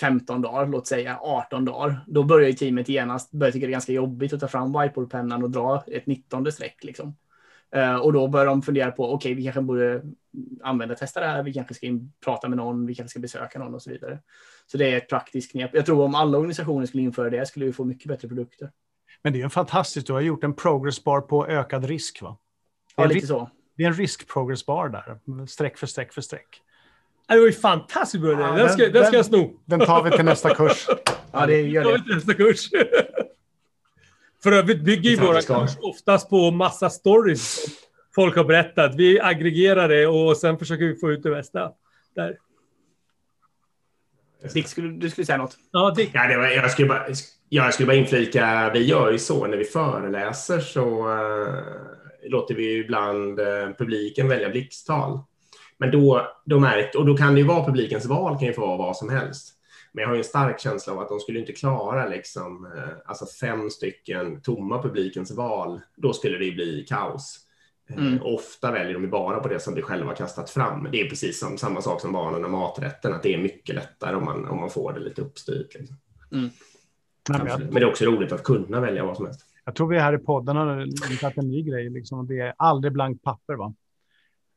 15 0.00 0.42
dagar, 0.42 0.66
låt 0.66 0.86
säga 0.86 1.18
18 1.20 1.64
dagar, 1.64 2.00
då 2.06 2.24
börjar 2.24 2.48
ju 2.48 2.54
teamet 2.54 2.88
genast 2.88 3.30
börja 3.30 3.52
tycka 3.52 3.66
det 3.66 3.70
är 3.70 3.72
ganska 3.72 3.92
jobbigt 3.92 4.32
att 4.32 4.40
ta 4.40 4.48
fram 4.48 4.72
whiteboardpennan 4.72 5.42
och 5.42 5.50
dra 5.50 5.84
ett 5.86 6.06
19 6.06 6.52
streck. 6.52 6.84
Liksom. 6.84 7.16
Eh, 7.74 7.96
och 7.96 8.12
då 8.12 8.28
börjar 8.28 8.46
de 8.46 8.62
fundera 8.62 8.90
på, 8.90 9.12
okej, 9.12 9.34
vi 9.34 9.42
kanske 9.42 9.60
borde 9.60 10.02
använda 10.62 10.94
testa 10.94 11.20
det 11.20 11.26
här, 11.26 11.42
vi 11.42 11.52
kanske 11.52 11.74
ska 11.74 11.86
in, 11.86 12.12
prata 12.24 12.48
med 12.48 12.56
någon, 12.56 12.86
vi 12.86 12.94
kanske 12.94 13.10
ska 13.10 13.20
besöka 13.20 13.58
någon 13.58 13.74
och 13.74 13.82
så 13.82 13.90
vidare. 13.90 14.18
Så 14.66 14.78
det 14.78 14.92
är 14.92 14.96
ett 14.96 15.08
praktiskt 15.08 15.50
knep. 15.52 15.70
Jag 15.74 15.86
tror 15.86 16.04
om 16.04 16.14
alla 16.14 16.38
organisationer 16.38 16.86
skulle 16.86 17.02
införa 17.02 17.30
det 17.30 17.46
skulle 17.46 17.66
vi 17.66 17.72
få 17.72 17.84
mycket 17.84 18.08
bättre 18.08 18.28
produkter. 18.28 18.70
Men 19.22 19.32
det 19.32 19.38
är 19.38 19.42
ju 19.42 19.48
fantastiskt. 19.48 20.06
Du 20.06 20.12
har 20.12 20.20
gjort 20.20 20.44
en 20.44 20.54
progress 20.54 21.04
bar 21.04 21.20
på 21.20 21.46
ökad 21.46 21.84
risk 21.84 22.22
va? 22.22 22.38
Det 22.96 23.02
Ja, 23.02 23.08
är, 23.10 23.14
lite 23.14 23.26
så. 23.26 23.50
det 23.76 23.82
är 23.82 23.86
en 23.88 23.94
risk 23.94 24.28
progress 24.32 24.66
bar 24.66 24.88
där. 24.88 25.46
Streck 25.46 25.78
för 25.78 25.86
streck 25.86 26.12
för 26.12 26.20
streck. 26.20 26.60
Det 27.28 27.38
var 27.38 27.46
ju 27.46 27.52
fantastiskt 27.52 28.22
bra. 28.22 28.32
Ja, 28.32 28.52
den, 28.56 28.68
ska, 28.68 28.82
den- 28.82 28.92
den 28.92 29.06
ska 29.06 29.16
jag 29.16 29.26
sno. 29.26 29.60
Den 29.64 29.80
tar 29.80 30.02
vi 30.04 30.10
till 30.10 30.24
nästa 30.24 30.54
kurs. 30.54 30.86
Ja, 31.32 31.46
det 31.46 31.60
gör 31.62 31.84
det. 31.84 31.92
vet 31.92 32.06
nästa 32.06 32.34
kurs. 32.34 32.70
För 34.42 34.52
övrigt 34.52 34.84
bygger 34.84 35.10
ju 35.10 35.16
våra 35.16 35.42
kurs 35.42 35.70
oftast 35.80 36.30
på 36.30 36.50
massa 36.50 36.90
stories 36.90 37.58
folk 38.14 38.36
har 38.36 38.44
berättat. 38.44 38.94
Vi 38.94 39.20
aggregerar 39.20 39.88
det 39.88 40.06
och 40.06 40.36
sen 40.36 40.58
försöker 40.58 40.84
vi 40.84 40.96
få 40.96 41.10
ut 41.10 41.22
det 41.22 41.30
bästa. 41.30 41.72
Där. 42.14 42.36
Dick, 44.54 44.68
skulle, 44.68 44.88
du 44.88 45.10
skulle 45.10 45.26
säga 45.26 45.38
något? 45.38 45.56
Ja, 45.72 45.92
det, 45.96 46.10
Ja, 46.12 46.26
det 46.26 46.36
var, 46.36 46.46
jag, 46.46 46.70
skulle 46.70 46.88
bara, 46.88 47.06
jag 47.48 47.74
skulle 47.74 47.86
bara 47.86 47.96
inflika, 47.96 48.70
vi 48.74 48.84
gör 48.84 49.12
ju 49.12 49.18
så 49.18 49.46
när 49.46 49.56
vi 49.56 49.64
föreläser 49.64 50.60
så 50.60 51.10
eh, 51.12 52.30
låter 52.30 52.54
vi 52.54 52.78
ibland 52.78 53.40
eh, 53.40 53.68
publiken 53.78 54.28
välja 54.28 54.50
blixttal. 54.50 55.18
Men 55.78 55.90
då, 55.90 56.26
då 56.44 56.58
märkt, 56.58 56.94
och 56.94 57.06
då 57.06 57.16
kan 57.16 57.34
det 57.34 57.40
ju 57.40 57.46
vara 57.46 57.66
publikens 57.66 58.06
val 58.06 58.38
kan 58.38 58.48
ju 58.48 58.52
få 58.52 58.60
vara 58.60 58.76
vad 58.76 58.96
som 58.96 59.10
helst. 59.10 59.54
Men 59.92 60.02
jag 60.02 60.08
har 60.08 60.14
ju 60.14 60.18
en 60.20 60.24
stark 60.24 60.60
känsla 60.60 60.92
av 60.92 60.98
att 60.98 61.08
de 61.08 61.20
skulle 61.20 61.38
inte 61.38 61.52
klara 61.52 62.08
liksom, 62.08 62.66
eh, 62.76 62.92
alltså 63.06 63.26
fem 63.40 63.70
stycken 63.70 64.42
tomma 64.42 64.82
publikens 64.82 65.30
val. 65.30 65.80
Då 65.96 66.12
skulle 66.12 66.38
det 66.38 66.44
ju 66.44 66.54
bli 66.54 66.86
kaos. 66.88 67.46
Eh, 67.90 67.96
Mm. 67.96 68.22
Ofta 68.22 68.72
väljer 68.72 68.94
de 68.94 69.10
bara 69.10 69.40
på 69.40 69.48
det 69.48 69.60
som 69.60 69.74
de 69.74 69.82
själva 69.82 70.06
har 70.06 70.14
kastat 70.14 70.50
fram. 70.50 70.88
Det 70.92 71.00
är 71.00 71.08
precis 71.08 71.40
som, 71.40 71.58
samma 71.58 71.80
sak 71.80 72.00
som 72.00 72.12
barnen 72.12 72.44
och 72.44 72.50
maträtten, 72.50 73.12
att 73.12 73.22
det 73.22 73.34
är 73.34 73.38
mycket 73.38 73.74
lättare 73.74 74.16
om 74.16 74.24
man, 74.24 74.48
om 74.48 74.60
man 74.60 74.70
får 74.70 74.92
det 74.92 75.00
lite 75.00 75.22
uppstyrt. 75.22 75.74
Liksom. 75.74 75.96
Nej, 76.30 76.50
men 77.28 77.46
jag. 77.46 77.60
Men 77.60 77.74
det 77.74 77.80
är 77.80 77.90
också 77.90 78.04
roligt 78.04 78.32
att 78.32 78.42
kunna 78.42 78.80
välja 78.80 79.04
vad 79.04 79.16
som 79.16 79.26
helst. 79.26 79.46
jag 79.64 79.74
tror 79.74 79.88
vi 79.88 79.98
här 79.98 80.14
i 80.14 80.18
podden 80.18 80.56
har 80.56 81.08
hittat 81.10 81.36
en 81.36 81.48
ny 81.48 81.62
grej. 81.62 81.90
Liksom. 81.90 82.26
Det 82.26 82.40
är 82.40 82.54
aldrig 82.56 82.92
blankt 82.92 83.22
papper. 83.22 83.54
Va? 83.54 83.74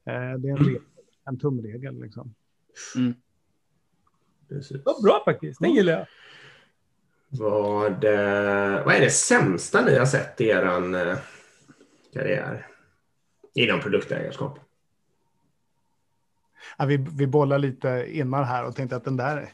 Eh, 0.06 0.14
Det 0.14 0.48
är 0.50 0.52
en, 0.52 0.58
regel, 0.58 0.82
en 1.26 1.40
tumregel. 1.40 2.02
Liksom. 2.02 2.34
Precis. 4.50 4.86
var 4.86 5.04
bra 5.04 5.22
faktiskt. 5.26 5.60
Den 5.60 5.74
gillar 5.74 5.94
jag. 5.94 6.06
Vad, 7.30 8.04
eh, 8.04 8.86
vad 8.86 8.96
är 8.96 9.00
det 9.00 9.10
sämsta 9.10 9.86
ni 9.86 9.98
har 9.98 10.06
sett 10.06 10.42
i 10.42 10.48
er 10.48 11.18
karriär? 12.14 12.68
Inom 13.54 13.80
produktägarskap? 13.80 14.60
Ja, 16.78 16.86
vi, 16.86 17.06
vi 17.18 17.28
bollar 17.28 17.58
lite 17.58 18.06
innan 18.10 18.44
här 18.44 18.66
och 18.66 18.76
tänkte 18.76 18.96
att 18.96 19.04
den 19.06 19.18
där... 19.18 19.50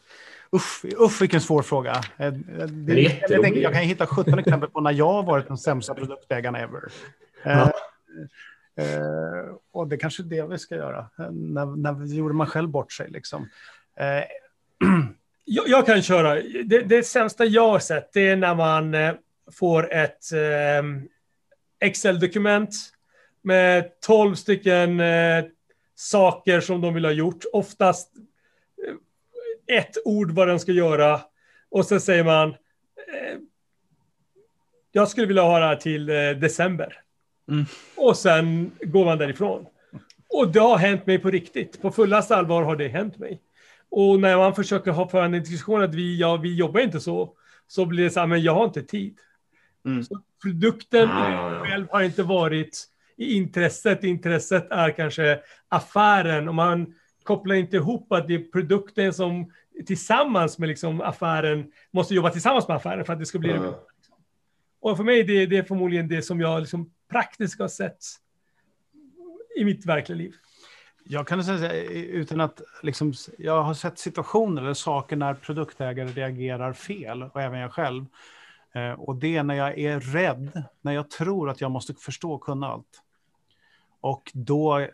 Usch, 0.56 0.86
usch 1.00 1.22
vilken 1.22 1.42
svår 1.42 1.62
fråga. 1.62 1.92
Eh, 2.18 2.34
Det, 2.34 3.06
är 3.06 3.32
jag, 3.32 3.42
tänker, 3.44 3.62
jag 3.62 3.74
kan 3.74 3.82
hitta 3.82 4.08
17 4.08 4.40
exempel 4.40 4.70
på 4.70 4.82
när 4.82 4.92
jag 4.92 5.12
har 5.14 5.24
varit 5.24 5.48
den 5.48 5.58
sämsta 5.58 5.94
produktägaren 5.94 6.56
ever. 6.56 6.84
Eh, 7.44 7.52
Ja. 7.58 7.72
eh, 8.84 9.56
och 9.72 9.88
det 9.88 9.98
kanske 9.98 10.24
är 10.24 10.26
det 10.26 10.48
vi 10.48 10.58
ska 10.58 10.76
göra. 10.76 11.00
Eh, 11.20 11.32
när, 11.32 11.66
när 11.66 12.06
gjorde 12.06 12.34
man 12.34 12.48
själv 12.48 12.70
bort 12.70 12.92
sig? 12.92 13.10
Liksom. 13.10 13.50
Eh, 13.96 14.24
Jag, 15.52 15.68
jag 15.68 15.86
kan 15.86 16.02
köra. 16.02 16.36
Det, 16.66 16.82
det 16.82 17.04
sämsta 17.04 17.46
jag 17.46 17.70
har 17.70 17.80
sett 17.80 18.14
det 18.14 18.28
är 18.30 18.36
när 18.36 18.56
man 18.56 18.94
eh, 18.94 19.14
får 19.52 19.94
ett 19.94 20.32
eh, 20.34 20.84
Excel-dokument 21.80 22.76
med 23.42 24.00
12 24.02 24.36
stycken 24.36 25.00
eh, 25.00 25.46
saker 25.96 26.60
som 26.60 26.82
de 26.82 26.94
vill 26.94 27.06
ha 27.06 27.12
gjort. 27.12 27.44
Oftast 27.54 28.12
eh, 28.88 29.78
ett 29.78 29.98
ord 30.06 30.32
vad 30.32 30.48
den 30.48 30.60
ska 30.60 30.72
göra. 30.72 31.22
Och 31.70 31.86
så 31.86 32.00
säger 32.00 32.24
man 32.24 32.50
eh, 32.50 33.38
jag 34.92 35.08
skulle 35.08 35.28
vilja 35.28 35.44
ha 35.44 35.60
det 35.60 35.66
här 35.66 35.76
till 35.76 36.10
eh, 36.10 36.16
december. 36.16 37.02
Mm. 37.50 37.66
Och 37.96 38.18
sen 38.18 38.72
går 38.82 39.06
man 39.06 39.18
därifrån. 39.18 39.66
Och 40.30 40.48
det 40.52 40.60
har 40.60 40.78
hänt 40.78 41.06
mig 41.06 41.20
på 41.20 41.30
riktigt. 41.32 41.82
På 41.82 41.92
fullaste 41.92 42.36
allvar 42.36 42.64
har 42.64 42.76
det 42.76 42.88
hänt 42.88 43.18
mig. 43.18 43.42
Och 43.90 44.20
när 44.20 44.38
man 44.38 44.56
försöker 44.56 44.92
ha 44.92 45.10
för 45.10 45.24
en 45.24 45.32
diskussion 45.32 45.84
att 45.84 45.96
vi, 45.96 46.20
ja, 46.20 46.38
vi 46.38 46.56
jobbar 46.56 46.80
inte 46.80 47.00
så, 47.00 47.34
så 47.68 47.86
blir 47.86 48.04
det 48.04 48.10
så 48.10 48.20
här, 48.20 48.28
men 48.28 48.42
jag 48.42 48.54
har 48.56 48.66
inte 48.66 48.84
tid. 48.84 49.18
Mm. 49.86 50.04
Så 50.04 50.22
produkten 50.44 51.10
ja. 51.10 51.64
själv 51.66 51.88
har 51.92 52.02
inte 52.02 52.24
varit 52.24 52.86
intresset. 53.20 54.04
Intresset 54.04 54.72
är 54.72 54.92
kanske 54.92 55.40
affären 55.70 56.48
och 56.48 56.56
man 56.56 56.94
kopplar 57.24 57.56
inte 57.56 57.76
ihop 57.76 58.12
att 58.12 58.28
det 58.28 58.36
är 58.36 58.52
produkten 58.52 59.14
som 59.14 59.52
tillsammans 59.86 60.60
med 60.60 60.70
liksom 60.70 61.02
affären 61.02 61.72
måste 61.92 62.16
jobba 62.16 62.30
tillsammans 62.30 62.68
med 62.68 62.78
affären 62.78 63.06
för 63.06 63.14
att 63.14 63.20
det 63.20 63.26
ska 63.26 63.40
bli 63.40 63.50
det 63.50 63.56
Ja. 63.56 63.80
och 64.82 64.98
för 64.98 65.04
mig 65.04 65.24
det, 65.24 65.46
det 65.46 65.58
är 65.58 65.64
förmodligen 65.64 66.08
det 66.08 66.22
som 66.22 66.42
jag 66.42 66.60
liksom 66.60 66.92
praktiskt 67.12 67.60
har 67.60 67.68
sett 67.68 67.98
i 69.56 69.66
mitt 69.66 69.86
verkliga 69.86 70.18
liv. 70.18 70.34
Jag 71.04 71.28
kan 71.28 71.44
säga 71.44 71.74
utan 71.94 72.42
att 72.42 72.62
liksom, 72.84 73.14
jag 73.38 73.64
har 73.64 73.74
sett 73.74 74.00
situationer 74.00 74.62
eller 74.62 74.74
saker 74.74 75.16
när 75.16 75.34
produktägare 75.34 76.10
reagerar 76.10 76.74
fel 76.74 77.24
och 77.24 77.42
även 77.42 77.60
jag 77.60 77.72
själv. 77.74 78.06
Eh, 78.74 78.92
och 78.92 79.16
det 79.16 79.38
är 79.38 79.44
när 79.44 79.56
jag 79.56 79.80
är 79.80 80.00
rädd, 80.00 80.64
när 80.82 80.92
jag 80.92 81.10
tror 81.10 81.50
att 81.50 81.62
jag 81.62 81.72
måste 81.72 81.94
förstå 81.94 82.34
och 82.34 82.42
kunna 82.42 82.68
allt. 82.68 83.02
Och 84.02 84.32
då 84.34 84.88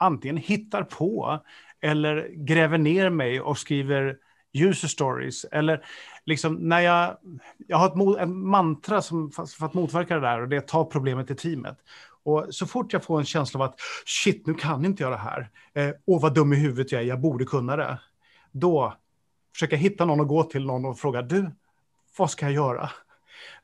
antingen 0.00 0.36
hittar 0.36 0.82
på 0.82 1.40
eller 1.80 2.28
gräver 2.34 2.78
ner 2.78 3.10
mig 3.10 3.40
och 3.40 3.58
skriver 3.58 4.16
user 4.52 4.88
stories. 4.88 5.44
Eller 5.44 5.84
liksom 6.24 6.54
när 6.54 6.80
jag, 6.80 7.16
jag 7.66 7.76
har 7.76 7.86
ett, 7.86 7.94
mo- 7.94 8.18
en 8.18 8.46
mantra 8.46 9.02
som, 9.02 9.30
för 9.30 9.46
för 9.46 9.66
att 9.66 9.74
motverka 9.74 10.14
det 10.14 10.20
där 10.20 10.42
och 10.42 10.48
det 10.48 10.56
är 10.56 10.60
att 10.60 10.68
ta 10.68 10.84
problemet 10.84 11.26
till 11.26 11.36
teamet. 11.36 11.78
Och 12.22 12.46
så 12.50 12.66
fort 12.66 12.92
jag 12.92 13.04
får 13.04 13.18
en 13.18 13.24
känsla 13.24 13.60
av 13.60 13.70
att 13.70 13.80
shit, 14.06 14.46
nu 14.46 14.54
kan 14.54 14.84
inte 14.84 15.02
jag 15.02 15.12
det 15.12 15.16
här. 15.16 15.50
Eh, 15.74 15.90
åh, 16.06 16.22
vad 16.22 16.34
dum 16.34 16.52
i 16.52 16.56
huvudet 16.56 16.92
jag 16.92 17.02
är, 17.02 17.06
jag 17.06 17.20
borde 17.20 17.44
kunna 17.44 17.76
det. 17.76 18.00
Då 18.52 18.94
försöker 19.52 19.76
jag 19.76 19.82
hitta 19.82 20.04
någon 20.04 20.20
och 20.20 20.28
gå 20.28 20.42
till 20.42 20.66
någon 20.66 20.84
och 20.84 20.98
fråga, 20.98 21.22
du, 21.22 21.50
vad 22.18 22.30
ska 22.30 22.46
jag 22.46 22.54
göra? 22.54 22.90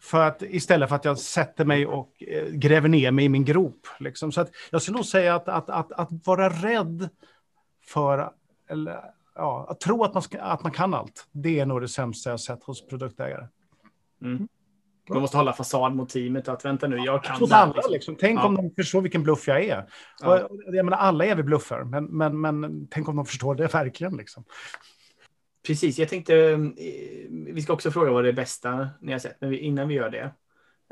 För 0.01 0.21
att 0.21 0.43
istället 0.43 0.89
för 0.89 0.97
att 0.97 1.05
jag 1.05 1.19
sätter 1.19 1.65
mig 1.65 1.87
och 1.87 2.23
eh, 2.23 2.47
gräver 2.49 2.89
ner 2.89 3.11
mig 3.11 3.25
i 3.25 3.29
min 3.29 3.45
grop. 3.45 3.87
Liksom. 3.99 4.33
Så 4.33 4.41
att 4.41 4.51
jag 4.71 4.83
skulle 4.83 4.97
nog 4.97 5.07
säga 5.07 5.35
att, 5.35 5.49
att, 5.49 5.71
att, 5.71 5.93
att 5.93 6.09
vara 6.27 6.49
rädd 6.49 7.09
för, 7.87 8.31
eller 8.71 9.01
ja, 9.35 9.67
att 9.71 9.81
tro 9.81 10.05
att 10.05 10.15
man, 10.15 10.23
ska, 10.23 10.41
att 10.41 10.63
man 10.63 10.73
kan 10.73 10.95
allt, 10.95 11.27
det 11.33 11.61
är 11.61 11.67
nog 11.67 11.81
det 11.81 11.89
sämsta 11.89 12.31
jag 12.31 12.41
sett 12.41 12.65
hos 12.65 12.87
produktägare. 12.87 13.47
Man 15.09 15.21
måste 15.21 15.37
hålla 15.37 15.53
fasad 15.53 15.95
mot 15.95 16.09
teamet 16.09 16.49
och 16.49 16.55
att 16.55 16.65
vänta 16.65 16.89
nu, 16.89 16.97
jag 16.97 17.25
kan 17.25 17.39
det 17.49 17.55
alla, 17.55 17.73
liksom. 17.75 17.93
liksom. 17.93 18.17
Tänk 18.21 18.41
Ja. 18.41 18.47
om 18.47 18.57
de 18.57 18.71
förstår 18.77 19.01
vilken 19.01 19.23
bluff 19.23 19.49
jag 19.49 19.65
är. 19.65 19.87
Ja. 20.21 20.45
Och, 20.45 20.61
jag 20.67 20.85
menar, 20.85 20.99
alla 20.99 21.25
är 21.25 21.35
vi 21.35 21.43
bluffer, 21.43 21.85
men, 21.85 22.05
men, 22.05 22.41
men 22.41 22.89
tänk 22.91 23.09
om 23.09 23.17
de 23.17 23.27
förstår 23.27 23.55
det 23.55 23.75
verkligen. 23.75 24.17
Liksom. 24.17 24.45
Precis, 25.67 25.99
jag 25.99 26.09
tänkte, 26.09 26.35
eh, 26.37 26.59
vi 27.29 27.63
ska 27.63 27.73
också 27.73 27.91
fråga 27.91 28.13
vad 28.13 28.25
det 28.25 28.29
är 28.29 28.33
bästa 28.33 28.89
ni 29.01 29.13
har 29.13 29.19
sett, 29.19 29.41
men 29.41 29.55
innan 29.55 29.89
vi 29.89 29.95
gör 29.95 30.11
det 30.11 30.35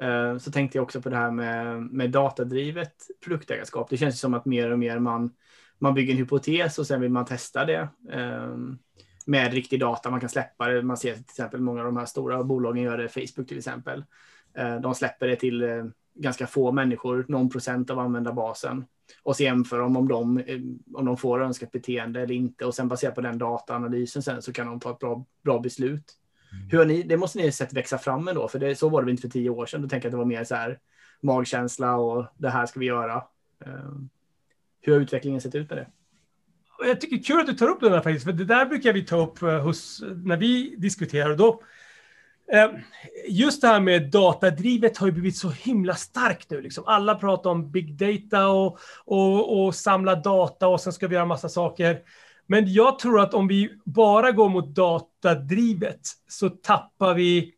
eh, 0.07 0.39
så 0.39 0.51
tänkte 0.53 0.79
jag 0.79 0.83
också 0.83 1.03
på 1.03 1.09
det 1.09 1.17
här 1.17 1.31
med, 1.31 1.83
med 1.83 2.11
datadrivet 2.11 2.95
produktägarskap. 3.25 3.91
Det 3.91 3.97
känns 3.97 4.15
ju 4.15 4.19
som 4.19 4.35
att 4.35 4.45
mer 4.45 4.71
och 4.71 4.79
mer 4.79 4.99
man, 4.99 5.31
man 5.79 5.95
bygger 5.95 6.13
en 6.13 6.19
hypotes 6.19 6.79
och 6.79 6.87
sen 6.87 7.01
vill 7.01 7.11
man 7.11 7.25
testa 7.25 7.65
det 7.65 7.89
ehm, 8.13 8.79
med 9.27 9.53
riktig 9.53 9.81
data. 9.81 10.11
Man 10.11 10.21
kan 10.21 10.29
släppa 10.29 10.69
det. 10.69 10.83
Man 10.83 10.97
ser 10.97 11.15
till 11.15 11.23
exempel 11.23 11.61
många 11.61 11.81
av 11.81 11.87
de 11.87 11.97
här 11.97 12.07
stora 12.07 12.45
bolagen 12.45 12.83
gör 12.83 12.99
det, 12.99 13.09
Facebook 13.09 13.49
till 13.49 13.59
exempel. 13.59 14.05
Eh, 14.55 14.81
de 14.81 14.95
släpper 14.95 15.29
det 15.29 15.37
till 15.37 15.91
ganska 16.15 16.47
få 16.47 16.73
människor, 16.73 17.25
någon 17.29 17.51
procent 17.51 17.91
av 17.91 17.99
användarbasen 17.99 18.85
och 19.23 19.37
så 19.37 19.43
jämför 19.43 19.79
de 19.79 19.97
om 19.97 20.09
de, 20.09 20.39
eh, 20.39 20.61
om 20.95 21.05
de 21.05 21.17
får 21.17 21.43
önskat 21.43 21.71
beteende 21.71 22.21
eller 22.21 22.35
inte 22.35 22.65
och 22.65 22.75
sen 22.75 22.89
baserat 22.89 23.15
på 23.15 23.21
den 23.21 23.39
dataanalysen 23.39 24.23
sen 24.23 24.43
så 24.43 24.53
kan 24.53 24.67
de 24.67 24.81
ta 24.81 24.91
ett 24.91 24.99
bra, 24.99 25.25
bra 25.45 25.61
beslut. 25.61 26.15
Hur 26.71 26.79
har 26.79 26.85
ni, 26.85 27.03
det 27.03 27.17
måste 27.17 27.39
ni 27.39 27.45
ha 27.45 27.53
sett 27.53 27.73
växa 27.73 27.99
fram 27.99 28.29
ändå, 28.29 28.49
för 28.49 28.59
det, 28.59 28.77
så 28.77 28.89
var 28.89 29.03
det 29.03 29.05
väl 29.05 29.11
inte 29.11 29.23
för 29.23 29.29
tio 29.29 29.51
år 29.51 29.67
sedan. 29.67 29.83
Då 29.83 29.89
tänker 29.89 30.07
jag 30.07 30.11
att 30.11 30.13
det 30.13 30.19
var 30.19 30.25
mer 30.25 30.45
så 30.45 30.55
här 30.55 30.79
magkänsla 31.21 31.97
och 31.97 32.27
det 32.37 32.51
här 32.51 32.67
ska 32.67 32.81
vi 32.81 32.87
göra. 32.87 33.15
Eh, 33.65 33.93
Hur 34.81 34.93
har 34.93 35.01
utvecklingen 35.01 35.41
sett 35.41 35.55
ut 35.55 35.71
med 35.71 35.79
det? 35.79 35.87
Jag 36.87 37.01
tycker 37.01 37.17
det 37.17 37.23
är 37.23 37.25
kul 37.25 37.41
att 37.41 37.47
du 37.47 37.53
tar 37.53 37.69
upp 37.69 37.81
det 37.81 37.89
där 37.89 38.01
faktiskt, 38.01 38.25
för 38.25 38.33
det 38.33 38.45
där 38.45 38.67
brukar 38.67 38.93
vi 38.93 39.05
ta 39.05 39.23
upp 39.27 39.43
eh, 39.43 39.61
hos, 39.61 40.03
när 40.25 40.37
vi 40.37 40.75
diskuterar. 40.79 41.37
Då, 41.37 41.63
Ehm, 42.53 42.71
just 43.29 43.61
det 43.61 43.69
här 43.69 43.81
med 43.81 44.11
datadrivet 44.11 44.99
har 44.99 45.07
ju 45.07 45.13
blivit 45.13 45.37
så 45.37 45.51
himla 45.51 45.95
starkt 45.95 46.51
nu. 46.51 46.61
Liksom. 46.61 46.85
Alla 46.87 47.15
pratar 47.15 47.51
om 47.51 47.71
big 47.71 47.95
data 47.95 48.49
och, 48.49 48.79
och, 49.05 49.65
och 49.65 49.75
samla 49.75 50.15
data 50.15 50.69
och 50.69 50.81
sen 50.81 50.93
ska 50.93 51.09
vi 51.09 51.15
göra 51.15 51.27
massa 51.27 51.49
saker. 51.49 51.99
Men 52.47 52.73
jag 52.73 52.99
tror 52.99 53.21
att 53.21 53.35
om 53.35 53.49
vi 53.49 53.71
bara 53.85 54.33
går 54.33 54.49
mot 54.49 54.75
datadrivet 54.75 56.01
så 56.29 56.51
tappar 56.51 57.15
vi 57.15 57.55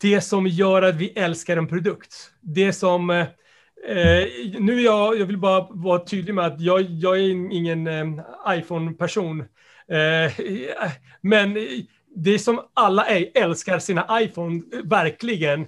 det 0.00 0.20
som 0.20 0.46
gör 0.46 0.82
att 0.82 0.94
vi 0.94 1.08
älskar 1.08 1.56
en 1.56 1.68
produkt. 1.68 2.30
Det 2.40 2.72
som 2.72 3.10
eh, 3.10 3.26
eh 3.88 4.26
nu 4.58 4.80
jag, 4.80 5.18
jag 5.20 5.26
vill 5.26 5.38
bara 5.38 5.66
vara 5.70 6.04
tydlig 6.04 6.34
med 6.34 6.46
att 6.46 6.60
jag, 6.60 6.80
jag 6.80 7.16
är 7.16 7.30
ingen 7.52 7.86
eh, 7.86 8.04
iPhone-person. 8.48 9.40
Eh, 9.88 10.32
men 11.20 11.56
det 12.14 12.30
är 12.30 12.38
som 12.38 12.60
alla 12.74 13.06
älskar 13.34 13.78
sina 13.78 14.22
iPhone, 14.22 14.62
verkligen. 14.84 15.66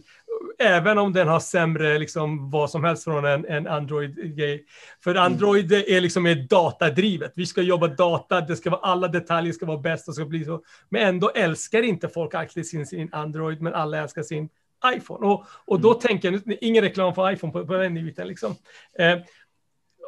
Även 0.58 0.98
om 0.98 1.12
den 1.12 1.28
har 1.28 1.40
sämre, 1.40 1.98
liksom, 1.98 2.50
vad 2.50 2.70
som 2.70 2.84
helst 2.84 3.04
från 3.04 3.24
en, 3.24 3.46
en 3.46 3.66
Android-grej. 3.66 4.64
För 5.04 5.14
Android 5.14 5.72
är 5.72 6.00
liksom 6.00 6.26
är 6.26 6.34
datadrivet. 6.34 7.32
Vi 7.36 7.46
ska 7.46 7.62
jobba 7.62 7.88
data, 7.88 8.40
det 8.40 8.56
ska 8.56 8.70
vara, 8.70 8.80
alla 8.80 9.08
detaljer 9.08 9.52
ska 9.52 9.66
vara 9.66 9.78
bäst 9.78 10.08
och 10.08 10.14
ska 10.14 10.24
bli 10.24 10.44
så. 10.44 10.62
Men 10.88 11.08
ändå 11.08 11.30
älskar 11.30 11.82
inte 11.82 12.08
folk 12.08 12.34
alltid 12.34 12.66
sin, 12.66 12.86
sin 12.86 13.08
Android, 13.12 13.60
men 13.60 13.74
alla 13.74 13.98
älskar 13.98 14.22
sin 14.22 14.48
iPhone. 14.96 15.26
Och, 15.26 15.44
och 15.64 15.80
då 15.80 15.94
tänker 15.94 16.32
jag, 16.32 16.42
ingen 16.60 16.84
reklam 16.84 17.14
för 17.14 17.32
iPhone 17.32 17.52
på, 17.52 17.66
på 17.66 17.74
den 17.74 17.94
nivån 17.94 18.26
liksom. 18.26 18.54
Eh, 18.98 19.18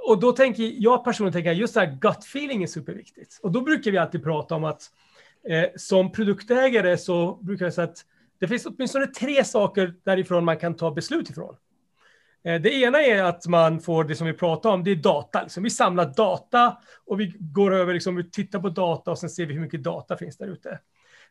och 0.06 0.20
då 0.20 0.32
tänker 0.32 0.72
jag 0.76 1.04
personligen 1.04 1.32
tänker 1.32 1.52
just 1.52 1.74
det 1.74 1.80
här 1.80 1.98
gut 2.00 2.18
feeling 2.18 2.62
är 2.62 2.66
superviktigt. 2.66 3.40
Och 3.42 3.52
då 3.52 3.60
brukar 3.60 3.90
vi 3.90 3.98
alltid 3.98 4.24
prata 4.24 4.54
om 4.54 4.64
att 4.64 4.90
eh, 5.48 5.64
som 5.76 6.12
produktägare 6.12 6.98
så 6.98 7.34
brukar 7.34 7.66
jag 7.66 7.74
säga 7.74 7.88
att 7.88 8.04
det 8.40 8.48
finns 8.48 8.66
åtminstone 8.66 9.06
tre 9.06 9.44
saker 9.44 9.94
därifrån 10.04 10.44
man 10.44 10.56
kan 10.56 10.76
ta 10.76 10.90
beslut 10.90 11.30
ifrån. 11.30 11.56
Eh, 12.44 12.60
det 12.60 12.74
ena 12.74 13.02
är 13.02 13.22
att 13.22 13.46
man 13.46 13.80
får 13.80 14.04
det 14.04 14.14
som 14.14 14.26
vi 14.26 14.32
pratar 14.32 14.70
om, 14.70 14.84
det 14.84 14.90
är 14.90 14.96
data. 14.96 15.42
Liksom. 15.42 15.62
Vi 15.62 15.70
samlar 15.70 16.14
data 16.16 16.78
och 17.06 17.20
vi 17.20 17.34
går 17.38 17.74
över, 17.74 17.94
liksom, 17.94 18.16
vi 18.16 18.30
tittar 18.30 18.58
på 18.58 18.68
data 18.68 19.10
och 19.10 19.18
sen 19.18 19.30
ser 19.30 19.46
vi 19.46 19.54
hur 19.54 19.60
mycket 19.60 19.82
data 19.82 20.16
finns 20.16 20.36
där 20.36 20.46
ute. 20.46 20.78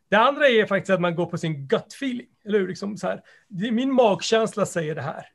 Det 0.10 0.16
andra 0.16 0.48
är 0.48 0.66
faktiskt 0.66 0.90
att 0.90 1.02
man 1.02 1.16
går 1.16 1.26
på 1.26 1.38
sin 1.38 1.68
gut 1.68 1.94
feeling, 1.94 2.28
eller 2.46 2.60
hur? 2.60 2.68
Liksom 2.68 2.98
så 2.98 3.08
här, 3.08 3.22
det, 3.48 3.72
min 3.72 3.94
magkänsla 3.94 4.66
säger 4.66 4.96
det 4.96 5.02
här. 5.02 5.26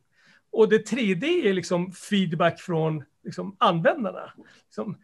Och 0.50 0.68
det 0.68 0.86
tredje 0.86 1.48
är 1.48 1.52
liksom 1.52 1.92
feedback 1.92 2.60
från 2.60 3.04
liksom, 3.24 3.56
användarna. 3.58 4.32
Liksom, 4.64 4.98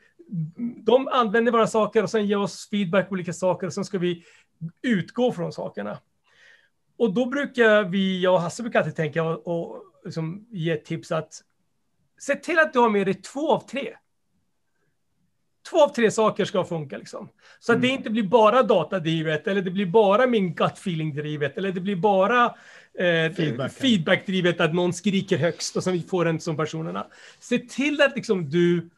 de 0.85 1.09
använder 1.09 1.53
våra 1.53 1.67
saker 1.67 2.03
och 2.03 2.11
sen 2.11 2.27
ger 2.27 2.39
oss 2.39 2.69
feedback 2.71 3.09
på 3.09 3.13
olika 3.13 3.33
saker 3.33 3.67
och 3.67 3.73
sen 3.73 3.85
ska 3.85 3.99
vi 3.99 4.25
utgå 4.83 5.33
från 5.33 5.53
sakerna. 5.53 5.99
Och 6.97 7.15
då 7.15 7.27
brukar 7.27 7.85
vi, 7.85 8.23
jag 8.23 8.35
och 8.35 8.41
Hasse 8.41 8.63
brukar 8.63 8.79
alltid 8.79 8.97
tänka 8.97 9.23
och, 9.23 9.47
och 9.47 9.83
liksom 10.05 10.47
ge 10.51 10.77
tips 10.77 11.13
att 11.13 11.43
se 12.19 12.35
till 12.35 12.59
att 12.59 12.73
du 12.73 12.79
har 12.79 12.91
med 12.91 13.07
dig 13.07 13.15
två 13.15 13.53
av 13.53 13.61
tre. 13.61 13.97
Två 15.71 15.85
av 15.85 15.89
tre 15.89 16.11
saker 16.11 16.45
ska 16.45 16.65
funka 16.65 16.99
liksom. 16.99 17.29
Så 17.61 17.73
att 17.73 17.83
det 17.83 17.89
inte 17.89 18.11
blir 18.11 18.23
bara 18.23 18.63
datadrivet 18.63 19.47
eller 19.47 19.63
det 19.63 19.71
blir 19.71 19.87
bara 19.87 20.27
min 20.27 20.55
gut 20.55 20.73
feeling 20.73 21.15
drivet 21.15 21.59
eller 21.59 21.73
det 21.73 21.81
blir 21.81 21.97
bara 21.97 22.45
eh, 22.99 23.33
feedback-drivet 23.69 24.61
att 24.61 24.75
någon 24.75 24.93
skriker 24.93 25.39
högst 25.39 25.77
och 25.77 25.85
sen 25.85 25.93
vi 25.93 26.03
får 26.03 26.25
den 26.25 26.41
som 26.41 26.57
personerna. 26.57 27.07
Se 27.39 27.59
till 27.59 28.01
att 28.01 28.17
liksom 28.17 28.51
du 28.51 28.91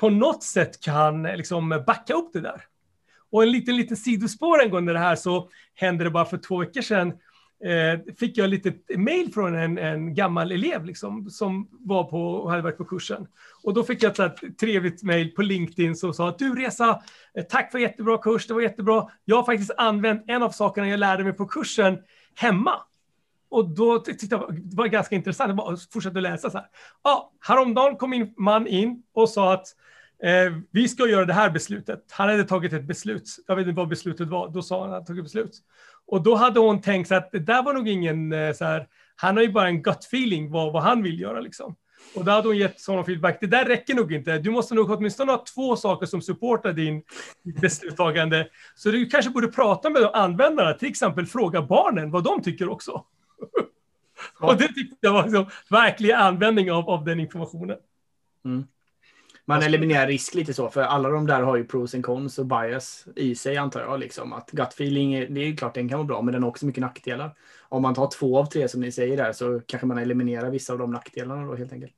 på 0.00 0.10
något 0.10 0.42
sätt 0.42 0.80
kan 0.80 1.26
eh, 1.26 1.36
liksom 1.36 1.82
backa 1.86 2.14
upp 2.14 2.32
det 2.32 2.40
där. 2.40 2.62
Och 3.30 3.42
en 3.42 3.50
liten, 3.50 3.76
liten 3.76 3.96
sidospår 3.96 4.62
angående 4.62 4.92
det 4.92 4.98
här 4.98 5.16
så 5.16 5.48
hände 5.74 6.04
det 6.04 6.10
bara 6.10 6.24
för 6.24 6.38
två 6.38 6.58
veckor 6.58 6.80
sedan. 6.80 7.08
eh, 7.64 8.14
fick 8.18 8.38
jag 8.38 8.50
lite 8.50 8.72
mail 8.96 9.32
från 9.32 9.54
en, 9.54 9.78
en 9.78 10.14
gammal 10.14 10.52
elev 10.52 10.84
liksom, 10.84 11.30
som 11.30 11.68
var 11.70 12.04
på 12.04 12.22
och 12.22 12.50
hade 12.50 12.62
varit 12.62 12.78
på 12.78 12.84
kursen. 12.84 13.26
Och 13.62 13.74
då 13.74 13.84
fick 13.84 14.02
jag 14.02 14.20
ett 14.20 14.58
trevligt 14.60 15.02
mail 15.02 15.34
på 15.34 15.42
LinkedIn 15.42 15.96
som 15.96 16.14
sa 16.14 16.28
att 16.28 16.38
du 16.38 16.54
Resa, 16.54 17.02
eh, 17.34 17.44
tack 17.44 17.72
för 17.72 17.78
jättebra 17.78 18.18
kurs, 18.18 18.46
det 18.46 18.54
var 18.54 18.60
jättebra. 18.60 19.08
Jag 19.24 19.36
har 19.36 19.44
faktiskt 19.44 19.70
använt 19.76 20.24
en 20.26 20.42
av 20.42 20.50
sakerna 20.50 20.88
jag 20.88 21.00
lärde 21.00 21.24
mig 21.24 21.32
på 21.32 21.46
kursen 21.46 21.98
hemma. 22.34 22.72
Och 23.50 23.68
då 23.68 23.98
tyckte 23.98 24.26
jag 24.30 24.54
det 24.54 24.76
var 24.76 24.86
ganska 24.86 25.14
intressant. 25.14 25.60
Jag 25.66 25.78
fortsatte 25.92 26.20
läsa 26.20 26.50
så 26.50 26.58
här. 26.58 26.66
Ja, 27.02 27.32
häromdagen 27.40 27.96
kom 27.96 28.10
min 28.10 28.34
man 28.36 28.66
in 28.66 29.02
och 29.12 29.28
sa 29.28 29.52
att 29.52 29.66
eh, 30.22 30.52
vi 30.70 30.88
ska 30.88 31.08
göra 31.08 31.24
det 31.24 31.32
här 31.32 31.50
beslutet. 31.50 32.04
Han 32.10 32.28
hade 32.28 32.44
tagit 32.44 32.72
ett 32.72 32.84
beslut. 32.84 33.36
Jag 33.46 33.56
vet 33.56 33.66
inte 33.66 33.76
vad 33.76 33.88
beslutet 33.88 34.28
var. 34.28 34.48
Då 34.48 34.62
sa 34.62 34.80
han 34.80 34.90
att 34.90 34.94
han 34.94 35.06
tagit 35.06 35.24
beslut. 35.24 35.58
Och 36.06 36.22
då 36.22 36.34
hade 36.34 36.60
hon 36.60 36.80
tänkt 36.80 37.08
sig 37.08 37.16
att 37.16 37.32
det 37.32 37.38
där 37.38 37.62
var 37.62 37.74
nog 37.74 37.88
ingen 37.88 38.32
eh, 38.32 38.52
så 38.52 38.64
här. 38.64 38.88
Han 39.16 39.36
har 39.36 39.42
ju 39.42 39.52
bara 39.52 39.68
en 39.68 39.82
gut 39.82 40.04
feeling 40.04 40.50
vad, 40.50 40.72
vad 40.72 40.82
han 40.82 41.02
vill 41.02 41.20
göra 41.20 41.40
liksom. 41.40 41.76
Och 42.14 42.24
då 42.24 42.30
hade 42.30 42.48
hon 42.48 42.56
gett 42.56 42.80
sån 42.80 43.04
feedback. 43.04 43.38
Det 43.40 43.46
där 43.46 43.64
räcker 43.64 43.94
nog 43.94 44.12
inte. 44.12 44.38
Du 44.38 44.50
måste 44.50 44.74
nog 44.74 44.90
åtminstone 44.90 45.32
ha 45.32 45.44
två 45.54 45.76
saker 45.76 46.06
som 46.06 46.22
supportar 46.22 46.72
din 46.72 47.02
beslutstagande. 47.60 48.48
Så 48.74 48.90
du 48.90 49.06
kanske 49.06 49.30
borde 49.30 49.48
prata 49.48 49.90
med 49.90 50.02
användarna, 50.02 50.72
till 50.72 50.88
exempel 50.88 51.26
fråga 51.26 51.62
barnen 51.62 52.10
vad 52.10 52.24
de 52.24 52.42
tycker 52.42 52.68
också. 52.68 53.04
Och 54.40 54.56
det 54.56 54.68
tyckte 54.68 54.96
jag 55.00 55.12
var 55.12 55.22
liksom 55.22 55.46
verklig 55.70 56.12
användning 56.12 56.72
av, 56.72 56.90
av 56.90 57.04
den 57.04 57.20
informationen. 57.20 57.76
Mm. 58.44 58.64
Man 59.50 59.62
eliminerar 59.62 60.06
risk 60.06 60.34
lite 60.34 60.54
så, 60.54 60.70
för 60.70 60.82
alla 60.82 61.08
de 61.08 61.26
där 61.26 61.42
har 61.42 61.56
ju 61.56 61.64
pros 61.64 61.94
and 61.94 62.04
cons 62.04 62.38
och 62.38 62.46
bias 62.46 63.06
i 63.16 63.34
sig 63.34 63.56
antar 63.56 63.80
jag. 63.80 64.00
Liksom. 64.00 64.32
Att 64.32 64.50
gut 64.50 64.68
feeling, 64.68 65.34
det 65.34 65.40
är 65.40 65.56
klart 65.56 65.74
den 65.74 65.88
kan 65.88 65.98
vara 65.98 66.06
bra, 66.06 66.22
men 66.22 66.32
den 66.32 66.42
har 66.42 66.50
också 66.50 66.66
mycket 66.66 66.80
nackdelar. 66.80 67.36
Om 67.68 67.82
man 67.82 67.94
tar 67.94 68.10
två 68.18 68.38
av 68.38 68.46
tre 68.46 68.68
som 68.68 68.80
ni 68.80 68.92
säger 68.92 69.16
där 69.16 69.32
så 69.32 69.60
kanske 69.66 69.86
man 69.86 69.98
eliminerar 69.98 70.50
vissa 70.50 70.72
av 70.72 70.78
de 70.78 70.90
nackdelarna 70.90 71.46
då 71.46 71.54
helt 71.54 71.72
enkelt. 71.72 71.92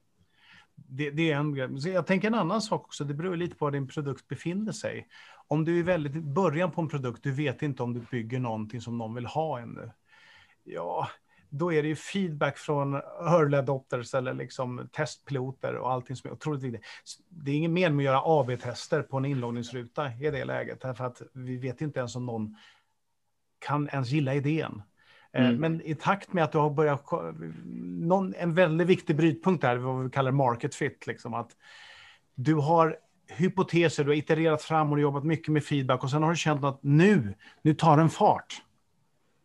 Det, 0.74 1.10
det 1.10 1.32
är 1.32 1.36
en 1.36 1.54
grej. 1.54 1.92
Jag 1.92 2.06
tänker 2.06 2.28
en 2.28 2.34
annan 2.34 2.62
sak 2.62 2.84
också. 2.84 3.04
Det 3.04 3.14
beror 3.14 3.36
lite 3.36 3.56
på 3.56 3.64
var 3.64 3.72
din 3.72 3.88
produkt 3.88 4.28
befinner 4.28 4.72
sig. 4.72 5.08
Om 5.48 5.64
du 5.64 5.78
är 5.78 5.82
väldigt 5.82 6.16
i 6.16 6.20
början 6.20 6.70
på 6.70 6.80
en 6.80 6.88
produkt, 6.88 7.22
du 7.22 7.32
vet 7.32 7.62
inte 7.62 7.82
om 7.82 7.94
du 7.94 8.00
bygger 8.10 8.38
någonting 8.38 8.80
som 8.80 8.98
någon 8.98 9.14
vill 9.14 9.26
ha 9.26 9.60
ännu. 9.60 9.90
Ja, 10.64 11.08
då 11.54 11.72
är 11.72 11.82
det 11.82 11.88
ju 11.88 11.96
feedback 11.96 12.58
från 12.58 12.94
early 12.94 13.56
adopters 13.56 14.14
eller 14.14 14.34
liksom 14.34 14.88
testpiloter 14.92 15.74
och 15.74 15.92
allting 15.92 16.16
som 16.16 16.30
är 16.30 16.34
otroligt 16.34 16.62
viktigt. 16.62 16.82
Det 17.28 17.50
är 17.50 17.54
ingen 17.54 17.72
mening 17.72 17.96
med 17.96 18.02
att 18.02 18.12
göra 18.12 18.22
AB-tester 18.24 19.02
på 19.02 19.16
en 19.16 19.24
inloggningsruta 19.24 20.12
i 20.20 20.30
det 20.30 20.44
läget, 20.44 20.80
därför 20.80 21.04
att 21.04 21.22
vi 21.32 21.56
vet 21.56 21.80
inte 21.80 21.98
ens 21.98 22.16
om 22.16 22.26
någon 22.26 22.56
kan 23.58 23.88
ens 23.88 24.10
gilla 24.10 24.34
idén. 24.34 24.82
Eh, 25.32 25.46
mm. 25.46 25.60
Men 25.60 25.82
i 25.82 25.94
takt 25.94 26.32
med 26.32 26.44
att 26.44 26.52
du 26.52 26.58
har 26.58 26.70
börjat, 26.70 27.04
någon, 27.84 28.34
en 28.34 28.54
väldigt 28.54 28.86
viktig 28.86 29.16
brytpunkt 29.16 29.64
här, 29.64 29.76
vad 29.76 30.04
vi 30.04 30.10
kallar 30.10 30.30
market 30.30 30.74
fit, 30.74 31.06
liksom 31.06 31.34
att 31.34 31.50
du 32.34 32.54
har 32.54 32.96
hypoteser, 33.28 34.04
du 34.04 34.10
har 34.10 34.16
itererat 34.16 34.62
fram 34.62 34.92
och 34.92 35.00
jobbat 35.00 35.24
mycket 35.24 35.48
med 35.48 35.64
feedback 35.64 36.02
och 36.04 36.10
sen 36.10 36.22
har 36.22 36.30
du 36.30 36.36
känt 36.36 36.64
att 36.64 36.82
nu, 36.82 37.34
nu 37.62 37.74
tar 37.74 37.96
den 37.96 38.10
fart 38.10 38.62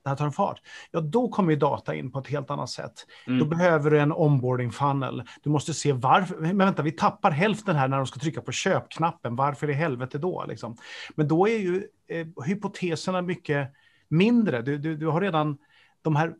det 0.07 0.09
här 0.09 0.17
tar 0.17 0.29
fart, 0.29 0.61
ja 0.91 0.99
då 0.99 1.29
kommer 1.29 1.51
ju 1.51 1.57
data 1.57 1.95
in 1.95 2.11
på 2.11 2.19
ett 2.19 2.27
helt 2.27 2.51
annat 2.51 2.69
sätt. 2.69 2.93
Mm. 3.27 3.39
Då 3.39 3.45
behöver 3.45 3.91
du 3.91 3.99
en 3.99 4.13
onboarding 4.13 4.71
funnel. 4.71 5.23
Du 5.43 5.49
måste 5.49 5.73
se 5.73 5.93
varför, 5.93 6.35
men 6.35 6.57
vänta, 6.57 6.81
vi 6.81 6.91
tappar 6.91 7.31
hälften 7.31 7.75
här 7.75 7.87
när 7.87 7.97
de 7.97 8.07
ska 8.07 8.19
trycka 8.19 8.41
på 8.41 8.51
köpknappen, 8.51 9.35
varför 9.35 9.69
i 9.69 9.73
helvete 9.73 10.17
då? 10.17 10.45
Liksom? 10.47 10.77
Men 11.15 11.27
då 11.27 11.47
är 11.47 11.57
ju 11.57 11.87
eh, 12.07 12.27
hypoteserna 12.45 13.21
mycket 13.21 13.73
mindre. 14.07 14.61
Du, 14.61 14.77
du, 14.77 14.95
du 14.97 15.07
har 15.07 15.21
redan 15.21 15.57
de 16.01 16.15
här 16.15 16.33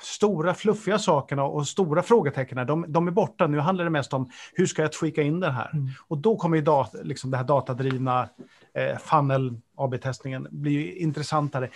stora 0.00 0.54
fluffiga 0.54 0.98
sakerna 0.98 1.44
och 1.44 1.68
stora 1.68 2.02
frågetecknen, 2.02 2.66
de, 2.66 2.84
de, 2.88 3.08
är 3.08 3.12
borta. 3.12 3.46
Nu 3.46 3.58
handlar 3.58 3.84
det 3.84 3.90
mest 3.90 4.12
om 4.12 4.30
hur 4.52 4.66
ska 4.66 4.82
jag 4.82 4.92
tweaka 4.92 5.22
in 5.22 5.40
det 5.40 5.50
här? 5.50 5.70
Mm. 5.72 5.88
Och 6.08 6.18
då 6.18 6.36
kommer 6.36 6.56
ju 6.56 6.62
data, 6.62 6.98
liksom 7.02 7.30
det 7.30 7.36
här 7.36 7.44
datadrivna 7.44 8.28
eh, 8.74 8.98
funnel 8.98 9.60
AB-testningen 9.76 10.48
bli 10.50 10.98
intressantare 10.98 11.70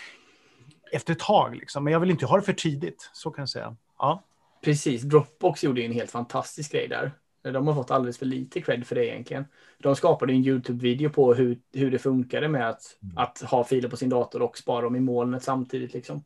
efter 0.92 1.12
ett 1.12 1.18
tag. 1.18 1.56
Liksom. 1.56 1.84
Men 1.84 1.92
jag 1.92 2.00
vill 2.00 2.10
inte 2.10 2.26
ha 2.26 2.36
det 2.36 2.42
för 2.42 2.52
tidigt, 2.52 3.10
så 3.12 3.30
kan 3.30 3.42
jag 3.42 3.48
säga. 3.48 3.76
Ja. 3.98 4.22
Precis, 4.64 5.02
Dropbox 5.02 5.64
gjorde 5.64 5.82
en 5.82 5.92
helt 5.92 6.10
fantastisk 6.10 6.72
grej 6.72 6.88
där. 6.88 7.12
De 7.52 7.66
har 7.66 7.74
fått 7.74 7.90
alldeles 7.90 8.18
för 8.18 8.26
lite 8.26 8.60
cred 8.60 8.86
för 8.86 8.94
det 8.94 9.06
egentligen. 9.06 9.44
De 9.78 9.96
skapade 9.96 10.32
en 10.32 10.44
YouTube-video 10.44 11.10
på 11.10 11.34
hur, 11.34 11.58
hur 11.72 11.90
det 11.90 11.98
funkade 11.98 12.48
med 12.48 12.68
att, 12.68 12.82
mm. 13.02 13.18
att 13.18 13.40
ha 13.40 13.64
filer 13.64 13.88
på 13.88 13.96
sin 13.96 14.08
dator 14.08 14.42
och 14.42 14.58
spara 14.58 14.82
dem 14.82 14.96
i 14.96 15.00
molnet 15.00 15.42
samtidigt. 15.42 15.92
Liksom. 15.92 16.24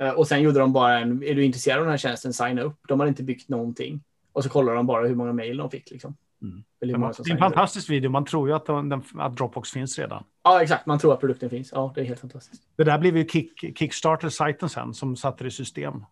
Eh, 0.00 0.10
och 0.10 0.28
sen 0.28 0.42
gjorde 0.42 0.58
de 0.58 0.72
bara 0.72 0.98
en, 0.98 1.22
är 1.22 1.34
du 1.34 1.44
intresserad 1.44 1.78
av 1.78 1.84
den 1.84 1.90
här 1.90 1.98
tjänsten, 1.98 2.32
signa 2.32 2.62
upp. 2.62 2.78
De 2.88 3.00
hade 3.00 3.08
inte 3.08 3.22
byggt 3.22 3.48
någonting. 3.48 4.02
Och 4.32 4.44
så 4.44 4.50
kollade 4.50 4.76
de 4.76 4.86
bara 4.86 5.06
hur 5.06 5.14
många 5.14 5.32
mejl 5.32 5.56
de 5.56 5.70
fick. 5.70 5.90
Liksom. 5.90 6.16
Mm. 6.42 6.64
Det 6.80 6.86
är 6.86 7.32
en 7.32 7.38
fantastisk 7.38 7.90
video. 7.90 8.10
Man 8.10 8.24
tror 8.24 8.48
ju 8.48 8.54
att, 8.54 8.66
den, 8.66 9.02
att 9.14 9.36
Dropbox 9.36 9.70
finns 9.70 9.98
redan. 9.98 10.24
Ja, 10.42 10.62
exakt. 10.62 10.86
Man 10.86 10.98
tror 10.98 11.12
att 11.12 11.20
produkten 11.20 11.50
finns. 11.50 11.72
Ja, 11.72 11.92
det 11.94 12.00
är 12.00 12.04
helt 12.04 12.20
fantastiskt. 12.20 12.62
Det 12.76 12.84
där 12.84 12.98
blev 12.98 13.16
ju 13.16 13.28
kick, 13.28 13.78
Kickstarter-sajten 13.78 14.68
sen 14.68 14.94
som 14.94 15.16
satte 15.16 15.44
det 15.44 15.48
i 15.48 15.50
system. 15.50 16.04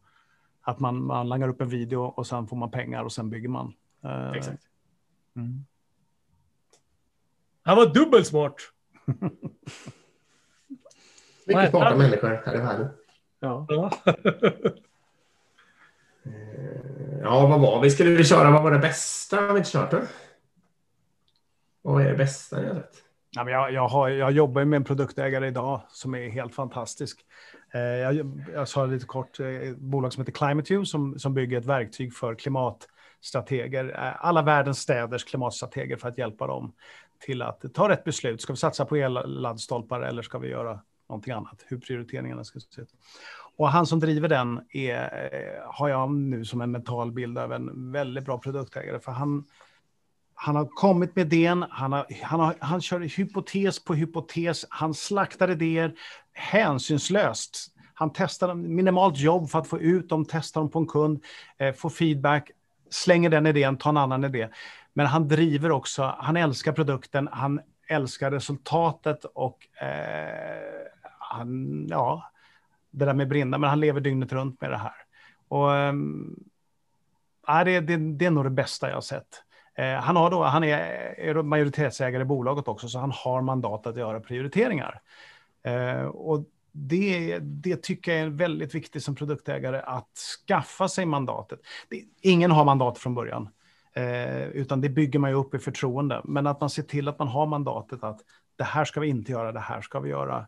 Att 0.60 0.80
man, 0.80 1.04
man 1.04 1.28
langar 1.28 1.48
upp 1.48 1.60
en 1.60 1.68
video 1.68 2.02
och 2.02 2.26
sen 2.26 2.46
får 2.46 2.56
man 2.56 2.70
pengar 2.70 3.04
och 3.04 3.12
sen 3.12 3.30
bygger 3.30 3.48
man. 3.48 3.72
Uh, 4.04 4.32
exakt. 4.32 4.62
Mm. 5.36 5.64
Han 7.62 7.76
var 7.76 7.94
dubbelsmart. 7.94 8.72
Mycket 11.46 11.70
smarta 11.70 11.96
människor 11.96 12.42
här 12.46 12.54
i 12.54 12.58
världen. 12.58 12.88
Ja. 13.40 13.66
Eh, 16.26 17.20
ja, 17.22 17.46
vad 17.46 17.60
var 17.60 17.80
vi? 17.80 17.90
Skulle 17.90 18.10
vi 18.10 18.24
köra 18.24 18.50
vad 18.50 18.62
var 18.62 18.70
det 18.70 18.78
bästa 18.78 19.52
vi 19.52 19.58
inte 19.58 19.70
kört? 19.70 19.90
Då? 19.90 20.00
Vad 21.82 22.02
är 22.02 22.10
det 22.10 22.16
bästa 22.16 22.60
ni 22.60 22.66
har 22.66 22.74
sett? 22.74 23.02
Ja, 23.30 23.44
men 23.44 23.52
jag, 23.52 23.72
jag, 23.72 23.88
har, 23.88 24.08
jag 24.08 24.32
jobbar 24.32 24.64
med 24.64 24.76
en 24.76 24.84
produktägare 24.84 25.46
idag 25.46 25.80
som 25.88 26.14
är 26.14 26.28
helt 26.28 26.54
fantastisk. 26.54 27.20
Eh, 27.74 27.80
jag, 27.80 28.42
jag 28.54 28.68
sa 28.68 28.86
lite 28.86 29.06
kort, 29.06 29.40
ett 29.40 29.76
bolag 29.76 30.12
som 30.12 30.20
heter 30.20 30.32
ClimateU 30.32 30.84
som, 30.84 31.18
som 31.18 31.34
bygger 31.34 31.58
ett 31.58 31.66
verktyg 31.66 32.14
för 32.14 32.34
klimatstrateger, 32.34 33.92
alla 34.20 34.42
världens 34.42 34.78
städers 34.78 35.24
klimatstrateger 35.24 35.96
för 35.96 36.08
att 36.08 36.18
hjälpa 36.18 36.46
dem 36.46 36.72
till 37.18 37.42
att 37.42 37.74
ta 37.74 37.88
rätt 37.88 38.04
beslut. 38.04 38.40
Ska 38.40 38.52
vi 38.52 38.56
satsa 38.56 38.84
på 38.84 38.96
elladdstolpar 38.96 40.00
eller 40.00 40.22
ska 40.22 40.38
vi 40.38 40.48
göra 40.48 40.80
någonting 41.08 41.32
annat? 41.32 41.64
Hur 41.66 41.78
prioriteringarna 41.78 42.44
ska 42.44 42.60
se 42.60 42.82
ut. 42.82 42.94
Och 43.56 43.68
han 43.68 43.86
som 43.86 44.00
driver 44.00 44.28
den 44.28 44.60
är, 44.70 45.30
eh, 45.32 45.72
har 45.72 45.88
jag 45.88 46.10
nu 46.10 46.44
som 46.44 46.60
en 46.60 46.70
mental 46.70 47.12
bild 47.12 47.38
av 47.38 47.52
en 47.52 47.92
väldigt 47.92 48.24
bra 48.24 48.38
produktägare. 48.38 49.00
För 49.00 49.12
han, 49.12 49.44
han 50.34 50.56
har 50.56 50.66
kommit 50.66 51.16
med 51.16 51.34
idén, 51.34 51.64
han, 51.70 51.92
har, 51.92 52.06
han, 52.22 52.40
har, 52.40 52.54
han 52.60 52.80
kör 52.80 53.00
hypotes 53.00 53.84
på 53.84 53.94
hypotes, 53.94 54.66
han 54.68 54.94
slaktar 54.94 55.50
idéer 55.50 55.94
hänsynslöst. 56.32 57.72
Han 57.94 58.10
testar 58.14 58.54
minimalt 58.54 59.18
jobb 59.18 59.50
för 59.50 59.58
att 59.58 59.68
få 59.68 59.78
ut 59.78 60.08
dem, 60.08 60.24
testar 60.28 60.60
dem 60.60 60.70
på 60.70 60.78
en 60.78 60.86
kund, 60.86 61.24
eh, 61.58 61.74
får 61.74 61.90
feedback, 61.90 62.50
slänger 62.90 63.30
den 63.30 63.46
idén, 63.46 63.78
tar 63.78 63.90
en 63.90 63.96
annan 63.96 64.24
idé. 64.24 64.48
Men 64.94 65.06
han 65.06 65.28
driver 65.28 65.70
också, 65.70 66.14
han 66.18 66.36
älskar 66.36 66.72
produkten, 66.72 67.28
han 67.32 67.60
älskar 67.88 68.30
resultatet 68.30 69.24
och 69.24 69.82
eh, 69.82 70.86
han, 71.18 71.86
ja, 71.90 72.30
det 72.98 73.04
där 73.04 73.14
med 73.14 73.28
brinna, 73.28 73.58
men 73.58 73.70
han 73.70 73.80
lever 73.80 74.00
dygnet 74.00 74.32
runt 74.32 74.60
med 74.60 74.70
det 74.70 74.76
här. 74.76 74.94
Och, 75.48 75.74
äh, 75.74 77.64
det, 77.64 77.80
det, 77.80 77.96
det 77.96 78.26
är 78.26 78.30
nog 78.30 78.44
det 78.44 78.50
bästa 78.50 78.88
jag 78.88 78.96
har 78.96 79.00
sett. 79.00 79.42
Eh, 79.74 79.94
han, 79.94 80.16
har 80.16 80.30
då, 80.30 80.42
han 80.42 80.64
är, 80.64 80.78
är 81.18 81.42
majoritetsägare 81.42 82.22
i 82.22 82.26
bolaget 82.26 82.68
också, 82.68 82.88
så 82.88 82.98
han 82.98 83.12
har 83.12 83.42
mandat 83.42 83.86
att 83.86 83.96
göra 83.96 84.20
prioriteringar. 84.20 85.00
Eh, 85.62 86.04
och 86.04 86.44
det, 86.72 87.38
det 87.38 87.82
tycker 87.82 88.12
jag 88.12 88.20
är 88.20 88.28
väldigt 88.28 88.74
viktigt 88.74 89.02
som 89.02 89.14
produktägare, 89.14 89.80
att 89.80 90.18
skaffa 90.46 90.88
sig 90.88 91.06
mandatet. 91.06 91.60
Det, 91.88 92.02
ingen 92.20 92.50
har 92.50 92.64
mandat 92.64 92.98
från 92.98 93.14
början, 93.14 93.48
eh, 93.92 94.44
utan 94.44 94.80
det 94.80 94.88
bygger 94.88 95.18
man 95.18 95.30
ju 95.30 95.36
upp 95.36 95.54
i 95.54 95.58
förtroende. 95.58 96.20
Men 96.24 96.46
att 96.46 96.60
man 96.60 96.70
ser 96.70 96.82
till 96.82 97.08
att 97.08 97.18
man 97.18 97.28
har 97.28 97.46
mandatet 97.46 98.04
att 98.04 98.20
det 98.56 98.64
här 98.64 98.84
ska 98.84 99.00
vi 99.00 99.08
inte 99.08 99.32
göra, 99.32 99.52
det 99.52 99.60
här 99.60 99.80
ska 99.80 100.00
vi 100.00 100.10
göra. 100.10 100.46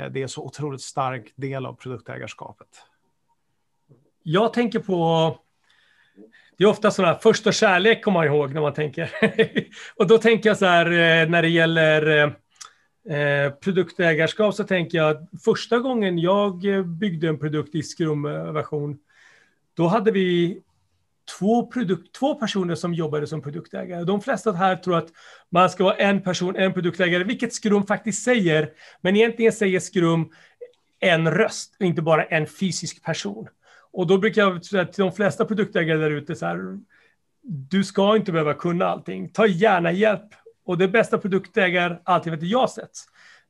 Eh, 0.00 0.10
det 0.10 0.22
är 0.22 0.26
så 0.26 0.42
otroligt 0.42 0.82
stark 0.82 1.32
del 1.36 1.66
av 1.66 1.74
produktägarskapet. 1.74 2.68
Jag 4.22 4.52
tänker 4.52 4.78
på 4.78 5.38
det 6.60 6.64
är 6.64 6.68
ofta 6.68 6.90
sådana 6.90 7.12
här 7.12 7.20
första 7.20 7.52
kärlek 7.52 8.04
kommer 8.04 8.18
man 8.20 8.26
ihåg 8.26 8.54
när 8.54 8.60
man 8.60 8.74
tänker. 8.74 9.10
och 9.96 10.06
då 10.06 10.18
tänker 10.18 10.50
jag 10.50 10.58
så 10.58 10.66
här 10.66 10.86
eh, 10.86 11.28
när 11.28 11.42
det 11.42 11.48
gäller 11.48 12.06
eh, 13.06 13.16
eh, 13.18 13.52
produktägarskap 13.52 14.54
så 14.54 14.64
tänker 14.64 14.98
jag 14.98 15.10
att 15.10 15.42
första 15.44 15.78
gången 15.78 16.18
jag 16.18 16.60
byggde 16.86 17.28
en 17.28 17.38
produkt 17.38 17.74
i 17.74 17.82
Scrum-version, 17.82 18.98
då 19.74 19.86
hade 19.86 20.10
vi 20.10 20.60
två, 21.38 21.66
produkt, 21.66 22.12
två 22.14 22.34
personer 22.34 22.74
som 22.74 22.94
jobbade 22.94 23.26
som 23.26 23.42
produktägare. 23.42 24.04
De 24.04 24.20
flesta 24.20 24.52
här 24.52 24.76
tror 24.76 24.98
att 24.98 25.08
man 25.50 25.70
ska 25.70 25.84
vara 25.84 25.96
en 25.96 26.22
person, 26.22 26.56
en 26.56 26.72
produktägare, 26.72 27.24
vilket 27.24 27.54
Skrum 27.54 27.86
faktiskt 27.86 28.22
säger. 28.22 28.70
Men 29.00 29.16
egentligen 29.16 29.52
säger 29.52 29.80
Skrum 29.80 30.30
en 31.00 31.30
röst 31.30 31.76
inte 31.80 32.02
bara 32.02 32.24
en 32.24 32.46
fysisk 32.46 33.04
person. 33.04 33.48
Och 33.92 34.06
då 34.06 34.18
brukar 34.18 34.42
jag 34.42 34.64
säga 34.64 34.84
till 34.84 35.04
de 35.04 35.12
flesta 35.12 35.44
produktägare 35.44 35.98
där 35.98 36.10
ute 36.10 36.36
så 36.36 36.46
här, 36.46 36.78
du 37.42 37.84
ska 37.84 38.16
inte 38.16 38.32
behöva 38.32 38.54
kunna 38.54 38.86
allting. 38.86 39.28
Ta 39.28 39.46
gärna 39.46 39.92
hjälp. 39.92 40.34
Och 40.64 40.78
det 40.78 40.88
bästa 40.88 41.18
produktägaralternativet 41.18 42.42
jag 42.42 42.70
sett, 42.70 42.90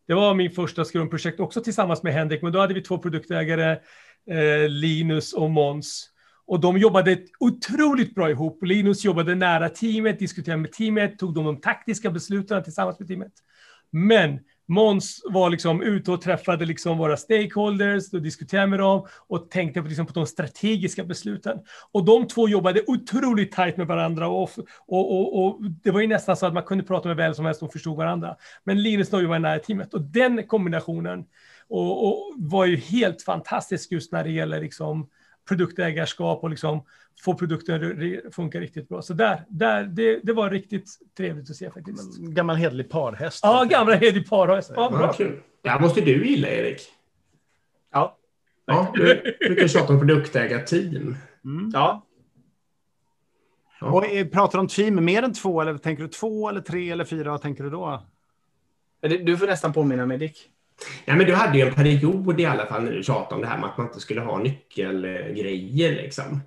det 0.06 0.14
var 0.14 0.34
min 0.34 0.50
första 0.50 0.84
Scrum-projekt 0.84 1.40
också 1.40 1.60
tillsammans 1.60 2.02
med 2.02 2.12
Henrik, 2.12 2.42
men 2.42 2.52
då 2.52 2.58
hade 2.58 2.74
vi 2.74 2.80
två 2.80 2.98
produktägare, 2.98 3.70
eh, 4.30 4.68
Linus 4.68 5.32
och 5.32 5.50
Måns. 5.50 6.10
Och 6.50 6.60
de 6.60 6.78
jobbade 6.78 7.18
otroligt 7.40 8.14
bra 8.14 8.30
ihop. 8.30 8.64
Linus 8.64 9.04
jobbade 9.04 9.34
nära 9.34 9.68
teamet, 9.68 10.18
diskuterade 10.18 10.60
med 10.60 10.72
teamet, 10.72 11.18
tog 11.18 11.34
de, 11.34 11.44
de 11.44 11.60
taktiska 11.60 12.10
besluten 12.10 12.62
tillsammans 12.62 12.98
med 12.98 13.08
teamet. 13.08 13.32
Men 13.90 14.38
Måns 14.68 15.22
var 15.24 15.50
liksom 15.50 15.82
ute 15.82 16.12
och 16.12 16.22
träffade 16.22 16.64
liksom 16.64 16.98
våra 16.98 17.16
stakeholders 17.16 18.12
och 18.12 18.22
diskuterade 18.22 18.66
med 18.66 18.78
dem 18.78 19.06
och 19.28 19.50
tänkte 19.50 19.82
på, 19.82 19.88
liksom 19.88 20.06
på 20.06 20.12
de 20.12 20.26
strategiska 20.26 21.04
besluten. 21.04 21.58
Och 21.92 22.04
de 22.04 22.26
två 22.26 22.48
jobbade 22.48 22.82
otroligt 22.86 23.52
tajt 23.52 23.76
med 23.76 23.86
varandra 23.86 24.28
och, 24.28 24.50
och, 24.86 25.20
och, 25.20 25.44
och, 25.44 25.62
det 25.82 25.90
var 25.90 26.00
ju 26.00 26.06
nästan 26.06 26.36
så 26.36 26.46
att 26.46 26.54
man 26.54 26.62
kunde 26.62 26.84
prata 26.84 27.08
med 27.08 27.16
vem 27.16 27.34
som 27.34 27.44
helst 27.44 27.62
och 27.62 27.72
förstod 27.72 27.96
varandra. 27.96 28.36
Men 28.64 28.82
Linus 28.82 29.12
och 29.12 29.22
jag 29.22 29.28
var 29.28 29.38
nära 29.38 29.58
teamet 29.58 29.94
och 29.94 30.02
den 30.02 30.46
kombinationen 30.46 31.24
och, 31.68 32.08
och, 32.08 32.34
var 32.36 32.64
ju 32.64 32.76
helt 32.76 33.22
fantastisk 33.22 33.92
just 33.92 34.12
när 34.12 34.24
det 34.24 34.30
gäller 34.30 34.60
liksom 34.60 35.08
produktägarskap 35.50 36.42
och 36.42 36.50
liksom 36.50 36.84
få 37.24 37.34
produkten 37.34 38.00
att 38.26 38.34
funka 38.34 38.60
riktigt 38.60 38.88
bra. 38.88 39.02
Så 39.02 39.14
där, 39.14 39.44
där 39.48 39.84
det, 39.84 40.20
det 40.22 40.32
var 40.32 40.50
riktigt 40.50 40.98
trevligt 41.16 41.50
att 41.50 41.56
se 41.56 41.70
faktiskt. 41.70 42.18
Gammal 42.18 42.56
hederlig 42.56 42.90
parhäst. 42.90 43.40
Ja, 43.42 43.64
gamla 43.70 43.94
hederlig 43.94 44.28
parhäst. 44.28 44.72
Ja, 44.76 44.90
bra. 44.90 45.12
kul. 45.12 45.40
Det 45.62 45.68
här 45.68 45.80
måste 45.80 46.00
du 46.00 46.26
gilla, 46.26 46.48
Erik. 46.48 46.80
Ja. 47.92 48.16
Ja, 48.66 48.92
du 48.94 49.36
brukar 49.46 49.68
tjata 49.68 49.92
om 49.92 49.98
produktägarteam. 49.98 51.16
Mm. 51.44 51.70
Ja. 51.72 52.06
Ja. 53.80 53.86
Och 53.86 54.06
eh, 54.06 54.26
pratar 54.26 54.58
du 54.58 54.60
om 54.60 54.68
team 54.68 55.04
mer 55.04 55.22
än 55.22 55.34
två, 55.34 55.60
eller 55.60 55.78
tänker 55.78 56.02
du 56.02 56.08
två, 56.08 56.48
eller 56.48 56.60
tre, 56.60 56.90
eller 56.90 57.04
fyra? 57.04 57.30
Vad 57.30 57.42
tänker 57.42 57.64
du 57.64 57.70
då? 57.70 58.02
Du 59.00 59.36
får 59.36 59.46
nästan 59.46 59.72
påminna 59.72 60.06
mig, 60.06 60.18
Dick. 60.18 60.50
Ja, 61.04 61.16
men 61.16 61.26
du 61.26 61.34
hade 61.34 61.58
ju 61.58 61.64
en 61.68 61.74
period 61.74 62.40
i 62.40 62.44
alla 62.44 62.66
fall 62.66 62.82
när 62.82 62.92
du 62.92 63.02
tjatade 63.02 63.34
om 63.34 63.40
det 63.40 63.46
här 63.46 63.58
med 63.58 63.70
att 63.70 63.78
man 63.78 63.86
inte 63.86 64.00
skulle 64.00 64.20
ha 64.20 64.38
nyckelgrejer. 64.38 66.02
Liksom. 66.02 66.40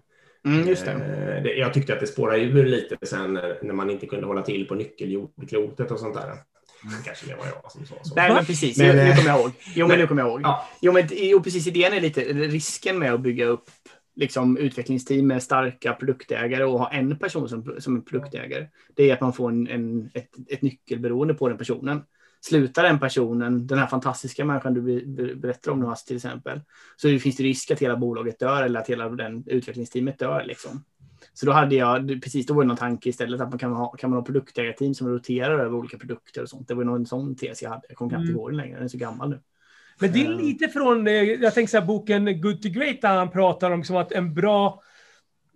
Mm, 0.46 0.68
just 0.68 0.86
det. 0.86 0.92
Eh, 1.46 1.52
jag 1.52 1.74
tyckte 1.74 1.94
att 1.94 2.00
det 2.00 2.08
spårade 2.08 2.44
ur 2.44 2.66
lite 2.66 2.98
sen 3.06 3.34
när 3.62 3.74
man 3.74 3.90
inte 3.90 4.06
kunde 4.06 4.28
hålla 4.28 4.42
till 4.42 4.68
på 4.68 4.76
nyckeljordklotet 4.76 5.92
och 5.92 6.00
sånt 6.00 6.14
där. 6.14 6.24
Mm. 6.24 7.04
Kanske 7.06 7.28
det 7.28 7.36
var 7.36 7.46
jag 7.46 7.72
som 7.72 7.86
sa 7.86 7.96
så. 8.02 8.16
Nej, 8.16 8.34
men 8.34 8.46
precis. 8.46 8.78
Men, 8.78 8.96
nu 8.96 9.16
kommer 9.16 9.30
jag 9.30 9.40
ihåg. 9.40 9.52
Jo, 9.76 9.88
men 9.88 10.00
nu 10.00 10.08
kommer 10.08 10.22
jag 10.22 10.30
ihåg. 10.30 10.42
Ja. 10.44 10.68
Jo, 10.82 10.92
men 10.92 11.08
jo, 11.12 11.44
precis. 11.44 11.68
Idén 11.68 11.94
är 11.94 12.02
lite 12.02 12.22
risken 12.24 13.00
med 13.00 13.14
att 13.14 13.22
bygga 13.22 13.46
upp 13.46 13.70
liksom, 14.16 14.58
utvecklingsteam 14.58 15.28
med 15.28 15.44
starka 15.44 15.94
produktägare 15.94 16.64
och 16.64 16.80
ha 16.80 16.92
en 16.92 17.18
person 17.18 17.50
som, 17.50 17.76
som 17.80 17.96
en 17.96 18.02
produktägare. 18.02 18.68
Det 18.96 19.10
är 19.10 19.14
att 19.14 19.22
man 19.22 19.34
får 19.34 19.50
en, 19.50 19.68
en 19.68 20.10
ett, 20.14 20.30
ett 20.48 20.62
nyckelberoende 20.62 21.34
på 21.34 21.50
den 21.50 21.58
personen 21.58 22.02
slutar 22.44 22.84
den 22.84 23.00
personen, 23.00 23.68
den 23.68 23.78
här 23.78 23.88
fantastiska 23.88 24.46
människan 24.46 24.74
du 24.74 25.06
berättar 25.36 25.72
om 25.72 25.80
nu, 25.80 25.94
till 26.08 26.16
exempel, 26.16 26.62
så 26.98 27.20
finns 27.20 27.38
det 27.38 27.44
risk 27.44 27.72
att 27.72 27.80
hela 27.80 27.98
bolaget 27.98 28.40
dör 28.40 28.64
eller 28.64 28.80
att 28.80 28.90
hela 28.90 29.10
den 29.10 29.44
utvecklingsteamet 29.48 30.20
dör. 30.20 30.44
Liksom. 30.46 30.84
Så 31.34 31.46
då 31.46 31.52
hade 31.52 31.76
jag, 31.76 32.22
precis 32.24 32.46
då 32.46 32.54
var 32.54 32.64
det 32.64 32.68
någon 32.68 32.78
tanke 32.78 33.10
istället 33.10 33.42
att 33.42 33.50
man 33.50 33.60
kan 33.60 33.72
ha, 33.72 33.92
kan 33.92 34.10
man 34.10 34.20
ha 34.20 34.26
produktägarteam 34.26 34.94
som 34.94 35.08
roterar 35.08 35.60
över 35.60 35.78
olika 35.78 35.98
produkter 35.98 36.42
och 36.42 36.50
sånt. 36.50 36.68
Det 36.68 36.74
var 36.74 36.84
någon 36.84 37.06
sån 37.06 37.36
tes 37.36 37.62
jag 37.62 37.70
hade. 37.70 37.82
Jag 37.88 37.98
kommer 37.98 38.10
knappt 38.10 38.24
mm. 38.24 38.36
ihåg 38.36 38.50
den 38.50 38.58
längre, 38.58 38.76
den 38.76 38.84
är 38.84 38.88
så 38.88 38.98
gammal 38.98 39.30
nu. 39.30 39.40
Men 40.00 40.12
det 40.12 40.26
är 40.26 40.32
eh. 40.32 40.38
lite 40.38 40.68
från, 40.68 41.08
eh, 41.08 41.14
jag 41.14 41.54
tänker 41.54 41.72
så 41.72 41.80
här, 41.80 41.86
boken 41.86 42.42
Good 42.42 42.62
to 42.62 42.70
Great 42.70 43.02
där 43.02 43.16
han 43.16 43.32
pratar 43.32 43.72
om 43.72 43.80
liksom 43.80 43.96
att 43.96 44.12
en 44.12 44.34
bra 44.34 44.84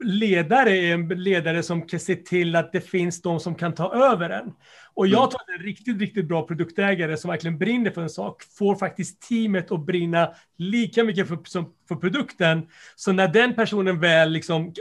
ledare 0.04 0.78
är 0.78 0.94
en 0.94 1.08
ledare 1.08 1.64
som 1.64 1.82
kan 1.82 2.00
se 2.00 2.16
till 2.16 2.56
att 2.56 2.72
det 2.72 2.82
finns 2.82 3.22
de 3.22 3.40
som 3.40 3.56
kan 3.56 3.76
ta 3.76 3.94
över 3.94 4.30
en. 4.30 4.54
Och 4.94 5.08
jag 5.08 5.20
mm. 5.20 5.30
tror 5.30 5.42
att 5.42 5.60
en 5.60 5.66
riktigt, 5.66 6.00
riktigt 6.00 6.28
bra 6.28 6.48
produktägare 6.48 7.18
som 7.18 7.30
verkligen 7.30 7.58
brinner 7.58 7.92
för 7.92 8.02
en 8.02 8.10
sak 8.10 8.44
får 8.58 8.76
faktiskt 8.76 9.22
teamet 9.22 9.72
att 9.72 9.86
brinna 9.86 10.34
lika 10.58 11.04
mycket 11.04 11.28
för, 11.28 11.40
som 11.44 11.74
för 11.88 11.96
produkten. 11.96 12.68
Så 12.96 13.12
när 13.12 13.28
den 13.28 13.56
personen 13.56 14.00
väl 14.00 14.32
liksom 14.32 14.74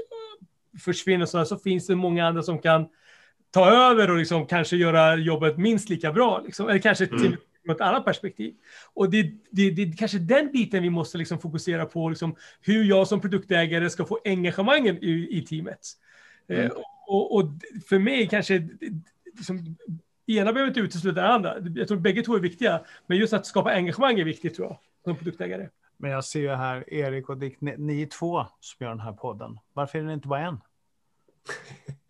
försvinner 0.85 1.27
så, 1.27 1.45
så 1.45 1.59
finns 1.59 1.87
det 1.87 1.97
många 1.97 2.27
andra 2.27 2.43
som 2.43 2.59
kan 2.59 2.87
ta 3.51 3.71
över 3.71 4.11
och 4.11 4.17
liksom 4.17 4.47
kanske 4.47 4.77
göra 4.77 5.17
jobbet 5.17 5.59
minst 5.59 5.89
lika 5.89 6.13
bra. 6.13 6.43
Liksom. 6.45 6.69
Eller 6.69 6.81
kanske 6.81 7.07
mm. 7.07 7.37
Till 7.75 7.83
ett 7.83 7.89
annat 7.89 8.05
perspektiv. 8.05 8.55
Och 8.95 9.11
det, 9.11 9.23
det, 9.51 9.71
det 9.71 9.83
är 9.83 9.97
kanske 9.97 10.19
den 10.19 10.53
biten 10.53 10.83
vi 10.83 10.91
måste 10.91 11.19
liksom 11.19 11.39
fokusera 11.39 11.87
på, 11.87 12.09
liksom, 12.09 12.37
hur 12.61 12.85
jag 12.85 13.09
som 13.09 13.21
produktägare 13.21 13.91
ska 13.91 14.05
få 14.05 14.19
engagemangen 14.25 14.99
i, 15.05 15.29
i 15.31 15.47
teamet. 15.47 15.81
Mm. 16.49 16.65
Eh, 16.65 16.73
och, 17.07 17.37
och, 17.37 17.51
för 17.89 17.99
mig 17.99 18.29
kanske, 18.29 18.69
liksom, 19.37 19.77
ena 20.27 20.53
behöver 20.53 20.69
inte 20.69 20.81
utesluta 20.81 21.21
det 21.21 21.29
andra. 21.29 21.57
Jag 21.75 21.89
tror 21.89 21.99
bägge 21.99 22.23
två 22.23 22.35
är 22.35 22.41
viktiga, 22.41 22.85
men 23.07 23.19
just 23.19 23.33
att 23.33 23.47
skapa 23.47 23.71
engagemang 23.71 24.21
är 24.21 24.25
viktigt 24.25 24.55
tror 24.55 24.69
jag, 24.69 24.79
som 25.05 25.17
produktägare. 25.17 25.69
Men 25.97 26.11
jag 26.11 26.25
ser 26.25 26.41
ju 26.41 26.51
här, 26.51 26.95
Erik 26.95 27.29
och 27.29 27.39
Dick, 27.39 27.61
ni, 27.61 27.75
ni 27.79 28.03
är 28.03 28.07
två 28.07 28.47
som 28.61 28.85
gör 28.85 28.91
den 28.91 29.01
här 29.01 29.13
podden. 29.13 29.59
Varför 29.73 29.99
är 29.99 30.03
det 30.03 30.13
inte 30.13 30.29
bara 30.29 30.41
en? 30.41 30.61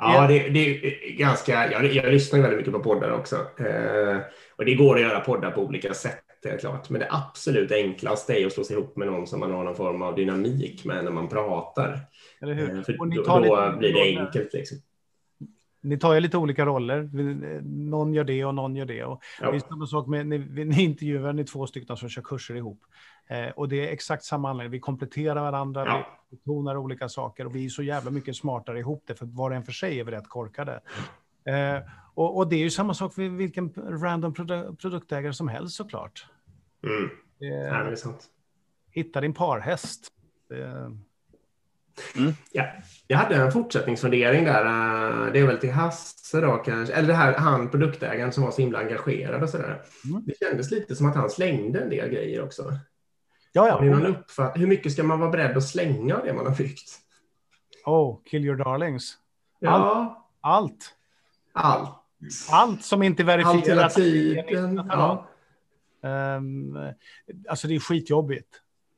Ja, 0.00 0.26
det, 0.26 0.48
det, 0.48 0.86
är 0.86 1.16
ganska... 1.16 1.72
Jag, 1.72 1.92
jag 1.92 2.12
lyssnar 2.12 2.40
väldigt 2.40 2.58
mycket 2.58 2.72
på 2.72 2.82
poddar 2.82 3.10
också. 3.10 3.36
Eh, 3.36 4.16
och 4.56 4.64
det 4.64 4.74
går 4.74 4.96
att 4.96 5.02
göra 5.02 5.20
poddar 5.20 5.50
på 5.50 5.60
olika 5.60 5.94
sätt, 5.94 6.22
är 6.44 6.58
klart. 6.58 6.90
Men 6.90 7.00
det 7.00 7.08
absolut 7.10 7.72
enklaste 7.72 8.34
är 8.34 8.46
att 8.46 8.52
slå 8.52 8.64
sig 8.64 8.76
ihop 8.76 8.96
med 8.96 9.08
någon 9.08 9.26
som 9.26 9.40
man 9.40 9.52
har 9.52 9.64
någon 9.64 9.76
form 9.76 10.02
av 10.02 10.14
dynamik 10.14 10.84
med 10.84 11.04
när 11.04 11.10
man 11.10 11.28
pratar. 11.28 12.00
Eller 12.42 12.54
hur? 12.54 12.76
Eh, 12.76 12.82
för 12.82 12.92
då, 12.92 13.22
då 13.22 13.78
blir 13.78 13.92
det 13.92 14.18
enkelt. 14.18 14.52
Liksom. 14.52 14.78
Ni 15.86 15.98
tar 15.98 16.14
ju 16.14 16.20
lite 16.20 16.38
olika 16.38 16.66
roller. 16.66 17.10
Någon 17.62 18.14
gör 18.14 18.24
det 18.24 18.44
och 18.44 18.54
någon 18.54 18.76
gör 18.76 18.86
det. 18.86 19.04
Och 19.04 19.22
ja. 19.40 19.50
Det 19.50 19.56
är 19.56 19.60
samma 19.60 19.86
sak 19.86 20.06
med, 20.06 20.26
ni, 20.26 20.38
ni 20.64 20.82
intervjuar 20.82 21.32
ni 21.32 21.44
två 21.44 21.66
stycken 21.66 21.96
som 21.96 22.08
kör 22.08 22.22
kurser 22.22 22.54
ihop. 22.54 22.80
Eh, 23.28 23.48
och 23.48 23.68
det 23.68 23.88
är 23.88 23.92
exakt 23.92 24.24
samma 24.24 24.50
anledning. 24.50 24.70
Vi 24.70 24.80
kompletterar 24.80 25.40
varandra, 25.40 25.86
ja. 25.86 26.06
vi 26.30 26.36
betonar 26.36 26.76
olika 26.76 27.08
saker 27.08 27.46
och 27.46 27.56
vi 27.56 27.64
är 27.64 27.68
så 27.68 27.82
jävla 27.82 28.10
mycket 28.10 28.36
smartare 28.36 28.78
ihop 28.78 29.04
det, 29.06 29.14
för 29.14 29.26
var 29.26 29.50
och 29.50 29.56
en 29.56 29.64
för 29.64 29.72
sig 29.72 30.00
är 30.00 30.04
vi 30.04 30.12
rätt 30.12 30.28
korkade. 30.28 30.80
Eh, 31.44 31.82
och, 32.14 32.36
och, 32.36 32.48
det 32.48 32.56
är 32.56 32.60
ju 32.60 32.70
samma 32.70 32.94
sak 32.94 33.14
för 33.14 33.28
vilken 33.28 33.72
random 33.76 34.34
produ 34.34 34.76
produktägare 34.76 35.32
som 35.32 35.48
helst 35.48 35.76
såklart. 35.76 36.26
Mm. 36.82 37.10
Eh, 37.40 37.68
ja, 37.68 37.84
det 37.84 37.90
är 37.90 37.96
sant. 37.96 38.26
Hitta 38.90 39.20
din 39.20 39.34
parhäst. 39.34 40.08
Eh, 40.54 40.90
Mm. 42.16 42.32
Ja. 42.52 42.66
Jag 43.06 43.18
hade 43.18 43.34
en 43.34 43.52
fortsättningsfundering 43.52 44.44
där. 44.44 44.64
Eh, 44.64 45.32
det 45.32 45.38
är 45.38 45.46
väl 45.46 45.58
till 45.58 45.72
Hasse 45.72 46.40
då 46.40 46.56
kanske, 46.56 46.94
eller 46.94 47.08
det 47.08 47.14
här 47.14 47.34
han 47.34 47.70
produktägaren 47.70 48.32
som 48.32 48.44
var 48.44 48.50
så 48.50 48.62
himla 48.62 48.78
engagerad 48.78 49.42
och 49.42 49.50
sådär. 49.50 49.82
Mm. 50.04 50.22
Det 50.26 50.38
kändes 50.38 50.70
lite 50.70 50.96
som 50.96 51.06
att 51.06 51.16
han 51.16 51.30
slängde 51.30 51.80
en 51.80 51.90
del 51.90 52.08
grejer 52.08 52.42
också. 52.44 52.72
Ja, 53.52 53.68
ja. 53.68 53.80
Någon 53.80 54.06
uppfatt... 54.06 54.56
Hur 54.56 54.66
mycket 54.66 54.92
ska 54.92 55.02
man 55.02 55.20
vara 55.20 55.30
beredd 55.30 55.56
att 55.56 55.68
slänga 55.68 56.16
av 56.16 56.24
det 56.24 56.32
man 56.32 56.46
har 56.46 56.54
byggt? 56.54 56.98
Oh, 57.84 58.20
kill 58.24 58.44
your 58.44 58.56
darlings. 58.56 59.18
Ja. 59.58 60.26
Allt. 60.40 60.94
Allt. 61.52 61.94
Allt 62.50 62.84
som 62.84 63.02
inte 63.02 63.22
är 63.22 63.24
verifierat. 63.24 63.96
Alternativen. 63.96 64.76
Ja. 64.90 65.26
Um, 66.36 66.78
alltså 67.48 67.68
det 67.68 67.74
är 67.74 67.80
skitjobbigt. 67.80 68.48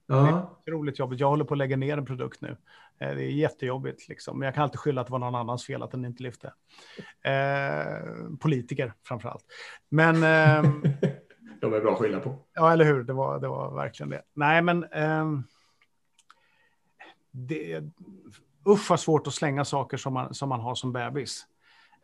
Ja. 0.06 0.16
Det 0.64 0.70
är 0.70 0.74
otroligt 0.74 0.98
jobbigt. 0.98 1.20
Jag 1.20 1.28
håller 1.28 1.44
på 1.44 1.54
att 1.54 1.58
lägga 1.58 1.76
ner 1.76 1.98
en 1.98 2.06
produkt 2.06 2.40
nu. 2.40 2.56
Eh, 3.00 3.14
det 3.14 3.22
är 3.22 3.30
jättejobbigt, 3.30 4.08
liksom. 4.08 4.38
men 4.38 4.46
jag 4.46 4.54
kan 4.54 4.64
alltid 4.64 4.80
skylla 4.80 5.00
att 5.00 5.06
det 5.06 5.12
var 5.12 5.18
någon 5.18 5.34
annans 5.34 5.66
fel 5.66 5.82
att 5.82 5.90
den 5.90 6.04
inte 6.04 6.22
lyfte. 6.22 6.52
Eh, 7.22 8.36
politiker 8.40 8.92
framför 9.02 9.28
allt. 9.28 9.44
Men... 9.88 10.14
Eh, 10.14 10.72
De 11.60 11.74
är 11.74 11.80
bra 11.80 11.92
att 11.92 11.98
skylla 11.98 12.20
på. 12.20 12.38
Ja, 12.54 12.72
eller 12.72 12.84
hur? 12.84 13.02
Det 13.02 13.12
var, 13.12 13.40
det 13.40 13.48
var 13.48 13.74
verkligen 13.74 14.10
det. 14.10 14.22
Nej, 14.34 14.62
men... 14.62 14.84
Eh, 14.84 15.26
det, 17.30 17.82
usch 18.68 18.90
vad 18.90 19.00
svårt 19.00 19.26
att 19.26 19.34
slänga 19.34 19.64
saker 19.64 19.96
som 19.96 20.14
man, 20.14 20.34
som 20.34 20.48
man 20.48 20.60
har 20.60 20.74
som 20.74 20.92
bebis. 20.92 21.46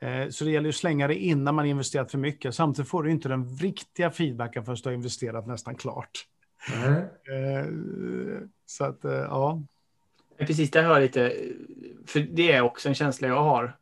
Eh, 0.00 0.28
så 0.28 0.44
det 0.44 0.50
gäller 0.50 0.68
att 0.68 0.74
slänga 0.74 1.08
det 1.08 1.14
innan 1.14 1.54
man 1.54 1.66
investerat 1.66 2.10
för 2.10 2.18
mycket. 2.18 2.54
Samtidigt 2.54 2.90
får 2.90 3.02
du 3.02 3.10
inte 3.10 3.28
den 3.28 3.48
riktiga 3.56 4.10
feedbacken 4.10 4.64
förrän 4.64 4.78
du 4.82 4.88
har 4.88 4.94
investerat 4.94 5.46
nästan 5.46 5.74
klart. 5.74 6.26
Mm. 6.72 8.50
Så 8.66 8.84
att, 8.84 8.98
ja. 9.02 9.62
Precis, 10.38 10.70
det 10.70 10.82
hör 10.82 11.00
lite, 11.00 11.32
för 12.06 12.20
det 12.20 12.52
är 12.52 12.60
också 12.60 12.88
en 12.88 12.94
känsla 12.94 13.28
jag 13.28 13.42
har. 13.42 13.76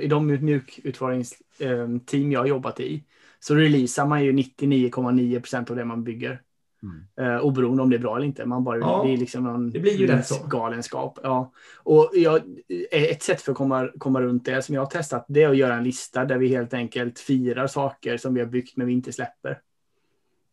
I 0.00 0.06
de 0.06 0.26
mjukutformningsteam 0.26 2.32
jag 2.32 2.40
har 2.40 2.46
jobbat 2.46 2.80
i 2.80 3.04
så 3.40 3.54
releasar 3.54 4.06
man 4.06 4.24
ju 4.24 4.32
99,9 4.32 5.40
procent 5.40 5.70
av 5.70 5.76
det 5.76 5.84
man 5.84 6.04
bygger. 6.04 6.40
Mm. 6.82 7.34
Uh, 7.34 7.40
oberoende 7.40 7.82
om 7.82 7.90
det 7.90 7.96
är 7.96 8.00
bra 8.00 8.16
eller 8.16 8.26
inte. 8.26 8.46
Man 8.46 8.64
bara, 8.64 8.78
ja, 8.78 9.02
det 9.06 9.12
är 9.12 9.16
liksom 9.16 9.44
någon 9.44 9.70
det 9.70 9.80
blir 9.80 9.96
ju 9.96 10.06
rätt 10.06 10.26
så. 10.26 10.46
galenskap. 10.46 11.18
Ja. 11.22 11.52
Och 11.82 12.10
jag, 12.14 12.40
ett 12.90 13.22
sätt 13.22 13.42
för 13.42 13.52
att 13.52 13.58
komma, 13.58 13.90
komma 13.98 14.22
runt 14.22 14.44
det 14.44 14.62
som 14.62 14.74
jag 14.74 14.82
har 14.82 14.86
testat 14.86 15.24
det 15.28 15.42
är 15.42 15.48
att 15.48 15.56
göra 15.56 15.74
en 15.74 15.84
lista 15.84 16.24
där 16.24 16.38
vi 16.38 16.48
helt 16.48 16.74
enkelt 16.74 17.18
firar 17.18 17.66
saker 17.66 18.16
som 18.16 18.34
vi 18.34 18.40
har 18.40 18.46
byggt 18.46 18.76
men 18.76 18.86
vi 18.86 18.92
inte 18.92 19.12
släpper. 19.12 19.58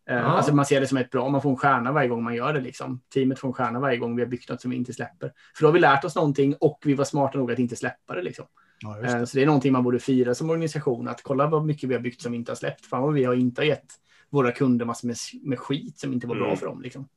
Ja. 0.06 0.20
Alltså 0.20 0.56
man 0.56 0.66
ser 0.66 0.82
det 0.82 0.88
som 0.88 0.98
ett 0.98 1.10
bra, 1.10 1.30
man 1.30 1.42
får 1.42 1.50
en 1.50 1.58
stjärna 1.58 1.92
varje 1.92 2.08
gång 2.10 2.24
man 2.24 2.36
gör 2.36 2.54
det. 2.54 2.60
Liksom. 2.62 3.02
Teamet 3.14 3.40
får 3.40 3.48
en 3.48 3.54
stjärna 3.54 3.80
varje 3.80 3.98
gång 3.98 4.16
vi 4.16 4.22
har 4.22 4.30
byggt 4.30 4.50
något 4.50 4.62
som 4.62 4.72
vi 4.72 4.78
inte 4.78 4.94
släpper. 4.94 5.32
För 5.56 5.64
då 5.64 5.68
har 5.68 5.74
vi 5.74 5.80
lärt 5.80 6.04
oss 6.06 6.16
någonting 6.16 6.56
och 6.60 6.80
vi 6.86 6.94
var 6.94 7.06
smarta 7.06 7.38
nog 7.38 7.52
att 7.52 7.60
inte 7.60 7.76
släppa 7.76 8.16
det. 8.16 8.22
Liksom. 8.22 8.46
Ja, 8.82 8.98
Eh, 8.98 9.20
det. 9.20 9.28
Så 9.28 9.38
det 9.38 9.42
är 9.44 9.46
någonting 9.46 9.74
man 9.74 9.84
borde 9.84 10.00
fira 10.00 10.36
som 10.36 10.50
organisation. 10.50 11.08
Att 11.08 11.24
kolla 11.24 11.48
vad 11.48 11.66
mycket 11.66 11.90
vi 11.90 11.94
har 11.94 12.02
byggt 12.02 12.22
som 12.22 12.32
vi 12.32 12.38
inte 12.38 12.52
har 12.52 12.56
släppt. 12.56 12.86
Fan 12.86 13.02
vad 13.02 13.14
vi 13.14 13.24
har 13.24 13.34
inte 13.34 13.64
gett 13.64 13.86
våra 14.30 14.52
kunder 14.52 14.86
massor 14.86 15.08
med, 15.08 15.18
med 15.44 15.60
skit 15.60 16.00
som 16.00 16.14
inte 16.14 16.28
var 16.28 16.36
bra 16.36 16.46
Mm. 16.46 16.58
för 16.58 16.66
dem. 16.66 16.82
Liksom. 16.82 17.08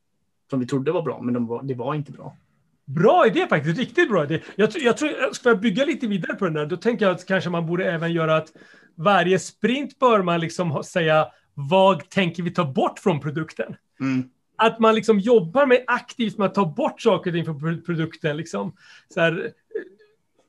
Som 0.49 0.59
vi 0.59 0.67
trodde 0.67 0.91
var 0.91 1.01
bra, 1.01 1.21
men 1.21 1.33
de 1.33 1.47
var, 1.47 1.63
det 1.63 1.73
var 1.73 1.95
inte 1.95 2.11
bra. 2.11 2.37
Bra 2.85 3.27
idé 3.27 3.47
faktiskt, 3.49 3.77
riktigt 3.79 4.09
bra 4.09 4.23
idé. 4.23 4.41
Jag, 4.55 4.69
jag 4.75 4.97
tror, 4.97 5.33
ska 5.33 5.49
jag 5.49 5.59
bygga 5.59 5.85
lite 5.85 6.07
vidare 6.07 6.33
på 6.35 6.45
den 6.45 6.53
där, 6.53 6.65
då 6.65 6.77
tänker 6.77 7.05
jag 7.05 7.15
att 7.15 7.25
kanske 7.25 7.49
man 7.49 7.65
borde 7.65 7.91
även 7.91 8.13
göra 8.13 8.35
att 8.37 8.47
varje 8.95 9.39
sprint 9.39 9.99
bör 9.99 10.21
man 10.21 10.39
liksom 10.39 10.83
säga 10.83 11.27
vad 11.55 12.09
tänker 12.09 12.43
vi 12.43 12.51
ta 12.51 12.65
bort 12.65 12.99
från 12.99 13.19
produkten? 13.19 13.75
Mm. 13.99 14.29
Att 14.57 14.79
man 14.79 14.95
liksom 14.95 15.19
jobbar 15.19 15.65
med 15.65 15.83
aktivt 15.87 16.37
med 16.37 16.45
att 16.47 16.53
ta 16.55 16.65
bort 16.65 17.01
saker 17.01 17.29
och 17.31 17.35
ting 17.35 17.45
från 17.45 17.59
pro- 17.59 17.81
produkten. 17.85 18.37
Liksom. 18.37 18.75
Så 19.13 19.19
här, 19.21 19.31
eh, 19.45 19.51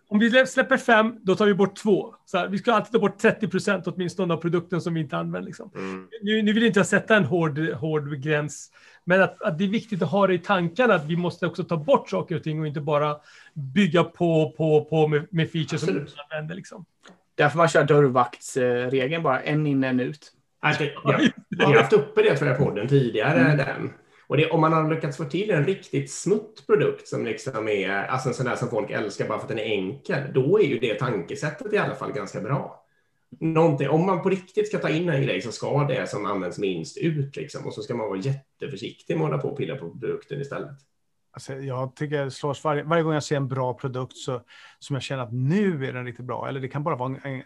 om 0.08 0.18
vi 0.18 0.30
slä- 0.30 0.46
släpper 0.46 0.76
fem, 0.76 1.16
då 1.22 1.34
tar 1.34 1.46
vi 1.46 1.54
bort 1.54 1.76
två. 1.76 2.14
Så 2.24 2.38
här, 2.38 2.48
vi 2.48 2.58
ska 2.58 2.72
alltid 2.72 2.92
ta 2.92 2.98
bort 2.98 3.18
30 3.18 3.48
procent 3.48 3.86
åtminstone 3.86 4.34
av 4.34 4.38
produkten 4.38 4.80
som 4.80 4.94
vi 4.94 5.00
inte 5.00 5.16
använder. 5.16 5.46
Liksom. 5.46 5.70
Mm. 5.74 6.08
Nu, 6.22 6.42
nu 6.42 6.52
vill 6.52 6.62
inte 6.62 6.78
jag 6.78 6.86
sätta 6.86 7.16
en 7.16 7.24
hård, 7.24 7.58
hård 7.58 8.14
gräns, 8.22 8.70
men 9.04 9.22
att, 9.22 9.42
att 9.42 9.58
det 9.58 9.64
är 9.64 9.68
viktigt 9.68 10.02
att 10.02 10.10
ha 10.10 10.26
det 10.26 10.34
i 10.34 10.38
tankarna 10.38 10.94
att 10.94 11.04
vi 11.06 11.16
måste 11.16 11.46
också 11.46 11.64
ta 11.64 11.76
bort 11.76 12.10
saker 12.10 12.36
och 12.36 12.42
ting 12.42 12.60
och 12.60 12.66
inte 12.66 12.80
bara 12.80 13.16
bygga 13.54 14.04
på, 14.04 14.54
på, 14.56 14.84
på 14.84 15.08
med, 15.08 15.26
med 15.30 15.50
features 15.50 15.80
som 15.80 15.86
vi 15.94 16.00
Absolut. 16.00 16.08
inte 16.10 16.22
använder. 16.34 16.54
Liksom. 16.54 16.84
Därför 17.34 17.56
man 17.58 17.68
kör 17.68 17.84
dörrvaktsregeln 17.84 19.22
bara, 19.22 19.40
en 19.40 19.66
in, 19.66 19.84
en 19.84 20.00
ut. 20.00 20.32
Jag, 21.04 21.30
vi 21.48 21.64
har 21.64 21.74
haft 21.74 21.92
uppe 21.92 22.22
det 22.22 22.36
tror 22.36 22.50
jag 22.50 22.58
podden 22.58 22.88
tidigare. 22.88 23.40
Mm. 23.40 23.56
Den. 23.56 23.90
Och 24.28 24.36
det, 24.36 24.50
om 24.50 24.60
man 24.60 24.72
har 24.72 24.94
lyckats 24.94 25.16
få 25.16 25.24
till 25.24 25.50
en 25.50 25.66
riktigt 25.66 26.10
smutt 26.10 26.66
produkt 26.66 27.08
som 27.08 27.24
liksom 27.24 27.68
är 27.68 27.90
alltså 27.90 28.28
en 28.28 28.34
sån 28.34 28.46
där 28.46 28.56
som 28.56 28.68
folk 28.68 28.90
älskar 28.90 29.28
bara 29.28 29.38
för 29.38 29.44
att 29.44 29.48
den 29.48 29.58
är 29.58 29.64
enkel, 29.64 30.32
då 30.34 30.60
är 30.60 30.64
ju 30.64 30.78
det 30.78 30.94
tankesättet 30.94 31.72
i 31.72 31.78
alla 31.78 31.94
fall 31.94 32.12
ganska 32.12 32.40
bra. 32.40 32.82
Någonting, 33.40 33.88
om 33.88 34.06
man 34.06 34.22
på 34.22 34.28
riktigt 34.28 34.68
ska 34.68 34.78
ta 34.78 34.88
in 34.88 35.08
en 35.08 35.22
grej 35.22 35.42
så 35.42 35.52
ska 35.52 35.84
det 35.84 36.10
som 36.10 36.26
används 36.26 36.58
minst 36.58 36.98
ut 36.98 37.36
liksom, 37.36 37.66
och 37.66 37.74
så 37.74 37.82
ska 37.82 37.94
man 37.94 38.08
vara 38.08 38.18
jätteförsiktig 38.18 39.16
med 39.16 39.24
att 39.24 39.30
hålla 39.30 39.42
på 39.42 39.48
och 39.48 39.56
pilla 39.56 39.76
på 39.76 39.90
produkten 39.90 40.40
istället. 40.40 40.76
Alltså, 41.36 41.54
jag 41.54 41.94
tycker 41.94 42.24
det 42.24 42.30
slås 42.30 42.64
varje, 42.64 42.82
varje 42.82 43.02
gång 43.02 43.12
jag 43.12 43.22
ser 43.22 43.36
en 43.36 43.48
bra 43.48 43.74
produkt 43.74 44.16
så, 44.16 44.40
som 44.78 44.94
jag 44.94 45.02
känner 45.02 45.22
att 45.22 45.32
nu 45.32 45.86
är 45.86 45.92
den 45.92 46.04
riktigt 46.04 46.26
bra. 46.26 46.48
Eller 46.48 46.60
det 46.60 46.68
kan 46.68 46.84
bara 46.84 46.96
vara 46.96 47.16
en, 47.24 47.42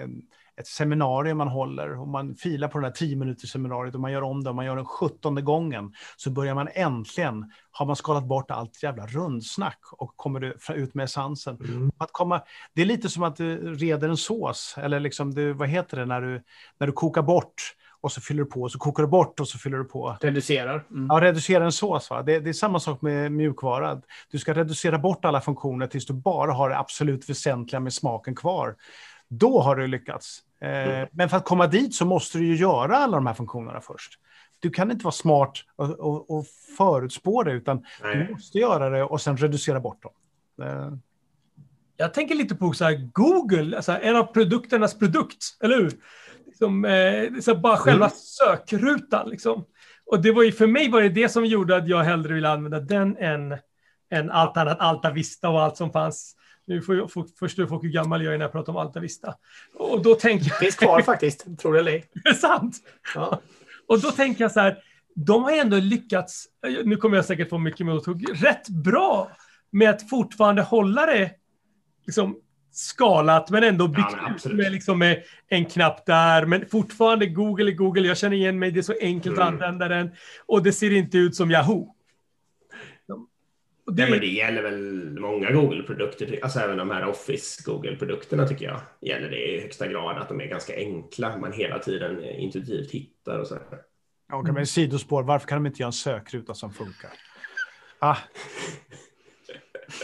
en, 0.00 0.22
ett 0.56 0.66
seminarium 0.66 1.38
man 1.38 1.48
håller 1.48 2.00
och 2.00 2.08
man 2.08 2.34
filar 2.34 2.68
på 2.68 2.78
det 2.78 2.86
här 2.86 2.92
10 2.92 3.16
minuters 3.16 3.50
seminariet 3.50 3.94
och 3.94 4.00
man 4.00 4.12
gör 4.12 4.22
om 4.22 4.44
det 4.44 4.50
och 4.50 4.56
man 4.56 4.64
gör 4.64 4.76
den 4.76 4.84
sjuttonde 4.84 5.42
gången. 5.42 5.92
Så 6.16 6.30
börjar 6.30 6.54
man 6.54 6.68
äntligen, 6.74 7.52
har 7.70 7.86
man 7.86 7.96
skalat 7.96 8.24
bort 8.24 8.50
allt 8.50 8.82
jävla 8.82 9.06
rundsnack 9.06 9.80
och 9.92 10.16
kommer 10.16 10.72
ut 10.72 10.94
med 10.94 11.04
essensen. 11.04 11.58
Att 11.98 12.12
komma, 12.12 12.42
det 12.74 12.82
är 12.82 12.86
lite 12.86 13.08
som 13.08 13.22
att 13.22 13.36
du 13.36 13.74
reder 13.74 14.08
en 14.08 14.16
sås, 14.16 14.74
eller 14.78 15.00
liksom 15.00 15.34
du, 15.34 15.52
vad 15.52 15.68
heter 15.68 15.96
det, 15.96 16.06
när 16.06 16.20
du, 16.20 16.42
när 16.78 16.86
du 16.86 16.92
kokar 16.92 17.22
bort 17.22 17.74
och 18.02 18.12
så 18.12 18.20
fyller 18.20 18.44
du 18.44 18.50
på, 18.50 18.62
och 18.62 18.72
så 18.72 18.78
kokar 18.78 19.02
du 19.02 19.08
bort 19.08 19.40
och 19.40 19.48
så 19.48 19.58
fyller 19.58 19.78
du 19.78 19.84
på. 19.84 20.16
Reducerar. 20.20 20.84
Mm. 20.90 21.06
Ja, 21.10 21.20
reducera 21.20 21.64
en 21.64 21.72
sås. 21.72 22.10
Va? 22.10 22.22
Det, 22.22 22.40
det 22.40 22.48
är 22.48 22.52
samma 22.52 22.80
sak 22.80 23.02
med 23.02 23.32
mjukvara. 23.32 24.02
Du 24.30 24.38
ska 24.38 24.54
reducera 24.54 24.98
bort 24.98 25.24
alla 25.24 25.40
funktioner 25.40 25.86
tills 25.86 26.06
du 26.06 26.12
bara 26.12 26.52
har 26.52 26.70
det 26.70 26.78
absolut 26.78 27.30
väsentliga 27.30 27.80
med 27.80 27.92
smaken 27.92 28.34
kvar. 28.34 28.76
Då 29.28 29.60
har 29.60 29.76
du 29.76 29.86
lyckats. 29.86 30.38
Eh, 30.60 31.08
men 31.12 31.28
för 31.28 31.36
att 31.36 31.44
komma 31.44 31.66
dit 31.66 31.94
så 31.94 32.04
måste 32.04 32.38
du 32.38 32.46
ju 32.46 32.56
göra 32.56 32.96
alla 32.96 33.16
de 33.16 33.26
här 33.26 33.34
funktionerna 33.34 33.80
först. 33.80 34.18
Du 34.60 34.70
kan 34.70 34.90
inte 34.90 35.04
vara 35.04 35.12
smart 35.12 35.52
och, 35.76 35.90
och, 36.00 36.30
och 36.30 36.46
förutspå 36.78 37.42
det, 37.42 37.52
utan 37.52 37.76
du 38.02 38.08
Nej. 38.18 38.28
måste 38.30 38.58
göra 38.58 38.90
det 38.90 39.02
och 39.02 39.20
sen 39.20 39.36
reducera 39.36 39.80
bort 39.80 40.02
dem. 40.02 40.12
Eh, 40.68 40.92
Jag 41.96 42.14
tänker 42.14 42.34
lite 42.34 42.54
på 42.54 42.72
så 42.72 43.08
Google, 43.12 43.76
alltså 43.76 43.92
en 43.92 44.16
av 44.16 44.24
produkternas 44.24 44.98
produkt, 44.98 45.44
eller 45.60 45.76
hur? 45.76 45.92
Liksom, 46.52 46.84
eh, 46.84 47.40
så 47.40 47.54
bara 47.54 47.76
själva 47.76 48.04
Mm. 48.06 48.16
sökrutan. 48.16 49.28
Liksom. 49.30 49.64
Och 50.06 50.22
det 50.22 50.32
var 50.32 50.42
ju, 50.42 50.52
för 50.52 50.66
mig 50.66 50.90
var 50.90 51.00
det 51.02 51.08
det 51.08 51.28
som 51.28 51.46
gjorde 51.46 51.76
att 51.76 51.88
jag 51.88 52.02
hellre 52.02 52.34
ville 52.34 52.48
använda 52.48 52.80
den 52.80 53.16
än, 53.16 53.56
än 54.10 54.30
allt 54.30 54.56
annat, 54.56 54.80
Alta 54.80 55.10
Vista 55.10 55.48
och 55.48 55.62
allt 55.62 55.76
som 55.76 55.92
fanns. 55.92 56.36
Nu 56.66 56.82
får 56.82 56.96
jag, 56.96 57.12
får, 57.12 57.26
förstår 57.38 57.66
folk 57.66 57.84
hur 57.84 57.88
gammal 57.88 58.24
jag 58.24 58.34
är 58.34 58.38
när 58.38 58.44
jag 58.44 58.52
pratar 58.52 58.72
om 58.72 58.78
Alta 58.78 59.00
Vista. 59.00 59.34
Och 59.74 60.02
då 60.02 60.14
tänker 60.14 60.46
jag, 60.48 60.58
Finns 60.58 60.76
kvar 60.76 61.02
faktiskt, 61.02 61.58
tror 61.58 61.72
det 61.72 61.78
eller 61.78 61.92
ej. 61.92 62.04
det 62.24 62.28
är 62.28 62.34
sant. 62.34 62.76
Ja. 63.14 63.40
Och 63.88 64.00
då 64.00 64.10
tänker 64.10 64.44
jag 64.44 64.52
så 64.52 64.60
här, 64.60 64.78
de 65.14 65.42
har 65.42 65.52
ändå 65.52 65.76
lyckats, 65.76 66.46
nu 66.84 66.96
kommer 66.96 67.16
jag 67.16 67.24
säkert 67.24 67.48
få 67.48 67.58
mycket 67.58 67.86
mothugg, 67.86 68.26
rätt 68.44 68.68
bra 68.68 69.30
med 69.70 69.90
att 69.90 70.10
fortfarande 70.10 70.62
hålla 70.62 71.06
det 71.06 71.30
liksom, 72.06 72.36
skalat 72.72 73.50
men 73.50 73.64
ändå 73.64 73.88
byggt 73.88 74.12
men 74.12 74.24
ut 74.26 74.30
absolut. 74.34 74.56
med, 74.58 74.72
liksom, 74.72 74.98
med 74.98 75.22
en 75.48 75.64
knapp 75.64 76.06
där. 76.06 76.46
Men 76.46 76.66
fortfarande 76.66 77.26
Google 77.26 77.70
är 77.70 77.74
Google, 77.74 78.08
jag 78.08 78.18
känner 78.18 78.36
igen 78.36 78.58
mig, 78.58 78.70
det 78.70 78.80
är 78.80 78.82
så 78.82 78.94
enkelt 79.00 79.38
att 79.38 79.42
Mm. 79.48 79.54
använda 79.54 79.88
den. 79.88 80.10
Och 80.46 80.62
det 80.62 80.72
ser 80.72 80.92
inte 80.92 81.18
ut 81.18 81.34
som 81.36 81.50
Yahoo. 81.50 81.94
Det, 83.86 84.02
Nej, 84.02 84.10
men 84.10 84.20
det 84.20 84.26
gäller 84.26 84.62
väl 84.62 85.16
många 85.20 85.50
Google-produkter, 85.50 86.38
alltså 86.42 86.58
även 86.60 86.76
de 86.76 86.90
här 86.90 87.06
Office 87.06 87.62
Google-produkterna 87.64 88.48
tycker 88.48 88.64
jag, 88.64 88.80
gäller 89.00 89.30
det 89.30 89.54
i 89.54 89.60
högsta 89.60 89.86
grad 89.86 90.16
att 90.18 90.28
de 90.28 90.40
är 90.40 90.46
ganska 90.46 90.76
enkla, 90.76 91.36
man 91.38 91.52
hela 91.52 91.78
tiden 91.78 92.24
intuitivt 92.24 92.90
hittar 92.90 93.38
och 93.38 93.46
så. 93.46 93.54
här. 93.54 93.62
Okej, 94.32 94.52
men 94.54 94.66
sidospår, 94.66 95.22
varför 95.22 95.48
kan 95.48 95.62
de 95.62 95.66
inte 95.66 95.82
göra 95.82 95.88
en 95.88 95.92
sökruta 95.92 96.54
som 96.54 96.72
funkar? 96.72 97.10
Ah. 97.98 98.16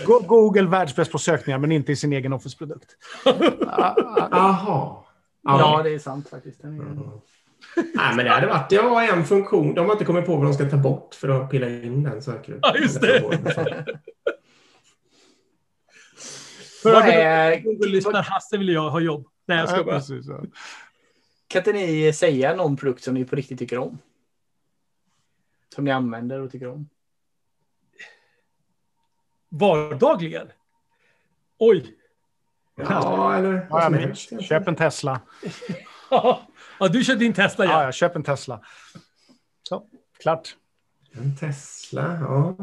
Go- 0.06 0.20
Google 0.26 0.66
världsbäst 0.68 1.12
på 1.12 1.18
sökningar, 1.18 1.58
men 1.58 1.72
inte 1.72 1.92
i 1.92 1.96
sin 1.96 2.12
egen 2.12 2.32
Office-produkt. 2.32 2.96
Ah, 3.24 3.32
ah, 3.66 4.28
Jaha. 4.30 4.96
ja, 5.42 5.80
det 5.82 5.90
är 5.90 5.98
sant 5.98 6.28
faktiskt. 6.28 6.64
Är... 6.64 6.68
Nej, 6.68 8.16
men 8.16 8.24
det 8.24 8.30
hade 8.30 8.46
varit, 8.46 8.70
det 8.70 8.82
var 8.82 9.02
en 9.02 9.24
funktion, 9.24 9.74
de 9.74 9.86
har 9.86 9.92
inte 9.92 10.04
kommit 10.04 10.26
på 10.26 10.36
vad 10.36 10.46
de 10.46 10.54
ska 10.54 10.70
ta 10.70 10.76
bort 10.76 11.14
för 11.14 11.28
att 11.28 11.50
pilla 11.50 11.68
in 11.68 12.02
den 12.02 12.22
sökrutan. 12.22 12.60
Ja, 12.74 12.80
just 12.80 13.00
det. 13.00 13.20
Vad 16.84 16.94
för 16.94 16.94
att 16.94 17.04
är- 17.04 17.60
Google 17.60 17.88
lyssnar, 17.90 18.22
Hasse 18.22 18.58
vill 18.58 18.68
jag 18.68 18.90
ha 18.90 19.00
jobb. 19.00 19.26
Nej, 19.46 19.58
jag 19.58 19.68
ska 19.68 19.78
ja, 19.78 19.84
bara. 19.84 20.00
ja. 20.08 20.44
Kan 21.48 21.60
inte 21.60 21.72
ni 21.72 22.12
säga 22.12 22.54
någon 22.54 22.76
produkt 22.76 23.02
som 23.02 23.14
ni 23.14 23.24
på 23.24 23.36
riktigt 23.36 23.58
tycker 23.58 23.78
om? 23.78 23.98
Som 25.74 25.84
ni 25.84 25.90
använder 25.90 26.40
och 26.40 26.50
tycker 26.52 26.68
om? 26.68 26.88
Vardagligen? 29.48 30.48
Oj. 31.58 31.94
Ja, 32.76 33.36
eller 33.36 33.66
Ja, 33.70 33.88
men, 33.90 34.14
köp 34.14 34.68
en 34.68 34.76
Tesla. 34.76 35.20
Ja, 36.80 36.88
du 36.92 37.04
kör 37.04 37.16
din 37.16 37.32
Tesla, 37.34 37.64
Ja, 37.64 37.84
ja. 37.84 37.92
köp 37.92 38.16
en 38.16 38.22
Tesla. 38.22 38.60
Så, 39.68 39.86
klart. 40.20 40.56
En 41.12 41.36
Tesla, 41.36 42.18
ja. 42.20 42.54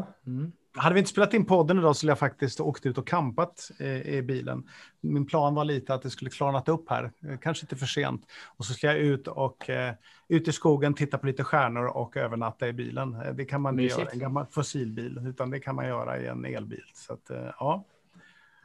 Hade 0.76 0.94
vi 0.94 1.00
inte 1.00 1.12
spelat 1.12 1.34
in 1.34 1.46
podden 1.46 1.80
idag 1.80 1.96
så 1.96 1.98
skulle 1.98 2.12
jag 2.12 2.20
faktiskt 2.20 2.60
åkt 2.60 2.86
ut 2.86 2.98
och 2.98 3.08
campat 3.08 3.72
eh, 3.80 4.02
i 4.02 4.22
bilen. 4.22 4.70
Min 5.02 5.26
plan 5.26 5.56
var 5.56 5.66
lite 5.66 5.94
att 5.94 6.02
det 6.02 6.10
skulle 6.10 6.32
klarnat 6.32 6.70
upp 6.70 6.90
här, 6.90 7.12
eh, 7.30 7.38
kanske 7.38 7.64
inte 7.64 7.76
för 7.76 7.86
sent. 7.86 8.26
Och 8.58 8.66
så 8.66 8.74
ska 8.74 8.88
jag 8.88 8.98
ut 8.98 9.28
och 9.28 9.70
eh, 9.70 9.94
ut 10.28 10.48
i 10.48 10.52
skogen, 10.52 10.94
titta 10.94 11.18
på 11.18 11.28
lite 11.28 11.44
stjärnor 11.44 11.86
och 11.86 12.18
övernatta 12.18 12.68
i 12.68 12.74
bilen. 12.74 13.18
Det 13.34 13.46
kan 13.46 13.62
man 13.62 13.80
inte 13.80 13.96
göra 13.96 14.10
i 14.10 14.14
en 14.14 14.20
gammal 14.20 14.46
fossilbil, 14.52 15.20
utan 15.28 15.50
det 15.50 15.60
kan 15.60 15.76
man 15.76 15.88
göra 15.88 16.20
i 16.20 16.28
en 16.28 16.46
elbil. 16.46 16.84
Så 16.94 17.14
att, 17.14 17.32
ja, 17.60 17.86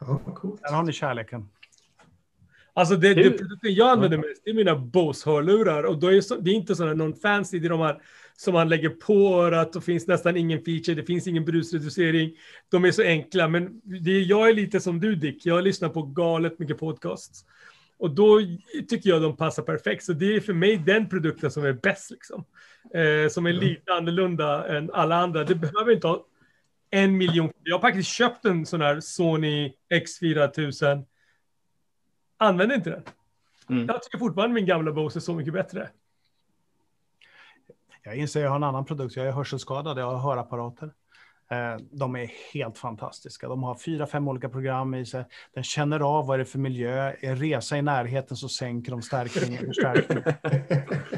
Ja, 0.01 0.21
coolt. 0.35 0.63
där 0.63 0.73
har 0.73 0.83
ni 0.83 0.93
kärleken. 0.93 1.49
Alltså 2.75 2.97
det, 2.97 3.15
det 3.15 3.31
produkten 3.31 3.75
jag 3.75 3.89
använder 3.89 4.19
mest, 4.19 4.45
det 4.45 4.51
är 4.51 4.55
mina 4.55 4.77
Bose-hörlurar. 4.77 5.83
Och 5.83 5.99
då 5.99 6.13
är 6.13 6.21
så, 6.21 6.37
det 6.37 6.51
är 6.51 6.55
inte 6.55 6.77
sådana 6.77 6.95
någon 6.95 7.15
fancy, 7.15 7.59
det 7.59 7.67
är 7.67 7.71
de 7.71 7.81
här 7.81 8.03
som 8.41 8.55
man 8.55 8.69
lägger 8.69 8.89
på 8.89 9.43
örat 9.43 9.77
och 9.77 9.85
finns 9.85 10.07
nästan 10.07 10.37
ingen 10.37 10.65
feature, 10.65 10.95
det 10.95 11.05
finns 11.05 11.27
ingen 11.27 11.45
brusreducering. 11.45 12.33
De 12.69 12.85
är 12.85 12.93
så 12.93 13.03
enkla, 13.03 13.49
men 13.49 13.81
det 13.85 14.21
jag 14.21 14.49
är 14.49 14.55
lite 14.55 14.81
som 14.81 15.01
du 15.01 15.15
Dick, 15.15 15.47
jag 15.47 15.65
lyssnar 15.65 15.89
på 15.89 16.03
galet 16.03 16.59
mycket 16.59 16.79
podcasts. 16.79 17.45
Och 17.99 18.11
då 18.11 18.41
tycker 18.89 19.11
jag 19.11 19.23
de 19.23 19.37
passar 19.37 19.63
perfekt, 19.63 20.05
så 20.05 20.13
det 20.13 20.37
är 20.37 20.41
för 20.41 20.53
mig 20.53 20.77
den 20.77 21.09
produkten 21.09 21.51
som 21.51 21.65
är 21.65 21.73
bäst 21.73 22.11
liksom. 22.11 22.45
Eh, 22.95 23.29
som 23.31 23.47
är 23.47 23.53
lite 23.53 23.93
annorlunda 23.93 24.77
än 24.77 24.91
alla 24.93 25.17
andra. 25.17 25.45
Det 25.45 25.55
behöver 25.55 25.93
inte 25.93 26.07
ha 26.07 26.27
en 26.91 27.17
miljon. 27.17 27.53
Jag 27.63 27.75
har 27.75 27.81
faktiskt 27.81 28.11
köpt 28.11 28.45
en 28.45 28.67
sån 28.67 28.81
här 28.81 29.01
Sony 29.01 29.73
X4000 29.95 31.05
använder 32.39 32.77
inte 32.77 32.91
den. 32.91 33.03
Mm. 33.71 33.87
Jag 33.87 34.03
tycker 34.03 34.19
fortfarande 34.19 34.55
min 34.55 34.67
gamla 34.67 34.93
Bose 34.93 35.19
är 35.19 35.21
så 35.21 35.35
mycket 35.35 35.53
bättre. 35.53 35.91
Jag 38.03 38.17
inser 38.17 38.41
att 38.41 38.45
jag 38.45 38.51
har 38.51 38.57
en 38.57 38.65
annan 38.65 38.85
produkt. 38.85 39.17
Jag 39.17 39.27
är 39.27 39.33
hörselskadad, 39.33 39.99
jag 39.99 40.11
har 40.11 40.19
hörapparater. 40.19 40.93
Eh, 41.51 41.77
De 41.91 42.17
är 42.17 42.31
helt 42.55 42.79
fantastiska. 42.79 43.49
De 43.49 43.63
har 43.63 43.75
fyra, 43.75 44.07
fem 44.07 44.29
olika 44.29 44.49
program 44.49 44.95
i 44.95 45.07
sig. 45.07 45.25
Den 45.55 45.65
känner 45.65 46.01
av 46.01 46.27
vad 46.27 46.39
det 46.39 46.43
är 46.43 46.45
för 46.45 46.59
miljö. 46.59 47.15
Är 47.21 47.37
resa 47.37 47.77
i 47.77 47.83
närheten 47.83 48.37
så 48.37 48.49
sänker 48.49 48.91
de 48.91 49.03
stärkning 49.03 49.59
och 49.61 49.67
förstärkning. 49.67 50.23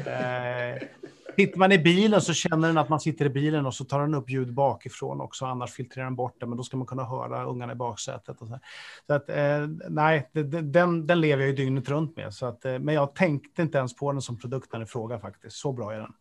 Eh, 0.05 0.87
Sitter 1.35 1.59
man 1.59 1.71
i 1.71 1.79
bilen 1.79 2.21
så 2.21 2.33
känner 2.33 2.67
den 2.67 2.77
att 2.77 2.89
man 2.89 2.99
sitter 2.99 3.25
i 3.25 3.29
bilen 3.29 3.65
och 3.65 3.73
så 3.73 3.85
tar 3.85 4.01
den 4.01 4.13
upp 4.13 4.29
ljud 4.29 4.53
bakifrån 4.53 5.21
också, 5.21 5.45
annars 5.45 5.71
filtrerar 5.71 6.05
den 6.05 6.15
bort 6.15 6.35
det, 6.39 6.45
men 6.45 6.57
då 6.57 6.63
ska 6.63 6.77
man 6.77 6.87
kunna 6.87 7.03
höra 7.03 7.45
ungarna 7.45 7.73
i 7.73 7.75
baksätet. 7.75 8.41
Och 8.41 8.47
så. 8.47 8.59
så 9.07 9.13
att, 9.13 9.29
eh, 9.29 9.67
nej, 9.89 10.29
det, 10.33 10.43
det, 10.43 10.61
den, 10.61 11.07
den 11.07 11.21
lever 11.21 11.41
jag 11.43 11.49
ju 11.49 11.55
dygnet 11.55 11.89
runt 11.89 12.17
med. 12.17 12.33
Så 12.33 12.45
att, 12.45 12.65
eh, 12.65 12.79
men 12.79 12.95
jag 12.95 13.15
tänkte 13.15 13.61
inte 13.61 13.77
ens 13.77 13.95
på 13.95 14.11
den 14.11 14.21
som 14.21 14.39
produkten 14.39 14.81
i 14.81 14.85
fråga 14.85 15.19
faktiskt. 15.19 15.55
Så 15.55 15.71
bra 15.71 15.93
är 15.93 15.99
den. 15.99 16.13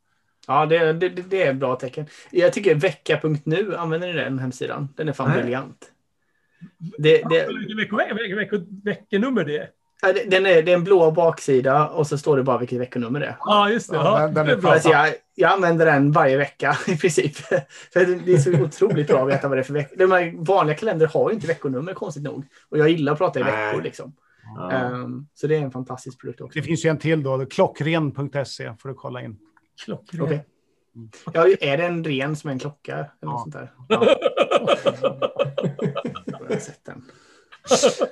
Ja, 0.46 0.66
det, 0.66 0.92
det, 0.92 1.08
det 1.08 1.42
är 1.42 1.50
ett 1.50 1.56
bra 1.56 1.76
tecken. 1.76 2.06
Jag 2.30 2.52
tycker 2.52 2.74
vecka.nu, 2.74 3.76
använder 3.76 4.08
ni 4.08 4.14
den 4.14 4.38
hemsidan? 4.38 4.88
Den 4.96 5.08
är 5.08 5.12
fan 5.12 5.28
Nej. 5.28 5.42
briljant. 5.42 5.88
Det, 6.98 7.22
det, 7.30 7.48
Vilket 8.18 8.36
vecko, 8.38 8.56
veckonummer 8.84 9.44
det 9.44 9.58
är. 9.58 9.68
det- 10.12 10.30
den 10.30 10.46
är, 10.46 10.62
det 10.62 10.72
är 10.72 10.76
en 10.76 10.84
blå 10.84 11.10
baksida 11.10 11.88
och 11.88 12.06
så 12.06 12.18
står 12.18 12.36
det 12.36 12.42
bara 12.42 12.58
vilket 12.58 12.80
veckonummer 12.80 13.20
det 13.20 13.26
är. 13.26 13.36
Ja, 13.40 13.70
just 13.70 13.90
det. 13.90 13.96
Ja, 13.96 14.18
den- 14.20 14.34
den 14.34 14.42
är 14.44 14.46
det 14.46 14.52
är 14.52 14.56
bra. 14.56 14.70
Alltså 14.72 14.88
jag, 14.88 15.14
jag 15.34 15.52
använder 15.52 15.86
den 15.86 16.12
varje 16.12 16.36
vecka 16.36 16.76
i 16.86 16.96
princip. 16.96 17.36
För 17.36 17.60
det 18.06 18.14
det 18.26 18.32
är 18.32 18.38
så 18.38 18.52
otroligt 18.62 19.06
bra 19.06 19.22
att 19.22 19.28
veta 19.28 19.48
vad 19.48 19.56
det 19.58 19.62
är 19.62 19.64
för 19.64 19.72
vecka. 19.74 19.94
De 19.98 20.12
här 20.12 20.34
vanliga 20.44 20.76
kalender 20.76 21.06
har 21.06 21.30
ju 21.30 21.34
inte 21.34 21.46
veckonummer 21.46 21.94
konstigt 21.94 22.22
nog. 22.22 22.44
Och 22.68 22.78
jag 22.78 22.88
gillar 22.90 23.12
att 23.12 23.18
prata 23.18 23.40
i 23.40 23.42
veckor 23.42 23.82
liksom. 23.82 24.12
Ja. 24.56 24.70
Ehm, 24.72 25.26
så 25.34 25.46
det 25.46 25.56
är 25.56 25.60
en 25.60 25.70
fantastisk 25.70 26.20
produkt 26.20 26.40
också. 26.40 26.58
Det 26.58 26.62
finns 26.62 26.84
ju 26.84 26.88
en 26.88 26.98
till 26.98 27.22
då, 27.22 27.46
klockren.se 27.46 28.72
får 28.78 28.88
du 28.88 28.94
kolla 28.94 29.22
in. 29.22 29.36
Klockrent. 29.84 30.22
Okej. 30.22 30.44
Ja, 31.34 31.46
är 31.60 31.76
det 31.76 31.86
en 31.86 32.04
ren 32.04 32.36
som 32.36 32.48
är 32.48 32.52
en 32.52 32.58
klocka? 32.58 32.92
Eller 32.94 33.06
Ja. 33.20 33.28
något 33.30 33.40
sånt 33.40 33.52
där? 33.54 33.72
Ja. 33.88 34.16
Jag 36.26 36.38
har 36.48 36.56
sett 36.60 36.84
den. 36.84 37.04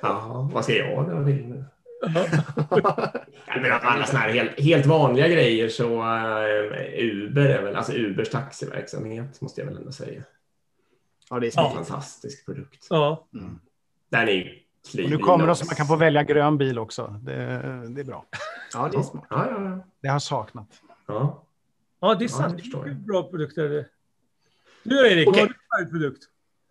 Ja, 0.01 0.49
vad 0.53 0.63
ska 0.63 0.73
jag 0.73 1.09
då 1.09 1.25
till? 1.25 1.63
Menar, 3.61 3.79
alla 3.81 4.05
såna 4.05 4.19
här 4.19 4.29
helt, 4.33 4.59
helt 4.59 4.85
vanliga 4.85 5.27
grejer 5.27 5.69
så 5.69 5.85
eh, 6.01 7.03
Uber 7.05 7.45
är 7.45 7.63
väl, 7.63 7.75
alltså 7.75 7.93
Ubers 7.93 8.29
taxiverksamhet 8.29 9.41
måste 9.41 9.61
jag 9.61 9.65
väl 9.67 9.77
ändå 9.77 9.91
säga. 9.91 10.23
Ja, 11.29 11.39
det 11.39 11.45
är 11.45 11.47
En 11.47 11.51
smart. 11.51 11.73
fantastisk 11.73 12.45
produkt. 12.45 12.87
Ja. 12.89 13.27
Den 14.09 14.27
är 14.27 14.31
ju 14.31 14.57
nu 14.93 15.17
kommer 15.17 15.47
det 15.47 15.55
så 15.55 15.65
man 15.65 15.75
kan 15.75 15.87
få 15.87 15.95
välja 15.95 16.23
grön 16.23 16.57
bil 16.57 16.79
också. 16.79 17.19
Det, 17.23 17.35
det 17.95 18.01
är 18.01 18.05
bra. 18.05 18.25
Ja, 18.73 18.89
det 18.91 18.97
är 18.97 19.01
smart. 19.01 19.25
Ja, 19.29 19.47
ja, 19.49 19.63
ja. 19.63 19.79
Det 20.01 20.07
har 20.07 20.19
saknat. 20.19 20.67
ja. 21.07 21.43
Ja, 22.01 22.15
det 22.15 22.25
är 22.25 22.29
Ja, 22.29 22.35
sant. 22.35 22.57
det 22.57 22.83
det 22.83 22.89
är 22.89 22.93
bra 22.93 23.23
produkter. 23.23 23.87
Nu 24.83 24.95
Erik, 24.95 25.27
Okej. 25.27 25.41
vad 25.41 25.51
har 25.69 25.79
du 25.79 25.85
för 25.85 25.91
produkt? 25.91 26.23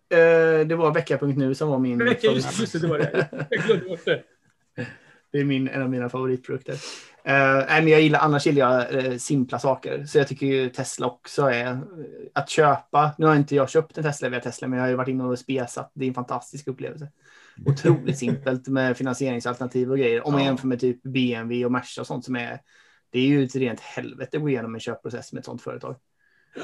Eh, 0.09 0.67
det 0.67 0.75
var 0.75 0.93
vecka.nu 0.93 1.55
som 1.55 1.69
var 1.69 1.79
min 1.79 1.99
Vecka, 2.05 2.27
just, 2.27 2.59
just 2.59 2.81
det, 2.81 2.87
var 2.87 2.97
det. 2.99 3.27
Det. 4.05 4.23
Det 5.31 5.39
är 5.39 5.45
min, 5.45 5.67
en 5.67 5.81
av 5.81 5.89
mina 5.89 6.09
favoritprodukter. 6.09 6.73
Uh, 6.73 6.77
nej, 7.67 7.81
men 7.81 7.87
jag 7.87 8.01
gillar, 8.01 8.19
annars 8.19 8.45
gillar 8.45 8.87
jag 8.89 9.05
eh, 9.05 9.17
simpla 9.17 9.59
saker. 9.59 10.05
Så 10.05 10.17
jag 10.17 10.27
tycker 10.27 10.45
ju 10.45 10.69
Tesla 10.69 11.07
också 11.07 11.41
är 11.41 11.79
att 12.33 12.49
köpa. 12.49 13.11
Nu 13.17 13.25
har 13.25 13.35
inte 13.35 13.55
jag 13.55 13.69
köpt 13.69 13.97
en 13.97 14.03
Tesla 14.03 14.29
via 14.29 14.39
Tesla, 14.39 14.67
men 14.67 14.77
jag 14.79 14.83
har 14.83 14.89
ju 14.89 14.95
varit 14.95 15.07
inne 15.07 15.23
och 15.23 15.39
spesat. 15.39 15.91
Det 15.93 16.05
är 16.05 16.07
en 16.07 16.13
fantastisk 16.13 16.67
upplevelse. 16.67 17.07
Otroligt 17.65 18.17
simpelt 18.17 18.67
med 18.67 18.97
finansieringsalternativ 18.97 19.91
och 19.91 19.97
grejer. 19.97 20.27
Om 20.27 20.33
man 20.33 20.41
Ja. 20.41 20.47
jämför 20.47 20.67
med 20.67 20.79
typ 20.79 21.03
BMW 21.03 21.65
och 21.65 21.71
Merca 21.71 22.01
och 22.01 22.07
sånt 22.07 22.25
som 22.25 22.35
är. 22.35 22.59
Det 23.11 23.19
är 23.19 23.27
ju 23.27 23.43
ett 23.43 23.55
rent 23.55 23.79
helvete 23.79 24.37
att 24.37 24.43
gå 24.43 24.49
igenom 24.49 24.73
en 24.73 24.79
köpprocess 24.79 25.33
med 25.33 25.39
ett 25.39 25.45
sånt 25.45 25.61
företag. 25.61 25.95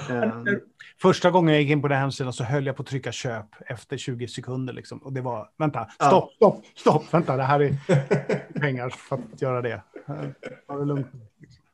Eh, 0.10 0.34
Första 1.02 1.32
gången 1.32 1.54
jag 1.54 1.62
gick 1.64 1.72
in 1.72 1.82
på 1.82 1.88
den 1.88 2.00
hemsidan 2.00 2.34
så 2.34 2.44
höll 2.44 2.66
jag 2.66 2.76
på 2.76 2.82
att 2.82 2.88
trycka 2.88 3.12
köp 3.12 3.46
efter 3.66 3.98
20 3.98 4.28
sekunder. 4.28 4.74
Liksom. 4.74 4.98
Och 4.98 5.14
det 5.14 5.22
var, 5.22 5.50
vänta, 5.58 5.88
Ja. 6.00 6.08
stopp, 6.08 6.32
stopp, 6.34 6.66
stopp, 6.76 7.14
vänta, 7.14 7.38
det 7.38 7.44
här 7.44 7.60
är 7.60 7.76
pengar 8.60 8.90
för 8.90 9.16
att 9.16 9.42
göra 9.42 9.62
det. 9.62 9.82
Det 10.68 10.86
lugnt. 10.86 11.08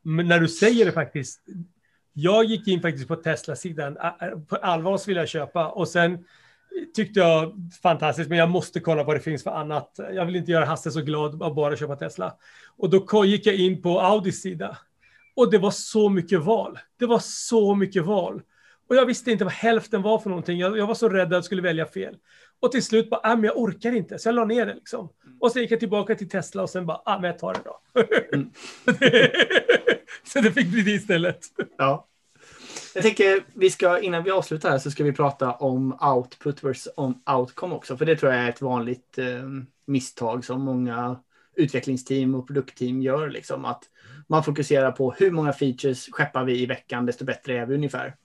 Men 0.01 0.27
när 0.27 0.39
du 0.39 0.47
säger 0.47 0.85
det 0.85 0.91
faktiskt. 0.91 1.41
Jag 2.15 2.45
gick 2.45 2.67
in 2.67 2.81
faktiskt 2.81 3.07
på 3.07 3.15
Tesla-sidan. 3.15 3.97
På 4.47 4.55
allvar 4.55 4.97
så 4.97 5.07
ville 5.07 5.19
jag 5.19 5.29
köpa 5.29 5.67
och 5.67 5.87
sen 5.87 6.25
tyckte 6.95 7.19
jag 7.19 7.53
fantastiskt, 7.83 8.29
men 8.29 8.37
jag 8.37 8.49
måste 8.49 8.79
kolla 8.79 9.03
vad 9.03 9.15
det 9.15 9.19
finns 9.19 9.43
för 9.43 9.51
annat. 9.51 9.99
Jag 10.13 10.25
vill 10.25 10.35
inte 10.35 10.51
göra 10.51 10.65
Hasse 10.65 10.91
så 10.91 11.01
glad 11.01 11.43
av 11.43 11.55
bara 11.55 11.75
köpa 11.75 11.95
Tesla. 11.95 12.33
Och 12.77 12.89
då 12.89 13.25
gick 13.25 13.45
jag 13.45 13.55
in 13.55 13.81
på 13.81 14.01
Audis 14.01 14.41
sida 14.41 14.77
och 15.35 15.51
det 15.51 15.57
var 15.57 15.71
så 15.71 16.09
mycket 16.09 16.41
val. 16.41 16.79
Det 16.99 17.05
var 17.05 17.19
så 17.19 17.75
mycket 17.75 18.05
val. 18.05 18.41
Och 18.89 18.95
jag 18.95 19.05
visste 19.05 19.31
inte 19.31 19.43
vad 19.43 19.53
hälften 19.53 20.01
var 20.01 20.19
för 20.19 20.29
någonting. 20.29 20.59
Jag, 20.59 20.77
jag 20.77 20.87
var 20.87 20.95
så 20.95 21.09
rädd 21.09 21.27
att 21.27 21.31
jag 21.31 21.45
skulle 21.45 21.61
välja 21.61 21.85
fel. 21.85 22.17
Och 22.59 22.71
till 22.71 22.83
slut 22.83 23.09
bara, 23.09 23.21
ah, 23.23 23.35
men 23.35 23.43
jag 23.43 23.57
orkar 23.57 23.91
inte. 23.91 24.19
Så 24.19 24.27
jag 24.27 24.35
la 24.35 24.45
ner 24.45 24.65
det 24.65 24.73
liksom. 24.73 25.09
Och 25.39 25.51
så 25.51 25.59
gick 25.59 25.71
jag 25.71 25.79
tillbaka 25.79 26.15
till 26.15 26.29
Tesla 26.29 26.63
och 26.63 26.69
sen 26.69 26.85
bara, 26.85 27.01
ah, 27.05 27.19
men 27.19 27.23
jag 27.23 27.39
tar 27.39 27.53
det 27.53 27.59
då. 27.65 27.79
så 30.33 30.41
det 30.41 30.51
fick 30.51 30.67
bli 30.67 30.81
det 30.81 30.91
istället. 30.91 31.39
Ja. 31.77 32.07
Jag 32.93 33.03
tänker 33.03 33.43
vi 33.53 33.69
ska 33.69 33.99
innan 33.99 34.23
vi 34.23 34.31
avslutar 34.31 34.69
här 34.69 34.77
så 34.77 34.91
ska 34.91 35.03
vi 35.03 35.11
prata 35.13 35.51
om 35.51 35.97
output 36.01 36.63
versus 36.63 36.93
om 36.95 37.21
outcome 37.37 37.75
också. 37.75 37.97
För 37.97 38.05
det 38.05 38.15
tror 38.15 38.31
jag 38.31 38.41
är 38.41 38.49
ett 38.49 38.61
vanligt 38.61 39.17
eh, 39.17 39.25
misstag 39.85 40.45
som 40.45 40.61
många 40.61 41.19
utvecklingsteam 41.55 42.35
och 42.35 42.47
produktteam 42.47 43.01
gör. 43.01 43.29
Liksom, 43.29 43.65
att 43.65 43.83
man 44.27 44.43
fokuserar 44.43 44.91
på 44.91 45.11
hur 45.11 45.31
många 45.31 45.53
features 45.53 46.09
skeppar 46.11 46.43
vi 46.43 46.61
i 46.61 46.65
veckan, 46.65 47.05
desto 47.05 47.25
bättre 47.25 47.59
är 47.59 47.65
vi 47.65 47.75
ungefär. 47.75 48.15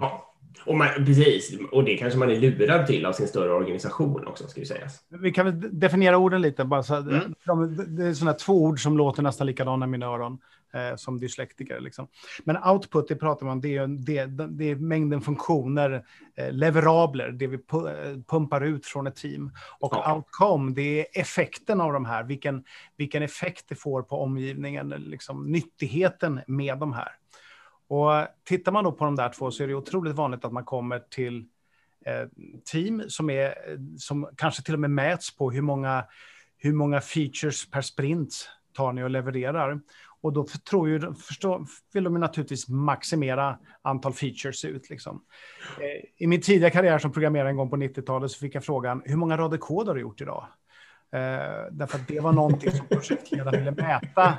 Ja. 0.00 0.30
Och 0.66 0.76
man, 0.76 0.88
precis, 1.06 1.58
och 1.72 1.84
det 1.84 1.96
kanske 1.96 2.18
man 2.18 2.30
är 2.30 2.40
lurad 2.40 2.86
till 2.86 3.06
av 3.06 3.12
sin 3.12 3.28
större 3.28 3.52
organisation 3.52 4.26
också, 4.26 4.48
ska 4.48 4.60
ju 4.60 4.66
sägas. 4.66 5.00
Vi 5.08 5.32
kan 5.32 5.46
väl 5.46 5.80
definiera 5.80 6.18
orden 6.18 6.42
lite. 6.42 6.64
Bara 6.64 6.82
så, 6.82 6.94
Mm. 6.94 7.34
de, 7.46 7.76
det 7.96 8.06
är 8.06 8.14
sådana 8.14 8.32
två 8.32 8.62
ord 8.62 8.82
som 8.82 8.98
låter 8.98 9.22
nästan 9.22 9.46
likadana 9.46 9.86
i 9.86 9.88
mina 9.88 10.06
öron 10.06 10.38
eh, 10.74 10.96
som 10.96 11.20
dyslektiker. 11.20 11.80
Liksom. 11.80 12.08
Men 12.44 12.56
output, 12.64 13.08
det 13.08 13.16
pratar 13.16 13.46
man 13.46 13.60
det 13.60 13.76
är, 13.76 13.86
det, 13.86 14.26
det 14.48 14.70
är 14.70 14.76
mängden 14.76 15.20
funktioner, 15.20 16.04
eh, 16.36 16.52
leverabler, 16.52 17.30
det 17.30 17.46
vi 17.46 17.56
pu- 17.56 18.24
pumpar 18.24 18.60
ut 18.60 18.86
från 18.86 19.06
ett 19.06 19.16
team. 19.16 19.52
Och 19.80 19.92
Ja. 19.94 20.14
outcome, 20.14 20.72
det 20.74 21.00
är 21.00 21.20
effekten 21.20 21.80
av 21.80 21.92
de 21.92 22.04
här, 22.04 22.24
vilken, 22.24 22.64
vilken 22.96 23.22
effekt 23.22 23.64
det 23.68 23.74
får 23.74 24.02
på 24.02 24.22
omgivningen, 24.22 24.88
liksom 24.88 25.46
nyttigheten 25.46 26.40
med 26.46 26.78
de 26.78 26.92
här. 26.92 27.08
Och 27.88 28.26
tittar 28.44 28.72
man 28.72 28.84
då 28.84 28.92
på 28.92 29.04
de 29.04 29.16
där 29.16 29.28
två 29.28 29.50
så 29.50 29.62
är 29.62 29.68
det 29.68 29.74
otroligt 29.74 30.14
vanligt 30.14 30.44
att 30.44 30.52
man 30.52 30.64
kommer 30.64 30.98
till 30.98 31.44
eh, 32.06 32.28
team 32.72 33.02
som, 33.08 33.30
är, 33.30 33.54
som 33.98 34.28
kanske 34.36 34.62
till 34.62 34.74
och 34.74 34.80
med 34.80 34.90
mäts 34.90 35.36
på 35.36 35.50
hur 35.50 35.62
många, 35.62 36.04
hur 36.56 36.72
många 36.72 37.00
features 37.00 37.70
per 37.70 37.80
sprint 37.80 38.48
tar 38.72 38.92
ni 38.92 39.02
och 39.02 39.10
levererar. 39.10 39.80
Och 40.24 40.32
då 40.32 40.46
tror 40.70 40.88
ju, 40.88 41.14
förstå, 41.14 41.66
vill 41.92 42.04
de 42.04 42.14
ju 42.14 42.20
naturligtvis 42.20 42.68
maximera 42.68 43.58
antal 43.82 44.12
features 44.12 44.64
ut. 44.64 44.90
Liksom. 44.90 45.24
Eh, 45.80 46.24
I 46.24 46.26
min 46.26 46.40
tidiga 46.40 46.70
karriär 46.70 46.98
som 46.98 47.12
programmerare 47.12 47.48
en 47.48 47.56
gång 47.56 47.70
på 47.70 47.76
90-talet 47.76 48.30
så 48.30 48.38
fick 48.38 48.54
jag 48.54 48.64
frågan, 48.64 49.02
hur 49.04 49.16
många 49.16 49.36
rader 49.36 49.58
kod 49.58 49.88
har 49.88 49.94
du 49.94 50.00
gjort 50.00 50.20
idag? 50.20 50.46
Eh, 51.14 51.20
därför 51.70 51.98
att 51.98 52.08
det 52.08 52.20
var 52.20 52.32
någonting 52.32 52.70
som 52.70 52.86
projektledaren 52.86 53.58
ville 53.58 53.70
mäta. 53.70 54.34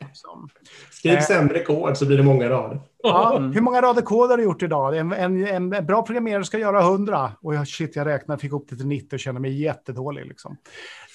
Liksom. 0.00 0.48
Skriv 0.90 1.12
Eh. 1.12 1.20
sämre 1.20 1.64
kod 1.64 1.96
så 1.96 2.06
blir 2.06 2.16
det 2.16 2.22
många 2.22 2.48
rader. 2.48 2.80
Ja, 3.02 3.36
Mm. 3.38 3.52
Hur 3.52 3.60
många 3.60 3.82
rader 3.82 4.02
kod 4.02 4.30
har 4.30 4.36
du 4.36 4.42
gjort 4.42 4.62
idag? 4.62 4.96
En, 4.98 5.12
en, 5.12 5.46
en 5.46 5.86
bra 5.86 6.02
programmerare 6.02 6.44
ska 6.44 6.58
göra 6.58 6.80
100. 6.80 7.32
Och 7.40 7.54
jag, 7.54 7.68
shit, 7.68 7.96
jag 7.96 8.06
räknade, 8.06 8.40
fick 8.40 8.52
upp 8.52 8.68
det 8.68 8.76
till 8.76 8.86
90 8.86 9.16
och 9.16 9.20
kände 9.20 9.40
mig 9.40 9.62
jättedålig. 9.62 10.26
Liksom. 10.26 10.56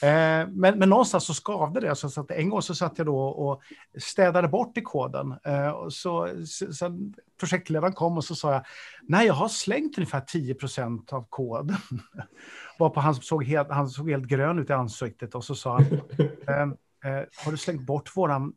Eh, 0.02 0.48
men, 0.48 0.80
men 0.80 0.90
någonstans 0.90 1.26
så 1.26 1.34
skavde 1.34 1.80
det. 1.80 1.96
Så, 1.96 2.10
så 2.10 2.22
att 2.22 2.32
en 2.32 2.50
gång 2.50 2.62
så 2.62 2.76
satt 2.76 2.98
jag 2.98 3.08
då 3.08 3.20
och 3.20 3.62
städade 3.98 4.48
bort 4.48 4.78
i 4.78 4.82
koden. 4.82 5.36
Eh, 5.44 5.70
och 5.70 5.94
så, 5.94 6.30
så, 6.46 6.74
så 6.74 7.10
projektledaren 7.40 7.94
kom 7.94 8.18
och 8.18 8.24
så 8.24 8.36
sa 8.36 8.52
jag, 8.54 8.62
nej, 9.08 9.28
jag 9.28 9.34
har 9.34 9.48
slängt 9.48 9.98
ungefär 9.98 10.22
10 10.22 10.54
procent 10.56 11.14
av 11.14 11.26
koden. 11.30 11.78
Varpå 12.80 13.00
han 13.00 13.16
såg, 13.16 13.44
helt, 13.44 13.70
han 13.70 13.90
såg 13.90 14.10
helt 14.10 14.28
grön 14.28 14.60
ut 14.60 14.70
i 14.70 14.74
ansiktet 14.74 15.36
och 15.36 15.44
så 15.44 15.56
sa 15.56 15.74
han, 15.74 15.86
eh, 16.48 17.12
eh, 17.12 17.26
har 17.46 17.52
du 17.52 17.58
slängt 17.58 17.82
bort 17.82 18.18
våran 18.18 18.54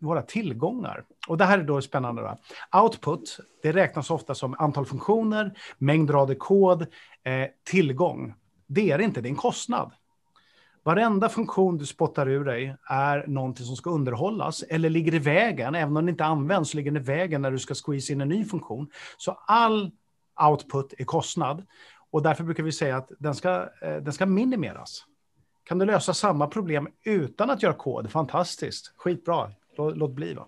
våra 0.00 0.22
tillgångar. 0.22 1.04
Och 1.28 1.38
det 1.38 1.44
här 1.44 1.58
är 1.58 1.62
då 1.62 1.82
spännande. 1.82 2.22
Då. 2.22 2.36
Output, 2.80 3.38
det 3.62 3.72
räknas 3.72 4.10
ofta 4.10 4.34
som 4.34 4.54
antal 4.58 4.86
funktioner, 4.86 5.54
mängd 5.78 6.10
rader 6.10 6.34
kod, 6.34 6.82
eh, 7.22 7.46
tillgång. 7.64 8.34
Det 8.66 8.90
är 8.90 8.98
det 8.98 9.04
inte, 9.04 9.20
det 9.20 9.28
är 9.28 9.30
en 9.30 9.36
kostnad. 9.36 9.92
Varenda 10.82 11.28
funktion 11.28 11.78
du 11.78 11.86
spottar 11.86 12.28
ur 12.28 12.44
dig 12.44 12.76
är 12.84 13.24
någonting 13.26 13.66
som 13.66 13.76
ska 13.76 13.90
underhållas 13.90 14.62
eller 14.62 14.90
ligger 14.90 15.14
i 15.14 15.18
vägen, 15.18 15.74
även 15.74 15.88
om 15.88 15.94
den 15.94 16.08
inte 16.08 16.24
används, 16.24 16.70
så 16.70 16.76
ligger 16.76 16.90
den 16.90 17.02
i 17.02 17.04
vägen 17.04 17.42
när 17.42 17.50
du 17.50 17.58
ska 17.58 17.74
squeeze 17.74 18.12
in 18.12 18.20
en 18.20 18.28
ny 18.28 18.44
funktion. 18.44 18.90
Så 19.16 19.38
all 19.46 19.90
output 20.50 20.94
är 20.98 21.04
kostnad 21.04 21.66
och 22.10 22.22
därför 22.22 22.44
brukar 22.44 22.62
vi 22.62 22.72
säga 22.72 22.96
att 22.96 23.12
den 23.18 23.34
ska, 23.34 23.68
eh, 23.82 23.96
den 23.96 24.12
ska 24.12 24.26
minimeras. 24.26 25.04
Kan 25.64 25.78
du 25.78 25.86
lösa 25.86 26.14
samma 26.14 26.46
problem 26.46 26.88
utan 27.04 27.50
att 27.50 27.62
göra 27.62 27.74
kod? 27.74 28.10
Fantastiskt, 28.10 28.92
skitbra. 28.96 29.52
Låt, 29.76 29.96
låt 29.96 30.10
bli. 30.10 30.34
Va? 30.34 30.46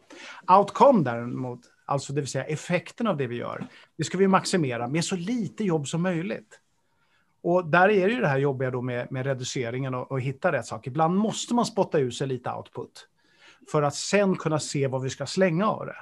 Outcome 0.59 1.03
däremot, 1.03 1.61
alltså 1.85 2.13
det 2.13 2.21
vill 2.21 2.31
säga 2.31 2.45
effekten 2.45 3.07
av 3.07 3.17
det 3.17 3.27
vi 3.27 3.37
gör, 3.37 3.67
det 3.97 4.05
ska 4.05 4.19
vi 4.19 4.29
maximera 4.29 4.89
med 4.89 5.05
så 5.05 5.17
lite 5.17 5.65
jobb 5.65 5.89
som 5.89 6.03
möjligt. 6.03 6.61
Och 7.43 7.67
där 7.67 7.89
är 7.89 8.09
det 8.09 8.15
ju 8.15 8.21
det 8.21 8.29
här 8.29 8.39
jobbiga 8.39 8.71
då 8.71 8.83
med, 8.83 9.13
med 9.13 9.27
reduceringen 9.27 9.95
och, 9.95 10.13
och 10.13 10.21
hitta 10.21 10.53
rätt 10.53 10.67
sak. 10.67 10.87
Ibland 10.87 11.17
måste 11.17 11.55
man 11.55 11.67
spotta 11.67 11.99
ur 11.99 12.11
sig 12.11 12.27
lite 12.27 12.53
output 12.53 13.09
för 13.71 13.83
att 13.83 13.95
sen 13.95 14.37
kunna 14.37 14.59
se 14.59 14.87
vad 14.87 15.03
vi 15.03 15.11
ska 15.11 15.27
slänga 15.27 15.67
av 15.67 15.87
det. 15.87 15.97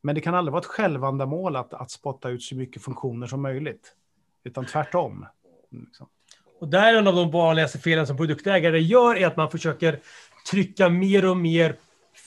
Men 0.00 0.14
det 0.14 0.20
kan 0.20 0.34
aldrig 0.34 0.52
vara 0.52 0.60
ett 0.60 0.66
självändamål 0.66 1.56
att, 1.56 1.74
att 1.74 1.90
spotta 1.90 2.28
ut 2.28 2.42
så 2.42 2.56
mycket 2.56 2.82
funktioner 2.82 3.26
som 3.26 3.42
möjligt. 3.42 3.94
Utan 4.46 4.66
tvärtom. 4.66 5.26
Liksom. 5.70 6.06
Och 6.60 6.68
där 6.68 6.94
är 6.94 6.98
en 6.98 7.06
av 7.06 7.14
de 7.14 7.30
vanligaste 7.30 7.78
felen 7.78 8.06
som 8.06 8.16
produktägare 8.16 8.80
gör 8.80 9.16
är 9.16 9.26
att 9.26 9.36
man 9.36 9.50
försöker 9.50 10.00
trycka 10.50 10.88
mer 10.88 11.26
och 11.26 11.36
mer 11.36 11.76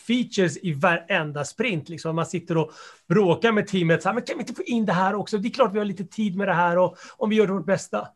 features 0.08 0.58
i 0.58 0.74
varenda 0.74 1.46
sprint. 1.46 1.90
Liksom. 1.90 2.16
Man 2.16 2.26
sitter 2.26 2.58
och 2.58 2.72
bråkar 3.08 3.52
med 3.52 3.68
teamet. 3.68 4.04
Så 4.04 4.10
här, 4.10 4.14
men 4.14 4.24
kan 4.24 4.38
vi 4.38 4.42
inte 4.42 4.54
få 4.54 4.64
in 4.64 4.86
det 4.86 4.94
här 4.94 5.16
också? 5.16 5.38
Det 5.38 5.48
är 5.48 5.52
klart 5.52 5.74
vi 5.74 5.78
har 5.78 5.86
lite 5.86 6.06
tid 6.06 6.36
med 6.36 6.48
det 6.48 6.54
här 6.54 6.78
och 6.78 6.98
om 7.18 7.30
vi 7.30 7.36
gör 7.36 7.48
vårt 7.48 7.66
bästa. 7.66 8.08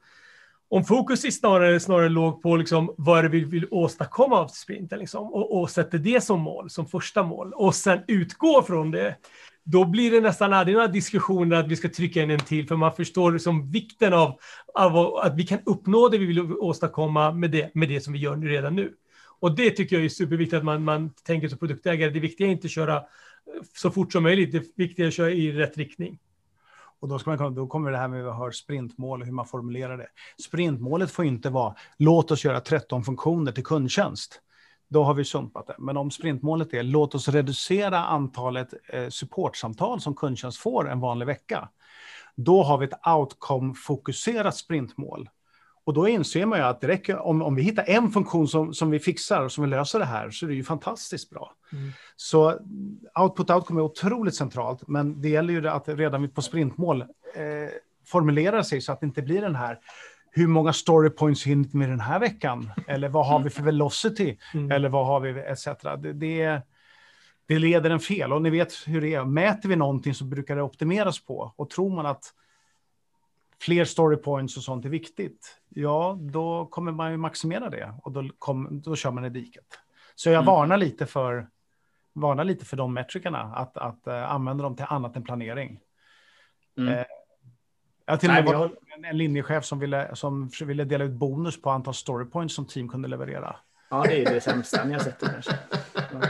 Om 0.69 0.83
fokus 0.83 1.25
är 1.25 1.31
snarare, 1.31 1.79
snarare 1.79 2.09
låg 2.09 2.41
på 2.41 2.55
liksom, 2.55 2.93
vad 2.97 3.23
det 3.23 3.29
vi 3.29 3.43
vill 3.43 3.67
åstadkomma 3.71 4.39
av 4.39 4.47
sprinten 4.47 4.99
liksom, 4.99 5.33
och, 5.33 5.61
och 5.61 5.69
sätter 5.69 5.97
det 5.97 6.21
som 6.21 6.41
mål, 6.41 6.69
som 6.69 6.85
första 6.85 7.23
mål 7.23 7.53
och 7.53 7.75
sen 7.75 7.99
utgår 8.07 8.61
från 8.61 8.91
det, 8.91 9.15
då 9.63 9.85
blir 9.85 10.11
det 10.11 10.19
nästan 10.19 10.53
aldrig 10.53 10.75
några 10.75 10.87
diskussioner 10.87 11.55
att 11.55 11.67
vi 11.67 11.75
ska 11.75 11.89
trycka 11.89 12.23
in 12.23 12.31
en 12.31 12.39
till, 12.39 12.67
för 12.67 12.75
man 12.75 12.95
förstår 12.95 13.31
liksom 13.31 13.71
vikten 13.71 14.13
av, 14.13 14.39
av 14.73 14.97
att 14.97 15.35
vi 15.37 15.43
kan 15.43 15.59
uppnå 15.65 16.09
det 16.09 16.17
vi 16.17 16.25
vill 16.25 16.53
åstadkomma 16.53 17.31
med 17.31 17.51
det, 17.51 17.75
med 17.75 17.89
det 17.89 18.01
som 18.01 18.13
vi 18.13 18.19
gör 18.19 18.37
redan 18.37 18.75
nu. 18.75 18.93
Och 19.39 19.55
det 19.55 19.69
tycker 19.69 19.95
jag 19.95 20.05
är 20.05 20.09
superviktigt 20.09 20.57
att 20.57 20.65
man, 20.65 20.83
man 20.83 21.09
tänker 21.09 21.47
som 21.47 21.57
produktägare. 21.57 22.09
Det 22.09 22.19
viktiga 22.19 22.47
är 22.47 22.51
inte 22.51 22.65
att 22.65 22.71
köra 22.71 22.95
eh, 22.95 23.03
så 23.75 23.91
fort 23.91 24.11
som 24.13 24.23
möjligt, 24.23 24.51
det 24.51 24.63
viktiga 24.75 25.05
är 25.05 25.07
att 25.07 25.13
köra 25.13 25.31
i 25.31 25.51
rätt 25.51 25.77
riktning. 25.77 26.19
Och 26.99 27.09
då, 27.09 27.19
ska 27.19 27.35
man, 27.35 27.55
då 27.55 27.67
kommer 27.67 27.91
det 27.91 27.97
här 27.97 28.07
med 28.07 28.27
att 28.27 28.37
höra 28.37 28.51
sprintmål 28.51 29.21
och 29.21 29.25
hur 29.25 29.33
man 29.33 29.45
formulerar 29.45 29.97
det. 29.97 30.07
Sprintmålet 30.43 31.11
får 31.11 31.25
inte 31.25 31.49
vara 31.49 31.75
låt 31.97 32.31
oss 32.31 32.45
göra 32.45 32.59
13 32.59 33.03
funktioner 33.03 33.51
till 33.51 33.63
kundtjänst. 33.63 34.41
Då 34.93 35.03
har 35.03 35.13
vi 35.13 35.25
sumpat 35.25 35.67
det. 35.67 35.75
Men 35.77 35.97
om 35.97 36.11
sprintmålet 36.11 36.73
är 36.73 36.83
låt 36.83 37.15
oss 37.15 37.27
reducera 37.27 37.99
antalet 37.99 38.73
eh, 38.89 39.09
supportsamtal 39.09 40.01
som 40.01 40.15
kundtjänst 40.15 40.57
får 40.57 40.89
en 40.89 40.99
vanlig 40.99 41.25
vecka. 41.25 41.69
Då 42.35 42.63
har 42.63 42.77
vi 42.77 42.85
ett 42.85 43.07
outcome-fokuserat 43.07 44.55
sprintmål. 44.55 45.29
Och 45.85 45.93
då 45.93 46.07
inser 46.07 46.45
man 46.45 46.59
ju 46.59 46.65
att 46.65 46.81
det 46.81 46.87
räcker, 46.87 47.17
om, 47.17 47.41
om 47.41 47.55
vi 47.55 47.61
hittar 47.61 47.89
en 47.89 48.11
funktion 48.11 48.47
som, 48.47 48.73
som 48.73 48.91
vi 48.91 48.99
fixar 48.99 49.41
och 49.41 49.51
som 49.51 49.63
vi 49.63 49.69
löser 49.69 49.99
det 49.99 50.05
här 50.05 50.29
så 50.31 50.45
är 50.45 50.49
det 50.49 50.55
ju 50.55 50.63
fantastiskt 50.63 51.29
bra. 51.29 51.53
Mm. 51.71 51.91
Så 52.15 52.59
output 53.19 53.49
outcome 53.49 53.81
är 53.81 53.83
otroligt 53.83 54.35
centralt, 54.35 54.87
men 54.87 55.21
det 55.21 55.29
gäller 55.29 55.53
ju 55.53 55.67
att 55.67 55.89
redan 55.89 56.29
på 56.29 56.41
sprintmål 56.41 57.01
eh, 57.01 57.07
formulera 58.05 58.63
sig 58.63 58.81
så 58.81 58.91
att 58.91 58.99
det 58.99 59.05
inte 59.05 59.21
blir 59.21 59.41
den 59.41 59.55
här 59.55 59.79
hur 60.35 60.47
många 60.47 60.73
story 60.73 61.09
points 61.09 61.43
hinner 61.43 61.69
vi 61.71 61.77
med 61.77 61.89
den 61.89 61.99
här 61.99 62.19
veckan? 62.19 62.71
Eller 62.87 63.09
vad 63.09 63.27
har 63.27 63.39
vi 63.39 63.49
för 63.49 63.63
velocity? 63.63 64.37
Mm. 64.53 64.71
Eller 64.71 64.89
vad 64.89 65.05
har 65.05 65.19
vi 65.19 65.39
etc. 65.39 65.65
Det, 65.99 66.13
det, 66.13 66.61
det 67.47 67.59
leder 67.59 67.89
en 67.89 67.99
fel 67.99 68.33
och 68.33 68.41
ni 68.41 68.49
vet 68.49 68.73
hur 68.87 69.01
det 69.01 69.13
är. 69.13 69.25
Mäter 69.25 69.69
vi 69.69 69.75
någonting 69.75 70.13
så 70.13 70.25
brukar 70.25 70.55
det 70.55 70.61
optimeras 70.61 71.25
på 71.25 71.53
och 71.55 71.69
tror 71.69 71.95
man 71.95 72.05
att 72.05 72.33
fler 73.61 73.85
story 73.85 74.17
points 74.17 74.57
och 74.57 74.63
sånt 74.63 74.85
är 74.85 74.89
viktigt, 74.89 75.59
ja, 75.69 76.17
då 76.21 76.65
kommer 76.65 76.91
man 76.91 77.11
ju 77.11 77.17
maximera 77.17 77.69
det 77.69 77.93
och 78.03 78.11
då, 78.11 78.29
kom, 78.39 78.81
då 78.81 78.95
kör 78.95 79.11
man 79.11 79.25
i 79.25 79.29
diket. 79.29 79.65
Så 80.15 80.29
jag 80.29 80.35
mm. 80.35 80.45
varnar 80.45 80.77
lite 80.77 81.05
för 81.05 81.47
varnar 82.13 82.43
lite 82.43 82.65
för 82.65 82.77
de 82.77 82.93
metrikerna, 82.93 83.41
att, 83.41 83.77
att 83.77 84.07
uh, 84.07 84.31
använda 84.31 84.63
dem 84.63 84.75
till 84.75 84.85
annat 84.89 85.15
än 85.15 85.23
planering. 85.23 85.79
Mm. 86.77 86.93
Uh, 86.93 87.03
jag 88.05 88.13
har 88.13 88.17
till 88.17 88.29
och 88.29 88.35
med 88.35 88.45
varit 88.45 88.71
en, 88.97 89.05
en 89.05 89.17
linjechef 89.17 89.65
som 89.65 89.79
ville, 89.79 90.15
som 90.15 90.49
ville 90.65 90.83
dela 90.83 91.03
ut 91.03 91.11
bonus 91.11 91.61
på 91.61 91.69
antal 91.69 91.93
story 91.93 92.25
points 92.25 92.55
som 92.55 92.65
team 92.65 92.89
kunde 92.89 93.07
leverera. 93.07 93.55
Ja, 93.89 94.03
det 94.07 94.23
är 94.23 94.33
det 94.33 94.41
sämsta 94.41 94.83
ni 94.83 94.93
har 94.93 94.99
sett 94.99 95.19
det 95.19 95.29
kanske. 95.29 95.57
Ja. 95.95 96.27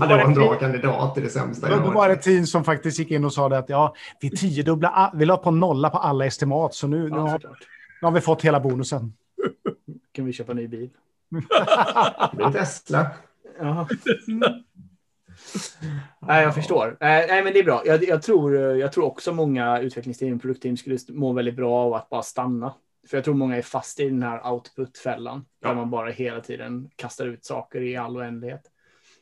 Ja, 0.00 0.06
det 0.06 0.14
var 0.14 0.18
en 0.18 0.34
bra 0.34 0.54
kandidat 0.54 1.14
till 1.14 1.22
det 1.22 1.30
sämsta. 1.30 1.68
Det 1.68 1.90
var 1.90 2.10
ett 2.10 2.22
team 2.22 2.46
som 2.46 2.64
faktiskt 2.64 2.98
gick 2.98 3.10
in 3.10 3.24
och 3.24 3.32
sa 3.32 3.56
att 3.56 3.68
ja, 3.68 3.94
vi 4.20 4.30
tiodubbla, 4.30 5.12
vi 5.14 5.24
la 5.24 5.36
på 5.36 5.50
nolla 5.50 5.90
på 5.90 5.98
alla 5.98 6.26
estimat, 6.26 6.74
så 6.74 6.86
nu, 6.86 7.10
nu, 7.10 7.18
har, 7.18 7.38
nu 8.00 8.06
har 8.06 8.10
vi 8.10 8.20
fått 8.20 8.42
hela 8.42 8.60
bonusen. 8.60 9.12
kan 10.12 10.24
vi 10.24 10.32
köpa 10.32 10.52
en 10.52 10.58
ny 10.58 10.68
bil? 10.68 10.90
det 12.30 12.36
blir 12.36 12.50
Tesla. 12.50 13.06
Ja. 13.58 13.88
Nej, 16.20 16.42
jag 16.42 16.54
förstår. 16.54 16.96
Nej, 17.00 17.44
men 17.44 17.52
det 17.52 17.58
är 17.58 17.64
bra. 17.64 17.82
Jag, 17.86 18.04
jag, 18.04 18.22
tror, 18.22 18.56
jag 18.56 18.92
tror 18.92 19.04
också 19.04 19.32
många 19.32 19.80
utvecklingsteam 19.80 20.34
och 20.34 20.42
produktteam 20.42 20.76
skulle 20.76 20.98
må 21.08 21.32
väldigt 21.32 21.56
bra 21.56 21.74
av 21.74 21.94
att 21.94 22.08
bara 22.08 22.22
stanna. 22.22 22.74
För 23.10 23.16
jag 23.16 23.24
tror 23.24 23.34
många 23.34 23.56
är 23.56 23.62
fast 23.62 24.00
i 24.00 24.08
den 24.08 24.22
här 24.22 24.52
output-fällan. 24.52 25.44
Ja. 25.60 25.68
Där 25.68 25.74
man 25.74 25.90
bara 25.90 26.10
hela 26.10 26.40
tiden 26.40 26.90
kastar 26.96 27.26
ut 27.26 27.44
saker 27.44 27.80
i 27.80 27.96
all 27.96 28.16
oändlighet. 28.16 28.62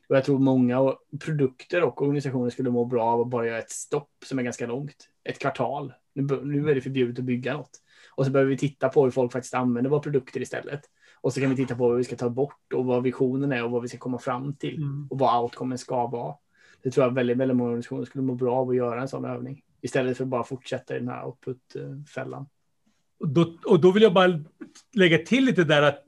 Och 0.08 0.16
jag 0.16 0.24
tror 0.24 0.38
många 0.38 0.94
produkter 1.24 1.82
och 1.82 2.02
organisationer 2.02 2.50
skulle 2.50 2.70
må 2.70 2.84
bra 2.84 3.04
av 3.04 3.20
att 3.20 3.26
bara 3.26 3.46
göra 3.46 3.58
ett 3.58 3.70
stopp 3.70 4.10
som 4.24 4.38
är 4.38 4.42
ganska 4.42 4.66
långt. 4.66 5.08
Ett 5.24 5.38
kvartal. 5.38 5.92
Nu, 6.14 6.40
nu 6.44 6.70
är 6.70 6.74
det 6.74 6.80
förbjudet 6.80 7.18
att 7.18 7.24
bygga 7.24 7.54
något. 7.54 7.80
Och 8.14 8.24
så 8.24 8.30
behöver 8.30 8.50
vi 8.50 8.58
titta 8.58 8.88
på 8.88 9.04
hur 9.04 9.10
folk 9.10 9.32
faktiskt 9.32 9.54
använder 9.54 9.90
våra 9.90 10.00
produkter 10.00 10.40
istället. 10.40 10.80
Och 11.24 11.32
så 11.32 11.40
kan 11.40 11.50
vi 11.50 11.56
titta 11.56 11.74
på 11.74 11.88
vad 11.88 11.96
vi 11.96 12.04
ska 12.04 12.16
ta 12.16 12.28
bort 12.28 12.72
och 12.74 12.84
vad 12.84 13.02
visionen 13.02 13.52
är 13.52 13.64
och 13.64 13.70
vad 13.70 13.82
vi 13.82 13.88
ska 13.88 13.98
komma 13.98 14.18
fram 14.18 14.54
till 14.54 14.76
mm. 14.76 15.06
och 15.10 15.18
vad 15.18 15.42
outcomen 15.42 15.78
ska 15.78 16.06
vara. 16.06 16.34
Det 16.82 16.90
tror 16.90 17.06
jag 17.06 17.14
väldigt, 17.14 17.36
väldigt 17.36 17.56
många 17.56 17.68
organisationer 17.68 18.04
skulle 18.04 18.24
må 18.24 18.34
bra 18.34 18.56
av 18.56 18.68
att 18.68 18.76
göra 18.76 19.00
en 19.00 19.08
sån 19.08 19.24
övning 19.24 19.62
istället 19.80 20.16
för 20.16 20.24
att 20.24 20.30
bara 20.30 20.44
fortsätta 20.44 20.96
i 20.96 20.98
den 20.98 21.08
här 21.08 21.26
output-fällan. 21.26 22.46
Och 23.20 23.28
då, 23.28 23.56
och 23.66 23.80
då 23.80 23.90
vill 23.90 24.02
jag 24.02 24.14
bara 24.14 24.44
lägga 24.94 25.18
till 25.18 25.44
lite 25.44 25.64
där 25.64 25.82
att 25.82 26.04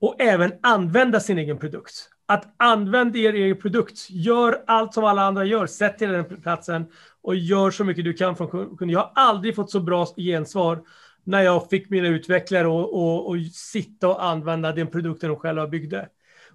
och 0.00 0.20
även 0.20 0.52
använda 0.62 1.20
sin 1.20 1.38
egen 1.38 1.58
produkt. 1.58 2.10
Att 2.26 2.54
använda 2.56 3.18
er 3.18 3.32
egen 3.32 3.58
produkt. 3.58 4.10
Gör 4.10 4.64
allt 4.66 4.94
som 4.94 5.04
alla 5.04 5.22
andra 5.22 5.44
gör. 5.44 5.66
Sätt 5.66 5.98
till 5.98 6.08
den 6.08 6.42
platsen 6.42 6.86
och 7.22 7.36
gör 7.36 7.70
så 7.70 7.84
mycket 7.84 8.04
du 8.04 8.12
kan 8.12 8.36
från 8.36 8.48
kunden. 8.48 8.90
Jag 8.90 9.00
har 9.00 9.12
aldrig 9.14 9.56
fått 9.56 9.70
så 9.70 9.80
bra 9.80 10.06
gensvar 10.16 10.82
när 11.24 11.42
jag 11.42 11.70
fick 11.70 11.90
mina 11.90 12.08
utvecklare 12.08 12.66
och, 12.66 12.94
och, 12.94 13.28
och 13.28 13.36
sitta 13.52 14.08
och 14.08 14.24
använda 14.24 14.72
den 14.72 14.86
produkten 14.86 15.28
de 15.28 15.38
själva 15.38 15.66
byggde. 15.66 16.08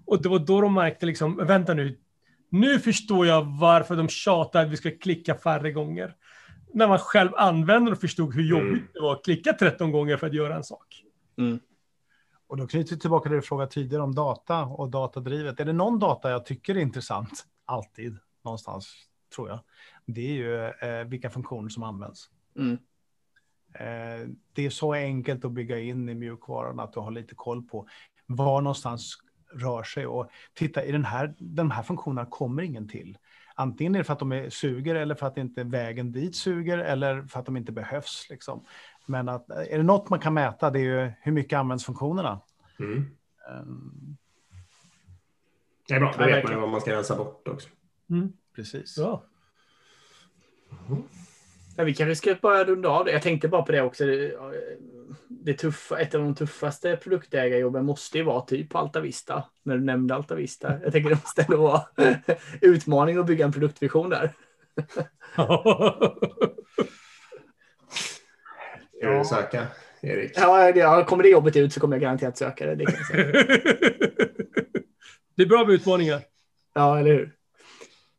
Och 0.05 0.21
det 0.21 0.29
var 0.29 0.39
då 0.39 0.61
de 0.61 0.73
märkte 0.73 1.05
liksom, 1.05 1.37
vänta 1.37 1.73
nu, 1.73 1.97
nu 2.49 2.79
förstår 2.79 3.27
jag 3.27 3.43
varför 3.59 3.95
de 3.95 4.07
tjatar 4.09 4.65
att 4.65 4.69
vi 4.71 4.77
ska 4.77 4.91
klicka 4.91 5.35
färre 5.35 5.71
gånger. 5.71 6.15
När 6.73 6.87
man 6.87 6.99
själv 6.99 7.31
använde 7.35 7.91
och 7.91 7.99
förstod 7.99 8.35
hur 8.35 8.43
jobbigt 8.43 8.67
mm. 8.67 8.87
det 8.93 9.01
var 9.01 9.13
att 9.13 9.23
klicka 9.23 9.53
13 9.53 9.91
gånger 9.91 10.17
för 10.17 10.27
att 10.27 10.33
göra 10.33 10.55
en 10.55 10.63
sak. 10.63 11.03
Mm. 11.37 11.59
Och 12.47 12.57
då 12.57 12.67
knyter 12.67 12.95
vi 12.95 12.99
tillbaka 12.99 13.23
till 13.23 13.31
det 13.31 13.37
du 13.37 13.41
frågade 13.41 13.71
tidigare 13.71 14.03
om 14.03 14.15
data 14.15 14.63
och 14.63 14.89
datadrivet. 14.89 15.59
Är 15.59 15.65
det 15.65 15.73
någon 15.73 15.99
data 15.99 16.31
jag 16.31 16.45
tycker 16.45 16.75
är 16.75 16.79
intressant, 16.79 17.45
alltid, 17.65 18.17
någonstans, 18.43 18.93
tror 19.35 19.49
jag, 19.49 19.59
det 20.05 20.21
är 20.21 20.33
ju 20.33 20.65
eh, 20.65 21.07
vilka 21.07 21.29
funktioner 21.29 21.69
som 21.69 21.83
används. 21.83 22.29
Mm. 22.55 22.77
Eh, 23.79 24.27
det 24.53 24.65
är 24.65 24.69
så 24.69 24.93
enkelt 24.93 25.45
att 25.45 25.51
bygga 25.51 25.79
in 25.79 26.09
i 26.09 26.15
mjukvaran 26.15 26.79
att 26.79 26.93
du 26.93 26.99
har 26.99 27.11
lite 27.11 27.35
koll 27.35 27.63
på 27.63 27.87
var 28.25 28.61
någonstans 28.61 29.17
rör 29.53 29.83
sig. 29.83 30.07
Och 30.07 30.29
titta, 30.53 30.85
i 30.85 30.91
den 30.91 31.05
här, 31.05 31.33
de 31.37 31.71
här 31.71 31.83
funktionerna 31.83 32.25
kommer 32.29 32.63
ingen 32.63 32.87
till. 32.87 33.17
Antingen 33.55 33.95
är 33.95 33.99
det 33.99 34.03
för 34.03 34.13
att 34.13 34.19
de 34.19 34.31
är 34.31 34.49
suger 34.49 34.95
eller 34.95 35.15
för 35.15 35.27
att 35.27 35.37
inte 35.37 35.63
vägen 35.63 36.11
dit 36.11 36.35
suger 36.35 36.77
eller 36.77 37.21
för 37.23 37.39
att 37.39 37.45
de 37.45 37.57
inte 37.57 37.71
behövs. 37.71 38.27
Liksom. 38.29 38.65
Men 39.05 39.29
att, 39.29 39.49
är 39.49 39.77
det 39.77 39.83
något 39.83 40.09
man 40.09 40.19
kan 40.19 40.33
mäta 40.33 40.69
det 40.69 40.79
är 40.79 40.83
ju 40.83 41.11
hur 41.21 41.31
mycket 41.31 41.59
används 41.59 41.85
funktionerna. 41.85 42.41
Mm. 42.79 43.17
Um, 43.49 44.17
det 45.87 45.93
är 45.93 45.99
bra, 45.99 46.13
då 46.17 46.25
vet 46.25 46.43
man 46.43 46.61
vad 46.61 46.69
man 46.69 46.81
ska 46.81 46.91
rensa 46.91 47.15
bort 47.15 47.47
också. 47.47 47.69
Mm. 48.09 48.33
Precis. 48.55 48.97
Ja. 48.97 49.23
Mm. 50.89 51.03
Ja, 51.77 51.83
vi 51.83 51.93
kanske 51.93 52.15
ska 52.15 52.35
bara 52.41 52.63
runda 52.63 52.89
av 52.89 53.05
det. 53.05 53.11
Jag 53.11 53.21
tänkte 53.21 53.47
bara 53.47 53.61
på 53.61 53.71
det 53.71 53.81
också. 53.81 54.03
Det 55.27 55.53
tuffa, 55.53 55.99
ett 55.99 56.15
av 56.15 56.21
de 56.21 56.35
tuffaste 56.35 56.95
produktägarjobben 56.95 57.85
måste 57.85 58.17
ju 58.17 58.23
vara 58.23 58.41
typ 58.41 58.69
på 58.69 58.77
Alta 58.77 58.99
Vista. 58.99 59.43
När 59.63 59.77
du 59.77 59.83
nämnde 59.83 60.15
Alta 60.15 60.35
Vista. 60.35 60.79
Jag 60.83 60.93
tänker 60.93 61.09
det 61.09 61.15
måste 61.15 61.41
ändå 61.41 61.57
vara 61.57 61.81
utmaning 62.61 63.17
att 63.17 63.25
bygga 63.25 63.45
en 63.45 63.51
produktvision 63.51 64.09
där. 64.09 64.31
Är 69.01 69.17
du 69.17 69.25
söka, 69.25 69.67
Erik? 70.01 70.31
Ja, 70.35 70.69
ja, 70.69 71.05
kommer 71.05 71.23
det 71.23 71.29
jobbet 71.29 71.55
ut 71.55 71.73
så 71.73 71.79
kommer 71.79 71.95
jag 71.95 72.01
garanterat 72.01 72.37
söka 72.37 72.65
det. 72.65 72.75
Det, 72.75 72.85
kan 72.85 72.95
jag 72.95 73.07
säga. 73.07 73.25
det 75.35 75.43
är 75.43 75.47
bra 75.47 75.65
med 75.65 75.73
utmaningar. 75.73 76.21
Ja, 76.73 76.99
eller 76.99 77.13
hur? 77.13 77.33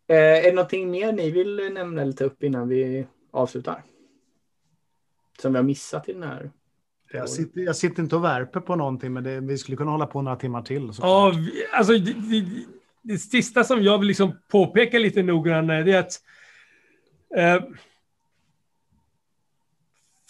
Eh, 0.08 0.16
är 0.16 0.42
det 0.42 0.52
någonting 0.52 0.90
mer 0.90 1.12
ni 1.12 1.30
vill 1.30 1.70
nämna 1.72 2.02
eller 2.02 2.12
ta 2.12 2.24
upp 2.24 2.42
innan 2.42 2.68
vi 2.68 3.06
avslutar? 3.38 3.82
Som 5.38 5.52
vi 5.52 5.58
har 5.58 5.64
missat 5.64 6.08
i 6.08 6.12
den 6.12 6.22
här. 6.22 6.50
Jag 7.12 7.28
sitter, 7.28 7.60
jag 7.60 7.76
sitter 7.76 8.02
inte 8.02 8.16
och 8.16 8.24
värper 8.24 8.60
på 8.60 8.76
någonting, 8.76 9.12
men 9.12 9.24
det, 9.24 9.40
vi 9.40 9.58
skulle 9.58 9.76
kunna 9.76 9.90
hålla 9.90 10.06
på 10.06 10.22
några 10.22 10.36
timmar 10.36 10.62
till. 10.62 10.90
Ja, 11.00 11.32
vi, 11.36 11.66
alltså 11.72 11.92
det, 11.92 12.12
det, 12.12 12.46
det, 13.02 13.18
sista 13.18 13.64
som 13.64 13.82
jag 13.82 13.98
vill 13.98 14.08
liksom 14.08 14.38
påpeka 14.48 14.98
lite 14.98 15.22
noggrannare, 15.22 15.82
det 15.82 15.92
är 15.92 16.00
att 16.00 16.22
eh, 17.36 17.68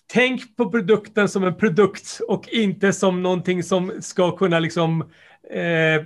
tänk 0.06 0.56
på 0.56 0.70
produkten 0.70 1.28
som 1.28 1.44
en 1.44 1.54
produkt 1.54 2.20
och 2.28 2.48
inte 2.48 2.92
som 2.92 3.22
någonting 3.22 3.62
som 3.62 4.02
ska 4.02 4.36
kunna 4.36 4.58
liksom 4.58 5.02
eh, 5.50 6.04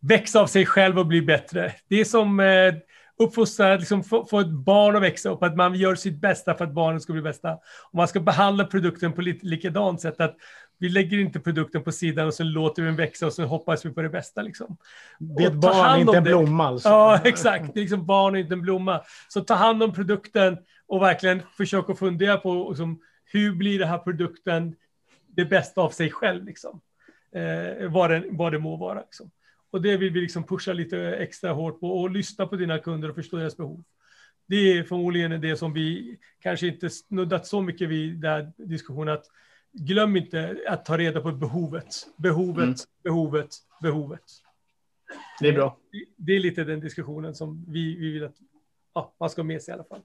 växa 0.00 0.40
av 0.40 0.46
sig 0.46 0.66
själv 0.66 0.98
och 0.98 1.06
bli 1.06 1.22
bättre. 1.22 1.74
Det 1.88 2.00
är 2.00 2.04
som 2.04 2.40
eh, 2.40 2.74
uppfostra, 3.18 3.76
liksom 3.76 4.04
få, 4.04 4.26
få 4.26 4.40
ett 4.40 4.50
barn 4.50 4.96
att 4.96 5.02
växa 5.02 5.30
upp, 5.30 5.42
att 5.42 5.56
man 5.56 5.74
gör 5.74 5.94
sitt 5.94 6.20
bästa 6.20 6.54
för 6.54 6.64
att 6.64 6.72
barnen 6.72 7.00
ska 7.00 7.12
bli 7.12 7.22
bästa. 7.22 7.52
Och 7.90 7.94
man 7.94 8.08
ska 8.08 8.20
behandla 8.20 8.64
produkten 8.64 9.12
på 9.12 9.20
lite 9.20 9.46
likadant 9.46 10.00
sätt, 10.00 10.20
att 10.20 10.36
vi 10.78 10.88
lägger 10.88 11.18
inte 11.18 11.40
produkten 11.40 11.82
på 11.82 11.92
sidan 11.92 12.26
och 12.26 12.34
så 12.34 12.42
låter 12.42 12.82
vi 12.82 12.86
den 12.86 12.96
växa 12.96 13.26
och 13.26 13.32
så 13.32 13.44
hoppas 13.44 13.86
vi 13.86 13.90
på 13.90 14.02
det 14.02 14.08
bästa. 14.08 14.42
Liksom. 14.42 14.76
Det 15.18 15.44
är 15.44 15.48
ett 15.48 15.54
barn, 15.54 16.00
inte 16.00 16.16
en 16.16 16.24
blomma. 16.24 16.66
Alltså. 16.66 16.88
Ja, 16.88 17.20
exakt. 17.24 17.74
Det 17.74 17.80
är 17.80 17.82
liksom 17.82 18.06
barn, 18.06 18.36
inte 18.36 18.54
en 18.54 18.62
blomma. 18.62 19.00
Så 19.28 19.40
ta 19.40 19.54
hand 19.54 19.82
om 19.82 19.92
produkten 19.92 20.58
och 20.86 21.02
verkligen 21.02 21.42
försök 21.56 21.98
fundera 21.98 22.36
på 22.36 22.68
liksom, 22.68 23.00
hur 23.24 23.54
blir 23.54 23.78
den 23.78 23.88
här 23.88 23.98
produkten 23.98 24.74
det 25.36 25.44
bästa 25.44 25.80
av 25.80 25.90
sig 25.90 26.10
själv, 26.10 26.44
liksom. 26.44 26.80
eh, 27.34 27.90
vad, 27.90 28.10
den, 28.10 28.36
vad 28.36 28.52
det 28.52 28.58
må 28.58 28.76
vara. 28.76 29.00
Liksom. 29.00 29.30
Och 29.74 29.82
det 29.82 29.96
vill 29.96 30.12
vi 30.12 30.20
liksom 30.20 30.44
pusha 30.44 30.72
lite 30.72 30.98
extra 30.98 31.52
hårt 31.52 31.80
på 31.80 31.90
och 31.90 32.10
lyssna 32.10 32.46
på 32.46 32.56
dina 32.56 32.78
kunder 32.78 33.08
och 33.08 33.14
förstå 33.14 33.36
deras 33.36 33.56
behov. 33.56 33.84
Det 34.46 34.56
är 34.56 34.82
förmodligen 34.82 35.40
det 35.40 35.56
som 35.56 35.72
vi 35.72 36.18
kanske 36.40 36.66
inte 36.66 36.90
snuddat 36.90 37.46
så 37.46 37.62
mycket 37.62 37.88
vid 37.88 38.20
den 38.20 38.30
här 38.30 38.52
diskussionen. 38.56 39.14
Att 39.14 39.24
glöm 39.72 40.16
inte 40.16 40.56
att 40.68 40.84
ta 40.84 40.98
reda 40.98 41.20
på 41.20 41.32
behovet. 41.32 42.06
Behovet, 42.16 42.64
mm. 42.64 42.74
behovet, 43.02 43.48
behovet. 43.82 44.20
Det 45.40 45.48
är 45.48 45.52
bra. 45.52 45.78
Det, 46.16 46.32
är 46.32 46.40
lite 46.40 46.64
den 46.64 46.80
diskussionen 46.80 47.34
som 47.34 47.64
vi, 47.68 47.96
vi 47.96 48.12
vill 48.12 48.24
att 48.24 48.36
ja, 48.94 49.14
man 49.20 49.30
ska 49.30 49.42
ha 49.42 49.46
med 49.46 49.62
sig 49.62 49.72
i 49.72 49.74
alla 49.74 49.84
fall. 49.84 50.02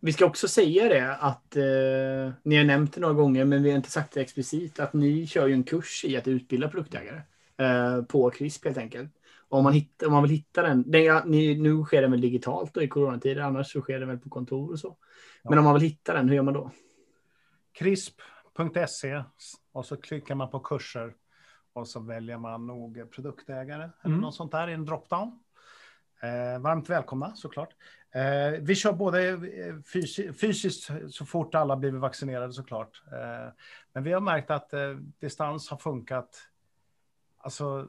Vi 0.00 0.12
ska 0.12 0.26
också 0.26 0.48
säga 0.48 0.88
det 0.88 1.14
att 1.14 1.56
eh, 1.56 2.32
ni 2.42 2.56
har 2.56 2.64
nämnt 2.64 2.94
det 2.94 3.00
några 3.00 3.14
gånger, 3.14 3.44
men 3.44 3.62
vi 3.62 3.70
har 3.70 3.76
inte 3.76 3.90
sagt 3.90 4.12
det 4.12 4.20
explicit, 4.20 4.80
att 4.80 4.92
ni 4.92 5.26
kör 5.26 5.46
ju 5.46 5.54
en 5.54 5.64
kurs 5.64 6.04
i 6.04 6.16
att 6.16 6.28
utbilda 6.28 6.68
produktägare 6.68 7.22
eh, 7.58 8.02
på 8.02 8.30
CRISP 8.30 8.64
helt 8.64 8.78
enkelt. 8.78 9.12
Om 9.48 9.64
man, 9.64 9.72
hitt, 9.72 10.02
om 10.02 10.12
man 10.12 10.22
vill 10.22 10.32
hitta 10.32 10.62
den, 10.62 10.90
den 10.90 11.04
ja, 11.04 11.22
nu 11.24 11.84
sker 11.84 12.02
den 12.02 12.10
väl 12.10 12.20
digitalt 12.20 12.74
då, 12.74 12.82
i 12.82 12.88
coronatider, 12.88 13.42
annars 13.42 13.72
så 13.72 13.80
sker 13.80 14.00
den 14.00 14.08
väl 14.08 14.18
på 14.18 14.28
kontor 14.28 14.72
och 14.72 14.78
så. 14.78 14.96
Men 15.44 15.52
ja. 15.52 15.58
om 15.58 15.64
man 15.64 15.74
vill 15.74 15.82
hitta 15.82 16.14
den, 16.14 16.28
hur 16.28 16.36
gör 16.36 16.42
man 16.42 16.54
då? 16.54 16.70
CRISP.se 17.78 19.22
och 19.72 19.86
så 19.86 19.96
klickar 19.96 20.34
man 20.34 20.50
på 20.50 20.60
kurser 20.60 21.14
och 21.72 21.88
så 21.88 22.00
väljer 22.00 22.38
man 22.38 22.66
nog 22.66 23.10
produktägare 23.10 23.82
eller 24.02 24.14
mm. 24.14 24.20
något 24.20 24.34
sånt 24.34 24.52
där 24.52 24.68
i 24.68 24.72
en 24.72 24.84
dropdown. 24.84 25.38
Eh, 26.22 26.60
varmt 26.60 26.90
välkomna 26.90 27.34
såklart. 27.34 27.74
Eh, 28.14 28.60
vi 28.60 28.74
kör 28.74 28.92
både 28.92 29.28
eh, 29.28 29.38
fysi 29.92 30.32
fysiskt 30.32 30.90
så 31.10 31.24
fort 31.24 31.54
alla 31.54 31.76
blivit 31.76 32.00
vaccinerade 32.00 32.52
såklart. 32.52 33.02
Eh, 33.12 33.52
men 33.92 34.04
vi 34.04 34.12
har 34.12 34.20
märkt 34.20 34.50
att 34.50 34.72
eh, 34.72 34.90
distans 35.20 35.70
har 35.70 35.76
funkat 35.76 36.47
alltså, 37.38 37.86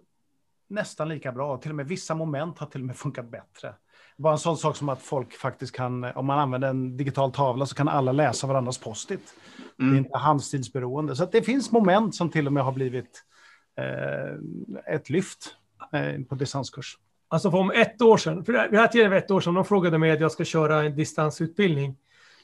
nästan 0.67 1.09
lika 1.09 1.31
bra. 1.31 1.57
Till 1.57 1.71
och 1.71 1.75
med 1.75 1.87
vissa 1.87 2.15
moment 2.15 2.59
har 2.59 2.67
till 2.67 2.81
och 2.81 2.87
med 2.87 2.97
funkat 2.97 3.31
bättre. 3.31 3.73
Bara 4.17 4.33
en 4.33 4.39
sån 4.39 4.57
sak 4.57 4.75
som 4.75 4.89
att 4.89 5.01
folk 5.01 5.33
faktiskt 5.33 5.75
kan, 5.75 6.03
om 6.03 6.25
man 6.25 6.39
använder 6.39 6.67
en 6.67 6.97
digital 6.97 7.31
tavla 7.31 7.65
så 7.65 7.75
kan 7.75 7.87
alla 7.87 8.11
läsa 8.11 8.47
varandras 8.47 8.77
post-it. 8.77 9.33
Mm. 9.57 9.65
Det 9.77 9.83
är 9.83 9.87
mm. 9.87 9.97
inte 9.97 10.17
handstilsberoende. 10.17 11.15
Så 11.15 11.25
det 11.25 11.41
finns 11.41 11.71
moment 11.71 12.15
som 12.15 12.29
till 12.29 12.47
och 12.47 12.53
med 12.53 12.63
har 12.63 12.71
blivit 12.71 13.23
eh, 13.77 14.93
ett 14.95 15.09
lyft 15.09 15.55
eh, 15.93 16.23
på 16.29 16.35
distanskurs. 16.35 16.97
Alltså 17.27 17.51
för 17.51 17.57
om 17.57 17.71
ett 17.71 18.01
år 18.01 18.17
sedan, 18.17 18.45
för 18.45 18.69
vi 18.71 18.77
hade 18.77 18.91
tidigare 18.91 19.17
ett 19.17 19.31
år 19.31 19.41
sedan, 19.41 19.53
de 19.53 19.65
frågade 19.65 19.97
mig 19.97 20.11
att 20.11 20.19
jag 20.19 20.31
ska 20.31 20.45
köra 20.45 20.83
en 20.83 20.95
distansutbildning. 20.95 21.97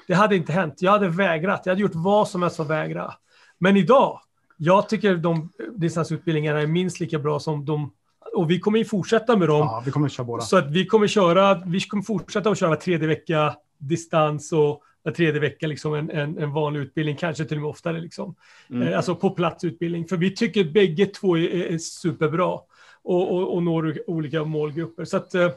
Det 0.07 0.13
hade 0.13 0.35
inte 0.35 0.53
hänt. 0.53 0.81
Jag 0.81 0.91
hade 0.91 1.09
vägrat. 1.09 1.61
Jag 1.65 1.71
hade 1.71 1.81
gjort 1.81 1.95
vad 1.95 2.27
som 2.27 2.41
helst 2.41 2.55
för 2.55 2.63
att 2.63 2.69
vägra. 2.69 3.13
Men 3.57 3.77
idag, 3.77 4.19
jag 4.57 4.89
tycker 4.89 5.15
de 5.15 5.49
distansutbildningarna 5.75 6.61
är 6.61 6.67
minst 6.67 6.99
lika 6.99 7.19
bra 7.19 7.39
som 7.39 7.65
de 7.65 7.91
och 8.35 8.51
vi 8.51 8.59
kommer 8.59 8.77
ju 8.77 8.85
fortsätta 8.85 9.37
med 9.37 9.47
dem. 9.47 9.59
Ja, 9.59 9.83
vi 9.85 9.91
kommer 9.91 10.09
köra 10.09 10.25
båda. 10.25 10.43
Så 10.43 10.57
att 10.57 10.71
vi 10.71 10.85
kommer 10.85 11.07
köra, 11.07 11.63
vi 11.65 11.81
kommer 11.81 12.03
fortsätta 12.03 12.49
att 12.49 12.57
köra 12.57 12.69
var 12.69 12.75
tredje 12.75 13.07
vecka 13.07 13.55
distans 13.77 14.51
och 14.51 14.83
var 15.03 15.11
tredje 15.11 15.41
vecka 15.41 15.67
liksom 15.67 15.93
en, 15.93 16.09
en, 16.09 16.37
en 16.37 16.51
vanlig 16.51 16.79
utbildning, 16.79 17.15
kanske 17.15 17.45
till 17.45 17.57
och 17.57 17.61
med 17.61 17.69
oftare. 17.69 17.99
Liksom. 17.99 18.35
Mm. 18.69 18.87
Eh, 18.87 18.97
alltså 18.97 19.15
på 19.15 19.29
platsutbildning. 19.29 20.07
För 20.07 20.17
vi 20.17 20.35
tycker 20.35 20.63
bägge 20.63 21.05
två 21.05 21.37
är, 21.37 21.73
är 21.73 21.77
superbra 21.77 22.59
och, 23.03 23.31
och, 23.31 23.53
och 23.55 23.63
når 23.63 23.99
olika 24.07 24.43
målgrupper. 24.43 25.05
Så 25.05 25.17
att, 25.17 25.35
eh, 25.35 25.51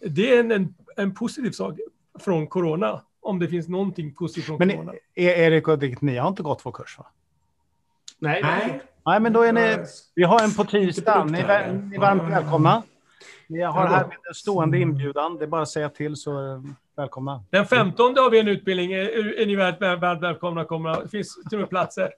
det 0.00 0.34
är 0.34 0.40
en, 0.40 0.52
en, 0.52 0.74
en, 0.96 1.14
positiv 1.14 1.50
sak 1.50 1.78
från 2.20 2.46
corona, 2.46 3.02
om 3.20 3.38
det 3.38 3.48
finns 3.48 3.68
någonting 3.68 4.14
positivt 4.14 4.44
från 4.44 4.58
Men 4.58 4.70
corona. 4.70 4.92
Men 4.92 5.24
Erik 5.24 5.68
och 5.68 5.78
Dick, 5.78 6.00
ni 6.00 6.16
har 6.16 6.28
inte 6.28 6.42
gått 6.42 6.60
vår 6.64 6.72
kurs 6.72 6.98
va? 6.98 7.06
Nej. 8.22 8.42
Nej. 8.42 8.80
Nej, 9.06 9.20
men 9.20 9.32
då 9.32 9.42
är 9.42 9.52
ni, 9.52 9.76
vi 10.14 10.22
har 10.22 10.42
en 10.42 10.54
på 10.54 10.64
tisdag. 10.64 11.24
Ni, 11.24 11.38
är, 11.38 11.72
ni 11.72 11.96
är 11.96 12.00
varmt 12.00 12.22
välkomna. 12.22 12.82
Vi 13.48 13.62
har 13.62 13.86
här 13.86 14.06
med 14.06 14.16
en 14.28 14.34
stående 14.34 14.78
inbjudan. 14.78 15.38
Det 15.38 15.44
är 15.44 15.48
bara 15.48 15.62
att 15.62 15.68
säga 15.68 15.88
till 15.88 16.16
så 16.16 16.62
välkomna. 16.96 17.44
Den 17.50 17.66
15 17.66 18.16
har 18.16 18.30
vi 18.30 18.40
en 18.40 18.48
utbildning. 18.48 18.92
Är, 18.92 19.40
är 19.40 19.46
ni 19.46 19.56
varmt 19.56 20.22
välkomna? 20.22 20.64
Kommer, 20.64 21.02
det 21.02 21.08
finns 21.08 21.34
till 21.34 21.58
och 21.58 21.60
med 21.60 21.70
platser. 21.70 22.10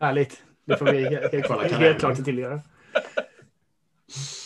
Härligt. 0.00 0.42
Det 0.64 0.76
får 0.76 0.86
vi 0.86 1.08
helt, 1.08 1.32
helt, 1.32 1.72
helt 1.72 1.98
klart 1.98 2.16
se 2.16 2.22
till 2.22 2.34
att 2.34 2.42
göra. 2.42 2.60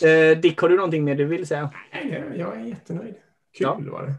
Eh, 0.03 0.37
Dick, 0.37 0.61
har 0.61 0.69
du 0.69 0.75
någonting 0.75 1.03
mer 1.03 1.15
du 1.15 1.25
vill 1.25 1.47
säga? 1.47 1.69
Nej, 1.93 2.23
jag 2.35 2.59
är 2.59 2.65
jättenöjd. 2.65 3.15
Kul 3.57 3.67
ja. 3.67 3.79
var 3.91 4.03
det. 4.03 4.13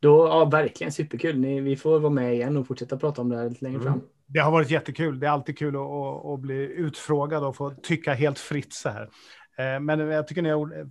Då, 0.00 0.28
ja, 0.28 0.44
verkligen 0.44 0.92
superkul. 0.92 1.38
Ni, 1.38 1.60
vi 1.60 1.76
får 1.76 2.00
vara 2.00 2.12
med 2.12 2.34
igen 2.34 2.56
och 2.56 2.66
fortsätta 2.66 2.96
prata 2.96 3.22
om 3.22 3.28
det 3.28 3.36
här 3.36 3.48
lite 3.48 3.64
längre 3.64 3.80
mm. 3.80 3.92
fram. 3.92 4.02
Det 4.28 4.40
har 4.40 4.50
varit 4.50 4.70
jättekul. 4.70 5.20
Det 5.20 5.26
är 5.26 5.30
alltid 5.30 5.58
kul 5.58 5.76
att, 5.76 5.82
att, 5.82 6.26
att 6.26 6.40
bli 6.40 6.54
utfrågad 6.54 7.44
och 7.44 7.56
få 7.56 7.70
tycka 7.70 8.14
helt 8.14 8.38
fritt 8.38 8.72
så 8.72 8.88
här. 8.88 9.08
Eh, 9.58 9.80
men 9.80 9.98
jag 9.98 10.26
tycker 10.26 10.42
ni 10.42 10.50
har, 10.50 10.88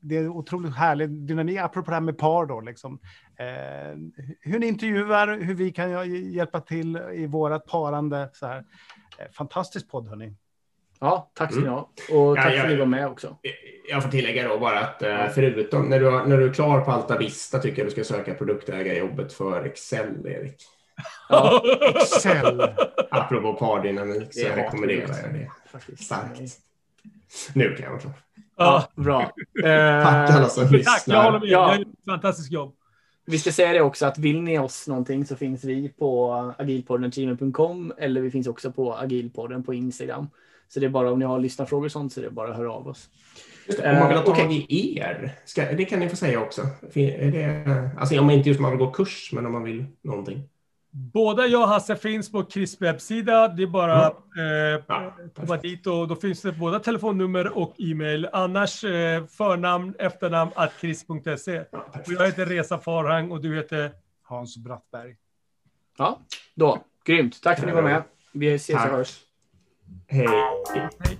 det 0.00 0.16
är 0.16 0.28
otroligt 0.28 0.76
härlig 0.76 1.10
dynamik, 1.10 1.58
apropå 1.58 1.90
det 1.90 1.94
här 1.94 2.00
med 2.00 2.18
par 2.18 2.46
då, 2.46 2.60
liksom. 2.60 3.00
Eh, 3.38 3.98
hur 4.40 4.58
ni 4.58 4.66
intervjuar, 4.66 5.38
hur 5.40 5.54
vi 5.54 5.72
kan 5.72 6.10
hjälpa 6.32 6.60
till 6.60 6.96
i 6.96 7.26
vårat 7.26 7.66
parande. 7.66 8.30
Så 8.32 8.46
här. 8.46 8.64
Fantastisk 9.36 9.90
podd, 9.90 10.08
hörni. 10.08 10.36
Ja, 11.00 11.30
tack 11.34 11.52
ska 11.52 11.60
ni 11.60 11.68
ha. 11.68 11.90
Och 12.10 12.36
tack 12.36 12.46
ja, 12.46 12.50
jag, 12.50 12.56
för 12.56 12.64
att 12.64 12.70
ni 12.70 12.76
var 12.76 12.86
med 12.86 13.06
också. 13.06 13.36
Jag 13.88 14.02
får 14.02 14.10
tillägga 14.10 14.48
då 14.48 14.58
bara 14.58 14.80
att 14.80 15.02
eh, 15.02 15.28
förutom 15.34 15.88
när 15.88 16.00
du, 16.00 16.10
när 16.10 16.38
du 16.38 16.48
är 16.48 16.52
klar 16.52 16.80
på 16.80 16.90
Alta 16.90 17.18
Vista 17.18 17.58
tycker 17.58 17.78
jag 17.78 17.86
du 17.86 17.90
ska 17.90 18.04
söka 18.04 18.34
produktägarjobbet 18.34 19.32
för 19.32 19.64
Excel, 19.64 20.26
Erik. 20.26 20.75
Ja, 21.28 21.62
Excel. 21.94 22.62
Apropå 23.10 23.52
pardynamik 23.54 24.34
så 24.34 24.40
jag 24.40 24.58
rekommenderar 24.58 25.16
jag 25.22 25.34
det. 25.34 25.96
Starkt. 26.04 26.58
Nu 27.54 27.74
kan 27.74 27.84
jag 27.84 27.90
vara 27.90 28.00
klar. 28.00 28.12
Ja, 28.56 28.88
bra. 28.94 29.32
Tack 30.02 30.30
alla 30.30 30.48
som 30.48 30.68
lyssnar. 30.68 30.92
Tack, 30.92 31.02
jag 31.06 31.22
håller 31.22 31.40
med. 31.40 31.48
Ja. 31.48 31.76
Jag 31.76 31.86
fantastiskt 32.06 32.52
jobb. 32.52 32.74
Vi 33.26 33.38
ska 33.38 33.52
säga 33.52 33.72
det 33.72 33.80
också 33.80 34.06
att 34.06 34.18
vill 34.18 34.42
ni 34.42 34.58
oss 34.58 34.88
någonting 34.88 35.24
så 35.24 35.36
finns 35.36 35.64
vi 35.64 35.88
på 35.88 36.32
agilpodden.gmail.com 36.58 37.92
eller 37.98 38.20
vi 38.20 38.30
finns 38.30 38.46
också 38.46 38.72
på 38.72 38.94
agilpodden 38.96 39.62
på 39.62 39.74
Instagram. 39.74 40.26
Så 40.68 40.80
det 40.80 40.86
är 40.86 40.90
bara 40.90 41.12
om 41.12 41.18
ni 41.18 41.24
har 41.24 41.38
lyssnarfrågor 41.38 41.84
och 41.84 41.92
sånt 41.92 42.12
så 42.12 42.20
det 42.20 42.26
är 42.26 42.30
bara 42.30 42.50
att 42.50 42.56
höra 42.56 42.72
av 42.72 42.88
oss. 42.88 43.08
Det, 43.66 43.90
om 43.90 43.98
man 43.98 44.08
vill 44.08 44.18
ha 44.18 44.24
tag 44.24 44.52
i 44.52 44.98
er, 44.98 45.34
ska, 45.44 45.72
det 45.72 45.84
kan 45.84 46.00
ni 46.00 46.08
få 46.08 46.16
säga 46.16 46.40
också. 46.40 46.62
Är 46.94 47.30
det, 47.30 47.90
alltså 47.98 48.18
om 48.18 48.26
man 48.26 48.34
inte 48.34 48.48
just 48.48 48.60
man 48.60 48.70
vill 48.70 48.80
gå 48.80 48.90
kurs, 48.90 49.30
men 49.32 49.46
om 49.46 49.52
man 49.52 49.64
vill 49.64 49.84
någonting. 50.02 50.48
Båda 50.98 51.46
jag 51.46 51.62
och 51.62 51.68
Hasse 51.68 51.96
finns 51.96 52.32
på 52.32 52.44
Chris 52.50 52.82
webbsida. 52.82 53.48
Det 53.48 53.62
är 53.62 53.66
bara 53.66 54.12
mm. 54.36 54.74
eh, 54.74 54.80
komma 55.34 55.56
dit 55.56 55.86
och 55.86 56.08
då 56.08 56.16
finns 56.16 56.42
det 56.42 56.52
båda 56.52 56.78
telefonnummer 56.78 57.58
och 57.58 57.74
e-mail. 57.78 58.28
Annars 58.32 58.84
eh, 58.84 59.26
förnamn, 59.26 59.94
efternamn 59.98 60.50
att 60.54 60.72
chris.se. 60.80 61.64
Ja, 61.70 61.86
jag 62.06 62.26
heter 62.26 62.46
Resa 62.46 62.78
Farhang 62.78 63.30
och 63.30 63.40
du 63.40 63.56
heter? 63.56 63.92
Hans 64.22 64.56
Brattberg. 64.56 65.16
Ja, 65.98 66.20
då. 66.54 66.78
Grymt. 67.04 67.42
Tack 67.42 67.60
för 67.60 67.66
att 67.66 67.74
ni 67.74 67.82
var 67.82 67.90
med. 67.90 68.02
Vi 68.32 68.54
ses 68.54 68.84
och 68.84 68.90
hörs. 68.90 69.20
Hej. 70.08 70.28
Hej. 70.74 71.18